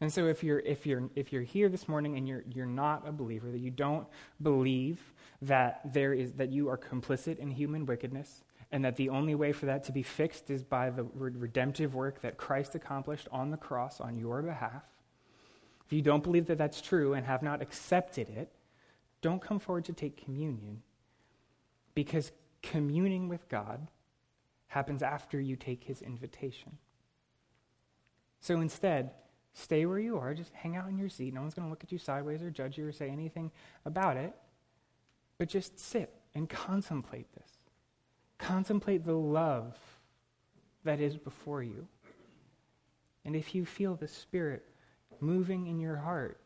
And 0.00 0.12
so 0.12 0.26
if 0.26 0.44
you're, 0.44 0.60
if 0.60 0.84
you're, 0.86 1.08
if 1.14 1.32
you're 1.32 1.42
here 1.42 1.68
this 1.68 1.88
morning 1.88 2.16
and 2.16 2.28
you're, 2.28 2.44
you're 2.52 2.66
not 2.66 3.08
a 3.08 3.12
believer, 3.12 3.50
that 3.50 3.60
you 3.60 3.70
don't 3.70 4.06
believe 4.42 5.00
that, 5.42 5.80
there 5.92 6.12
is, 6.12 6.32
that 6.32 6.50
you 6.50 6.68
are 6.68 6.76
complicit 6.76 7.38
in 7.38 7.50
human 7.50 7.86
wickedness, 7.86 8.42
and 8.72 8.84
that 8.84 8.96
the 8.96 9.08
only 9.08 9.34
way 9.34 9.52
for 9.52 9.66
that 9.66 9.84
to 9.84 9.92
be 9.92 10.02
fixed 10.02 10.50
is 10.50 10.62
by 10.62 10.90
the 10.90 11.04
redemptive 11.14 11.94
work 11.94 12.20
that 12.20 12.36
Christ 12.36 12.74
accomplished 12.74 13.28
on 13.32 13.50
the 13.50 13.56
cross 13.56 14.00
on 14.00 14.18
your 14.18 14.42
behalf, 14.42 14.82
if 15.86 15.92
you 15.92 16.02
don't 16.02 16.22
believe 16.22 16.46
that 16.46 16.58
that's 16.58 16.80
true 16.80 17.14
and 17.14 17.24
have 17.24 17.42
not 17.42 17.62
accepted 17.62 18.28
it, 18.28 18.50
don't 19.22 19.40
come 19.40 19.58
forward 19.58 19.84
to 19.86 19.92
take 19.92 20.22
communion 20.22 20.82
because 21.94 22.32
communing 22.62 23.28
with 23.28 23.48
God 23.48 23.86
happens 24.66 25.02
after 25.02 25.40
you 25.40 25.56
take 25.56 25.84
his 25.84 26.02
invitation. 26.02 26.76
So 28.40 28.60
instead, 28.60 29.12
Stay 29.58 29.86
where 29.86 29.98
you 29.98 30.18
are. 30.18 30.34
Just 30.34 30.52
hang 30.52 30.76
out 30.76 30.86
in 30.88 30.98
your 30.98 31.08
seat. 31.08 31.32
No 31.32 31.40
one's 31.40 31.54
going 31.54 31.66
to 31.66 31.70
look 31.70 31.82
at 31.82 31.90
you 31.90 31.96
sideways 31.96 32.42
or 32.42 32.50
judge 32.50 32.76
you 32.76 32.86
or 32.86 32.92
say 32.92 33.08
anything 33.08 33.50
about 33.86 34.18
it. 34.18 34.34
But 35.38 35.48
just 35.48 35.80
sit 35.80 36.12
and 36.34 36.46
contemplate 36.46 37.32
this. 37.34 37.50
Contemplate 38.36 39.06
the 39.06 39.14
love 39.14 39.74
that 40.84 41.00
is 41.00 41.16
before 41.16 41.62
you. 41.62 41.88
And 43.24 43.34
if 43.34 43.54
you 43.54 43.64
feel 43.64 43.94
the 43.94 44.08
Spirit 44.08 44.62
moving 45.20 45.68
in 45.68 45.80
your 45.80 45.96
heart, 45.96 46.38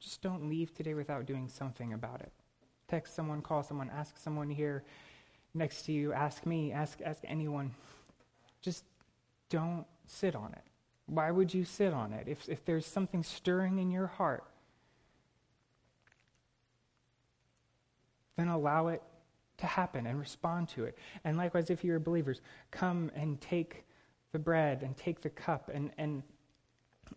just 0.00 0.22
don't 0.22 0.48
leave 0.48 0.74
today 0.74 0.94
without 0.94 1.24
doing 1.24 1.48
something 1.48 1.92
about 1.92 2.20
it. 2.20 2.32
Text 2.88 3.14
someone, 3.14 3.42
call 3.42 3.62
someone, 3.62 3.90
ask 3.96 4.18
someone 4.18 4.50
here 4.50 4.82
next 5.54 5.82
to 5.82 5.92
you, 5.92 6.12
ask 6.12 6.44
me, 6.46 6.72
ask, 6.72 7.00
ask 7.04 7.20
anyone. 7.24 7.70
Just 8.60 8.82
don't 9.50 9.86
sit 10.08 10.34
on 10.34 10.52
it. 10.52 10.69
Why 11.10 11.32
would 11.32 11.52
you 11.52 11.64
sit 11.64 11.92
on 11.92 12.12
it? 12.12 12.28
If, 12.28 12.48
if 12.48 12.64
there's 12.64 12.86
something 12.86 13.24
stirring 13.24 13.78
in 13.80 13.90
your 13.90 14.06
heart, 14.06 14.44
then 18.36 18.46
allow 18.46 18.86
it 18.88 19.02
to 19.58 19.66
happen 19.66 20.06
and 20.06 20.20
respond 20.20 20.68
to 20.70 20.84
it. 20.84 20.96
And 21.24 21.36
likewise, 21.36 21.68
if 21.68 21.82
you're 21.82 21.98
believers, 21.98 22.40
come 22.70 23.10
and 23.16 23.40
take 23.40 23.84
the 24.30 24.38
bread 24.38 24.82
and 24.84 24.96
take 24.96 25.20
the 25.20 25.30
cup 25.30 25.68
and, 25.74 25.90
and, 25.98 26.22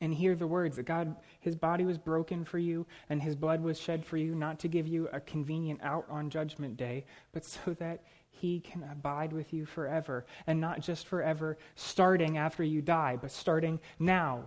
and 0.02 0.12
hear 0.12 0.36
the 0.36 0.48
words 0.48 0.78
that 0.78 0.88
God, 0.88 1.16
His 1.40 1.56
body 1.56 1.86
was 1.86 2.00
broken 2.00 2.44
for 2.46 2.58
you 2.58 2.88
and 3.10 3.22
His 3.22 3.36
blood 3.36 3.62
was 3.62 3.80
shed 3.80 4.04
for 4.04 4.18
you, 4.18 4.34
not 4.34 4.58
to 4.62 4.68
give 4.68 4.88
you 4.88 5.08
a 5.14 5.20
convenient 5.20 5.80
out 5.84 6.08
on 6.10 6.32
Judgment 6.32 6.78
Day, 6.78 7.06
but 7.32 7.46
so 7.46 7.76
that 7.76 8.04
he 8.40 8.60
can 8.60 8.84
abide 8.84 9.32
with 9.32 9.54
you 9.54 9.66
forever. 9.66 10.26
And 10.48 10.60
not 10.60 10.82
just 10.82 11.08
forever, 11.08 11.58
starting 11.76 12.38
after 12.38 12.64
you 12.64 12.82
die, 12.82 13.18
but 13.22 13.32
starting 13.32 13.80
now. 14.00 14.46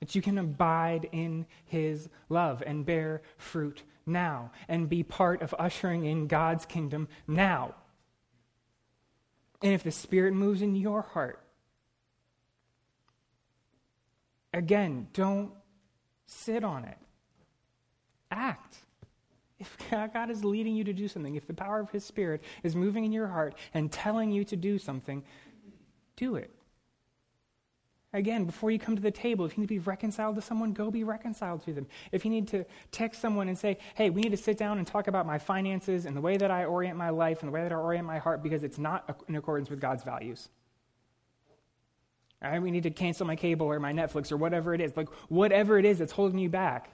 That 0.00 0.14
you 0.14 0.22
can 0.22 0.38
abide 0.38 1.08
in 1.12 1.46
His 1.66 2.08
love 2.28 2.62
and 2.66 2.86
bear 2.86 3.22
fruit 3.36 3.82
now 4.06 4.50
and 4.66 4.88
be 4.88 5.02
part 5.02 5.42
of 5.42 5.54
ushering 5.58 6.06
in 6.06 6.26
God's 6.26 6.64
kingdom 6.64 7.06
now. 7.28 7.74
And 9.62 9.74
if 9.74 9.82
the 9.82 9.90
Spirit 9.90 10.32
moves 10.32 10.62
in 10.62 10.74
your 10.74 11.02
heart, 11.02 11.38
again, 14.54 15.08
don't 15.12 15.52
sit 16.26 16.64
on 16.64 16.84
it. 16.86 16.98
Act. 18.30 18.78
If 19.60 19.76
God 19.90 20.30
is 20.30 20.44
leading 20.44 20.74
you 20.74 20.82
to 20.84 20.92
do 20.92 21.06
something, 21.06 21.36
if 21.36 21.46
the 21.46 21.54
power 21.54 21.78
of 21.78 21.90
His 21.90 22.04
Spirit 22.04 22.42
is 22.62 22.74
moving 22.74 23.04
in 23.04 23.12
your 23.12 23.28
heart 23.28 23.54
and 23.74 23.92
telling 23.92 24.32
you 24.32 24.44
to 24.46 24.56
do 24.56 24.78
something, 24.78 25.22
do 26.16 26.34
it. 26.36 26.50
Again, 28.12 28.44
before 28.44 28.72
you 28.72 28.78
come 28.80 28.96
to 28.96 29.02
the 29.02 29.10
table, 29.12 29.44
if 29.44 29.56
you 29.56 29.60
need 29.60 29.68
to 29.68 29.74
be 29.74 29.78
reconciled 29.78 30.34
to 30.34 30.42
someone, 30.42 30.72
go 30.72 30.90
be 30.90 31.04
reconciled 31.04 31.64
to 31.66 31.72
them. 31.72 31.86
If 32.10 32.24
you 32.24 32.30
need 32.30 32.48
to 32.48 32.64
text 32.90 33.20
someone 33.20 33.48
and 33.48 33.56
say, 33.56 33.78
hey, 33.94 34.10
we 34.10 34.20
need 34.20 34.32
to 34.32 34.36
sit 34.36 34.58
down 34.58 34.78
and 34.78 34.86
talk 34.86 35.06
about 35.06 35.26
my 35.26 35.38
finances 35.38 36.06
and 36.06 36.16
the 36.16 36.20
way 36.20 36.36
that 36.36 36.50
I 36.50 36.64
orient 36.64 36.96
my 36.96 37.10
life 37.10 37.40
and 37.40 37.48
the 37.48 37.52
way 37.52 37.62
that 37.62 37.70
I 37.70 37.76
orient 37.76 38.04
my 38.04 38.18
heart 38.18 38.42
because 38.42 38.64
it's 38.64 38.78
not 38.78 39.22
in 39.28 39.36
accordance 39.36 39.70
with 39.70 39.80
God's 39.80 40.02
values. 40.02 40.48
All 42.42 42.50
right, 42.50 42.60
we 42.60 42.72
need 42.72 42.82
to 42.82 42.90
cancel 42.90 43.26
my 43.26 43.36
cable 43.36 43.66
or 43.66 43.78
my 43.78 43.92
Netflix 43.92 44.32
or 44.32 44.36
whatever 44.36 44.74
it 44.74 44.80
is. 44.80 44.96
Like, 44.96 45.08
whatever 45.28 45.78
it 45.78 45.84
is 45.84 45.98
that's 45.98 46.12
holding 46.12 46.38
you 46.38 46.48
back. 46.48 46.90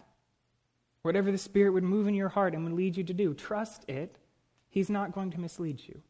Whatever 1.07 1.31
the 1.31 1.39
Spirit 1.39 1.71
would 1.71 1.85
move 1.85 2.09
in 2.09 2.17
your 2.17 2.29
heart 2.29 2.53
and 2.53 2.65
would 2.65 2.73
lead 2.73 2.97
you 2.97 3.05
to 3.05 3.15
do, 3.15 3.33
trust 3.33 3.89
it. 3.89 4.19
He's 4.71 4.91
not 4.91 5.13
going 5.13 5.31
to 5.31 5.41
mislead 5.41 5.81
you. 5.87 6.03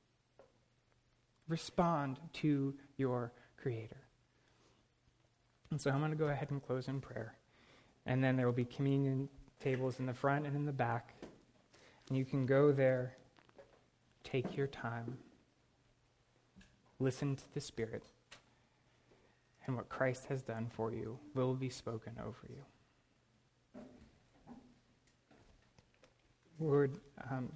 Respond 1.48 2.18
to 2.32 2.74
your 2.96 3.30
Creator. 3.58 4.00
And 5.70 5.78
so 5.78 5.90
I'm 5.90 5.98
going 5.98 6.12
to 6.12 6.16
go 6.16 6.28
ahead 6.28 6.50
and 6.50 6.66
close 6.66 6.88
in 6.88 7.02
prayer. 7.02 7.34
And 8.06 8.24
then 8.24 8.38
there 8.38 8.46
will 8.46 8.54
be 8.54 8.64
communion 8.64 9.28
tables 9.60 10.00
in 10.00 10.06
the 10.06 10.14
front 10.14 10.46
and 10.46 10.56
in 10.56 10.64
the 10.64 10.72
back. 10.72 11.12
And 12.08 12.16
you 12.16 12.24
can 12.24 12.46
go 12.46 12.72
there, 12.72 13.18
take 14.24 14.56
your 14.56 14.66
time, 14.66 15.18
listen 17.00 17.36
to 17.36 17.44
the 17.52 17.60
Spirit, 17.60 18.04
and 19.66 19.76
what 19.76 19.90
Christ 19.90 20.24
has 20.30 20.40
done 20.40 20.68
for 20.70 20.90
you 20.90 21.18
will 21.34 21.52
be 21.52 21.68
spoken 21.68 22.14
over 22.18 22.46
you. 22.48 22.64
Lord, 26.58 26.98
um, 27.30 27.52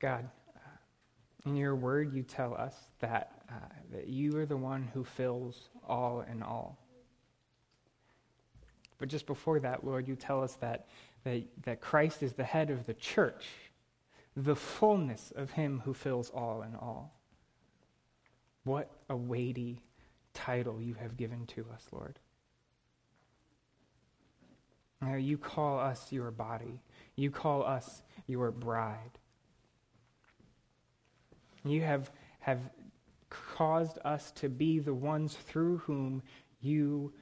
God, 0.00 0.30
uh, 0.56 0.60
in 1.44 1.56
your 1.56 1.74
word, 1.76 2.14
you 2.14 2.22
tell 2.22 2.54
us 2.54 2.74
that, 3.00 3.42
uh, 3.50 3.52
that 3.92 4.08
you 4.08 4.34
are 4.38 4.46
the 4.46 4.56
one 4.56 4.88
who 4.94 5.04
fills 5.04 5.68
all 5.86 6.24
in 6.32 6.42
all. 6.42 6.78
But 8.96 9.08
just 9.08 9.26
before 9.26 9.60
that, 9.60 9.84
Lord, 9.84 10.08
you 10.08 10.16
tell 10.16 10.42
us 10.42 10.54
that, 10.54 10.86
that, 11.24 11.42
that 11.64 11.82
Christ 11.82 12.22
is 12.22 12.32
the 12.32 12.44
head 12.44 12.70
of 12.70 12.86
the 12.86 12.94
church, 12.94 13.44
the 14.36 14.56
fullness 14.56 15.32
of 15.34 15.52
him 15.52 15.82
who 15.84 15.94
fills 15.94 16.30
all 16.30 16.62
in 16.62 16.74
all. 16.74 17.20
What 18.64 18.90
a 19.08 19.16
weighty 19.16 19.82
title 20.34 20.80
you 20.80 20.94
have 20.94 21.16
given 21.16 21.46
to 21.46 21.66
us, 21.72 21.86
Lord. 21.92 22.18
Now, 25.00 25.14
you 25.14 25.38
call 25.38 25.78
us 25.78 26.12
your 26.12 26.30
body, 26.30 26.82
you 27.16 27.30
call 27.30 27.64
us 27.64 28.02
your 28.26 28.50
bride. 28.50 29.18
You 31.64 31.82
have, 31.82 32.10
have 32.40 32.60
caused 33.28 33.98
us 34.04 34.30
to 34.32 34.48
be 34.48 34.78
the 34.78 34.94
ones 34.94 35.34
through 35.34 35.78
whom 35.78 36.22
you 36.60 37.12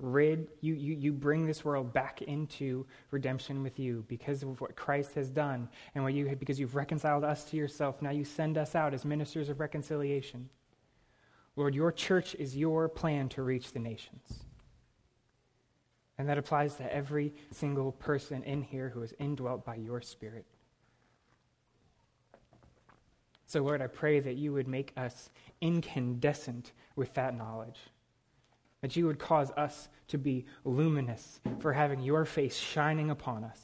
rid 0.00 0.48
you, 0.60 0.74
you, 0.74 0.94
you 0.94 1.12
bring 1.12 1.46
this 1.46 1.64
world 1.64 1.92
back 1.92 2.22
into 2.22 2.84
redemption 3.10 3.62
with 3.62 3.78
you 3.78 4.04
because 4.08 4.42
of 4.42 4.60
what 4.60 4.74
christ 4.74 5.14
has 5.14 5.30
done 5.30 5.68
and 5.94 6.02
what 6.02 6.12
you 6.12 6.34
because 6.36 6.58
you've 6.58 6.74
reconciled 6.74 7.24
us 7.24 7.44
to 7.44 7.56
yourself. 7.56 8.02
Now 8.02 8.10
you 8.10 8.24
send 8.24 8.58
us 8.58 8.74
out 8.74 8.92
as 8.92 9.04
ministers 9.04 9.48
of 9.48 9.60
reconciliation. 9.60 10.48
Lord 11.56 11.74
your 11.74 11.92
church 11.92 12.34
is 12.34 12.56
your 12.56 12.88
plan 12.88 13.28
to 13.30 13.42
reach 13.42 13.72
the 13.72 13.78
nations. 13.78 14.44
And 16.18 16.28
that 16.28 16.38
applies 16.38 16.76
to 16.76 16.94
every 16.94 17.34
single 17.50 17.92
person 17.92 18.42
in 18.44 18.62
here 18.62 18.88
who 18.88 19.02
is 19.02 19.14
indwelt 19.18 19.64
by 19.64 19.76
your 19.76 20.00
spirit. 20.00 20.44
So, 23.46 23.62
Lord, 23.62 23.82
I 23.82 23.88
pray 23.88 24.20
that 24.20 24.36
you 24.36 24.52
would 24.52 24.68
make 24.68 24.92
us 24.96 25.30
incandescent 25.60 26.72
with 26.96 27.12
that 27.14 27.36
knowledge. 27.36 27.78
That 28.84 28.96
you 28.96 29.06
would 29.06 29.18
cause 29.18 29.50
us 29.52 29.88
to 30.08 30.18
be 30.18 30.44
luminous 30.62 31.40
for 31.58 31.72
having 31.72 32.02
your 32.02 32.26
face 32.26 32.54
shining 32.54 33.08
upon 33.08 33.42
us. 33.42 33.58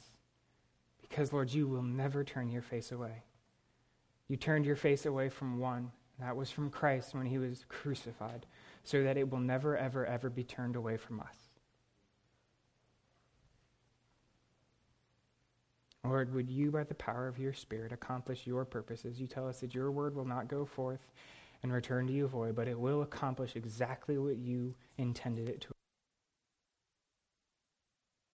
Because, 0.99 1.31
Lord, 1.31 1.53
you 1.53 1.67
will 1.67 1.83
never 1.83 2.23
turn 2.23 2.49
your 2.49 2.63
face 2.63 2.91
away. 2.91 3.21
You 4.27 4.35
turned 4.35 4.65
your 4.65 4.75
face 4.75 5.05
away 5.05 5.29
from 5.29 5.59
one, 5.59 5.91
that 6.19 6.35
was 6.35 6.49
from 6.49 6.71
Christ 6.71 7.13
when 7.13 7.27
he 7.27 7.37
was 7.37 7.65
crucified, 7.69 8.47
so 8.83 9.03
that 9.03 9.15
it 9.15 9.29
will 9.29 9.39
never, 9.39 9.77
ever, 9.77 10.07
ever 10.07 10.27
be 10.31 10.43
turned 10.43 10.75
away 10.75 10.97
from 10.97 11.19
us. 11.19 11.35
Lord, 16.03 16.33
would 16.33 16.49
you, 16.49 16.71
by 16.71 16.83
the 16.83 16.95
power 16.95 17.27
of 17.27 17.37
your 17.37 17.53
Spirit, 17.53 17.91
accomplish 17.91 18.47
your 18.47 18.65
purposes? 18.65 19.21
You 19.21 19.27
tell 19.27 19.47
us 19.47 19.59
that 19.59 19.75
your 19.75 19.91
word 19.91 20.15
will 20.15 20.25
not 20.25 20.47
go 20.47 20.65
forth 20.65 21.11
and 21.63 21.71
return 21.71 22.07
to 22.07 22.13
you 22.13 22.27
void, 22.27 22.55
but 22.55 22.67
it 22.67 22.79
will 22.79 23.01
accomplish 23.01 23.55
exactly 23.55 24.17
what 24.17 24.37
you 24.37 24.75
intended 24.97 25.49
it 25.49 25.61
to 25.61 25.69